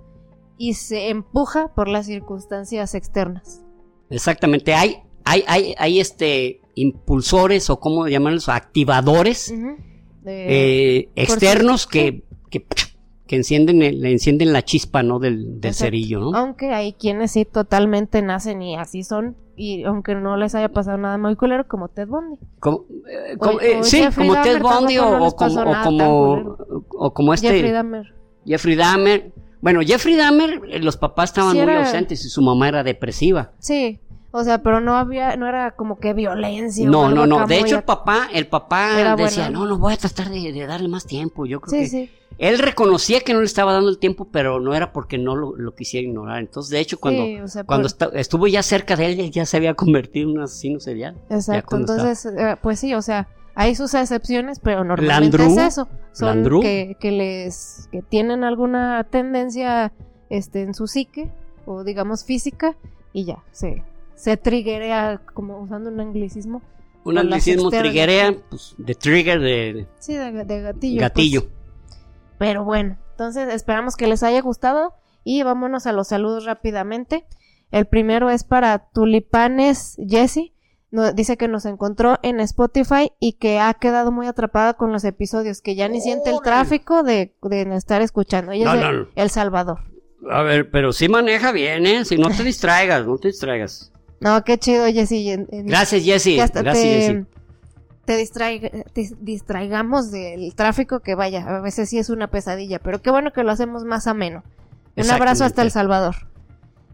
[0.58, 3.62] y se empuja por las circunstancias externas.
[4.10, 9.52] Exactamente, hay, hay, hay, hay este impulsores o cómo llamarlos, activadores
[10.24, 12.64] eh, externos que, que
[13.26, 15.18] que encienden le encienden la chispa, ¿no?
[15.18, 16.34] Del, cerillo, ¿no?
[16.34, 20.96] Aunque hay quienes sí totalmente nacen y así son, y aunque no les haya pasado
[20.98, 22.36] nada muy culero, como Ted Bundy.
[23.08, 26.56] Eh, eh, sí, como Ted Bundy o, como,
[26.90, 27.48] o, como, este...
[27.48, 28.14] Jeffrey Dahmer.
[28.44, 29.32] Jeffrey Dahmer.
[29.60, 33.52] Bueno, Jeffrey Dahmer, los papás estaban muy ausentes y su mamá era depresiva.
[33.58, 33.98] Sí.
[34.36, 36.86] O sea, pero no había, no era como que violencia.
[36.86, 37.46] No, no, no.
[37.46, 41.06] De hecho, el papá, el papá decía, no, no voy a tratar de, darle más
[41.06, 41.46] tiempo.
[41.46, 42.10] Yo creo que sí.
[42.36, 45.74] él reconocía que no le estaba dando el tiempo, pero no era porque no lo,
[45.74, 46.40] quisiera ignorar.
[46.40, 47.24] Entonces, de hecho, cuando,
[47.64, 51.16] cuando estuvo ya cerca de él, ya se había convertido en un asesino serial.
[51.30, 51.76] Exacto.
[51.76, 55.88] Entonces, eh, pues sí, o sea, hay sus excepciones, pero normalmente es eso.
[56.12, 59.94] Son que, que les, que tienen alguna tendencia,
[60.28, 61.32] este, en su psique,
[61.64, 62.76] o digamos física,
[63.14, 63.82] y ya, sí
[64.16, 66.62] se triggerea, como usando un anglicismo.
[67.04, 71.00] Un anglicismo triggerea, pues, de trigger de, sí, de, gatillo.
[71.00, 71.40] Gatillo.
[71.42, 71.52] Pues.
[72.38, 77.26] Pero bueno, entonces esperamos que les haya gustado y vámonos a los saludos rápidamente.
[77.70, 80.52] El primero es para Tulipanes Jesse.
[81.14, 85.60] dice que nos encontró en Spotify y que ha quedado muy atrapada con los episodios,
[85.60, 87.34] que ya ni siente el tráfico de,
[87.74, 88.52] estar escuchando.
[88.52, 89.80] Ella es El Salvador.
[90.30, 92.04] A ver, pero sí maneja bien, ¿eh?
[92.04, 93.92] Si no te distraigas, no te distraigas.
[94.20, 95.36] No, qué chido, Jessy.
[95.48, 96.36] Gracias, Jessy.
[96.36, 97.26] Gracias,
[98.04, 98.26] te,
[98.92, 103.32] Te, distraigamos del tráfico, que vaya, a veces sí es una pesadilla, pero qué bueno
[103.32, 104.42] que lo hacemos más ameno.
[104.96, 106.14] Un abrazo hasta El Salvador.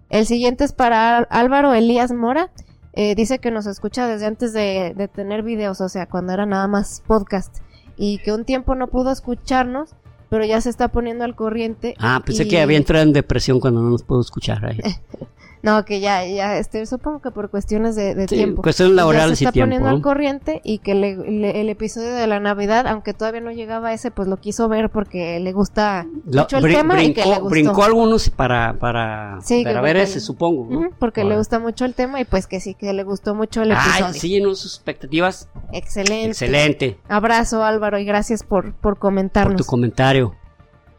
[0.08, 2.50] El siguiente es para Álvaro Elías Mora.
[2.94, 6.66] Eh, dice que nos escucha desde antes de, tener videos, o sea, cuando era nada
[6.66, 7.58] más podcast.
[7.96, 9.94] Y que un tiempo no pudo escucharnos,
[10.28, 11.94] pero ya se está poniendo al corriente.
[11.98, 14.64] Ah, pensé que había entrado en depresión cuando no nos pudo escuchar.
[14.64, 14.80] Ahí.
[15.62, 18.62] No, que ya, ya, este, supongo que por cuestiones de, de tiempo.
[18.62, 19.94] Cuestiones laborales se está poniendo ¿no?
[19.94, 24.10] al corriente y que el episodio de la Navidad, aunque todavía no llegaba a ese,
[24.10, 27.48] pues lo quiso ver porque le gusta mucho el tema brincó, y que le gustó.
[27.48, 30.66] Brincó algunos para, para, para ver ese, supongo.
[30.68, 30.90] ¿no?
[30.98, 33.70] porque le gusta mucho el tema y pues que sí, que le gustó mucho el
[33.70, 34.06] episodio.
[34.06, 35.48] Ay, sí, llenó sus expectativas.
[35.72, 36.30] Excelente.
[36.30, 36.98] Excelente.
[37.08, 39.52] Abrazo Álvaro y gracias por, por comentarnos.
[39.52, 40.34] Por tu comentario.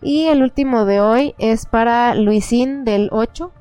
[0.02, 3.52] Y el último de hoy es para Luisín del 8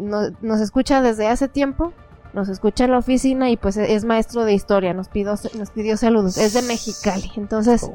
[0.00, 1.92] nos escucha desde hace tiempo,
[2.32, 5.96] nos escucha en la oficina y pues es maestro de historia, nos pidió, nos pidió
[5.96, 7.90] saludos, es de Mexicali, entonces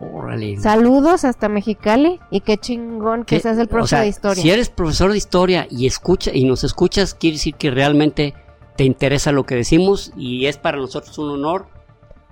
[0.61, 4.43] saludos hasta Mexicali y qué chingón que seas el profesor de historia.
[4.43, 8.35] Si eres profesor de historia y escucha y nos escuchas, quiere decir que realmente
[8.75, 11.67] te interesa lo que decimos y es para nosotros un honor.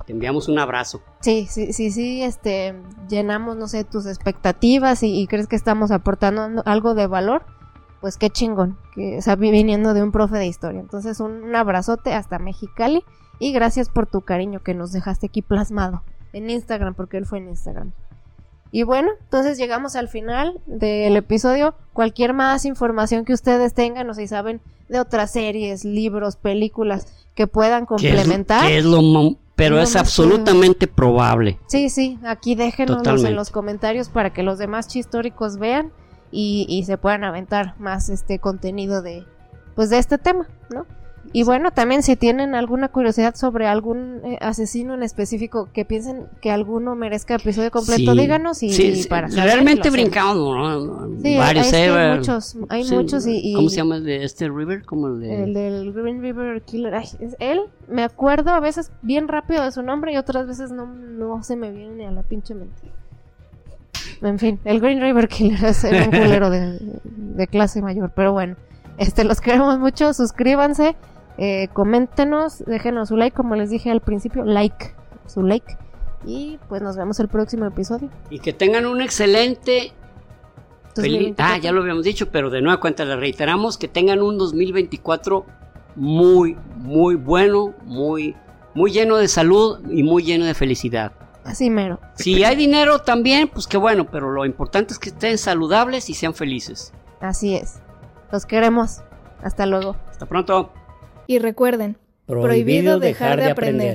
[0.05, 1.01] Te enviamos un abrazo.
[1.21, 2.75] Sí, sí, sí, sí, este,
[3.09, 7.43] llenamos, no sé, tus expectativas y, y crees que estamos aportando algo de valor
[8.05, 10.79] pues qué chingón, que o viniendo de un profe de historia.
[10.79, 13.03] Entonces un, abrazote hasta Mexicali
[13.39, 17.39] y gracias por tu cariño que nos dejaste aquí plasmado en Instagram, porque él fue
[17.39, 17.93] en Instagram.
[18.71, 21.73] Y bueno, entonces llegamos al final del episodio.
[21.93, 27.47] Cualquier más información que ustedes tengan o si saben de otras series, libros, películas que
[27.47, 28.71] puedan complementar.
[28.71, 29.01] es lo,
[29.55, 31.57] pero es, absolutamente probable.
[31.65, 35.91] Sí, sí, aquí déjenos en los comentarios para que los demás chistóricos vean
[36.35, 39.25] y, se puedan aventar más este contenido de
[39.75, 40.85] pues de este tema, ¿no?
[41.33, 46.27] Y bueno, también si tienen alguna curiosidad sobre algún eh, asesino en específico que piensen
[46.39, 51.21] que alguno merezca episodio completo, díganos y, para realmente brincamos, ¿no?
[51.21, 54.85] Sí, Varios, hay, muchos, hay muchos y, ¿Cómo se llama el de este River?
[54.85, 55.43] como el, de...
[55.43, 56.93] el del Green River Killer.
[56.93, 57.59] es él,
[57.89, 61.55] me acuerdo a veces bien rápido de su nombre y otras veces no, no se
[61.55, 62.91] me viene a la pinche mente.
[64.21, 68.55] En fin, el Green River Killer es un culero de, clase mayor, pero bueno,
[68.97, 70.95] este los queremos mucho, suscríbanse,
[71.37, 74.93] eh, coméntenos, déjenos su like, como les dije al principio, like,
[75.27, 75.77] su like,
[76.25, 78.09] y pues nos vemos el próximo episodio.
[78.29, 79.91] Y que tengan un excelente...
[81.37, 85.45] Ah, ya lo habíamos dicho, pero de nueva cuenta le reiteramos que tengan un 2024
[85.97, 88.33] muy, muy bueno, muy,
[88.73, 91.11] muy lleno de salud y muy lleno de felicidad.
[91.45, 91.99] Así mero.
[92.15, 96.15] Si hay dinero también, pues qué bueno, pero lo importante es que estén saludables y
[96.15, 96.91] sean felices.
[97.21, 97.81] Así es.
[98.31, 99.01] Los queremos.
[99.43, 99.95] Hasta luego.
[100.09, 100.73] Hasta pronto.
[101.27, 103.93] Y recuerden, prohibido, dejar, de aprender.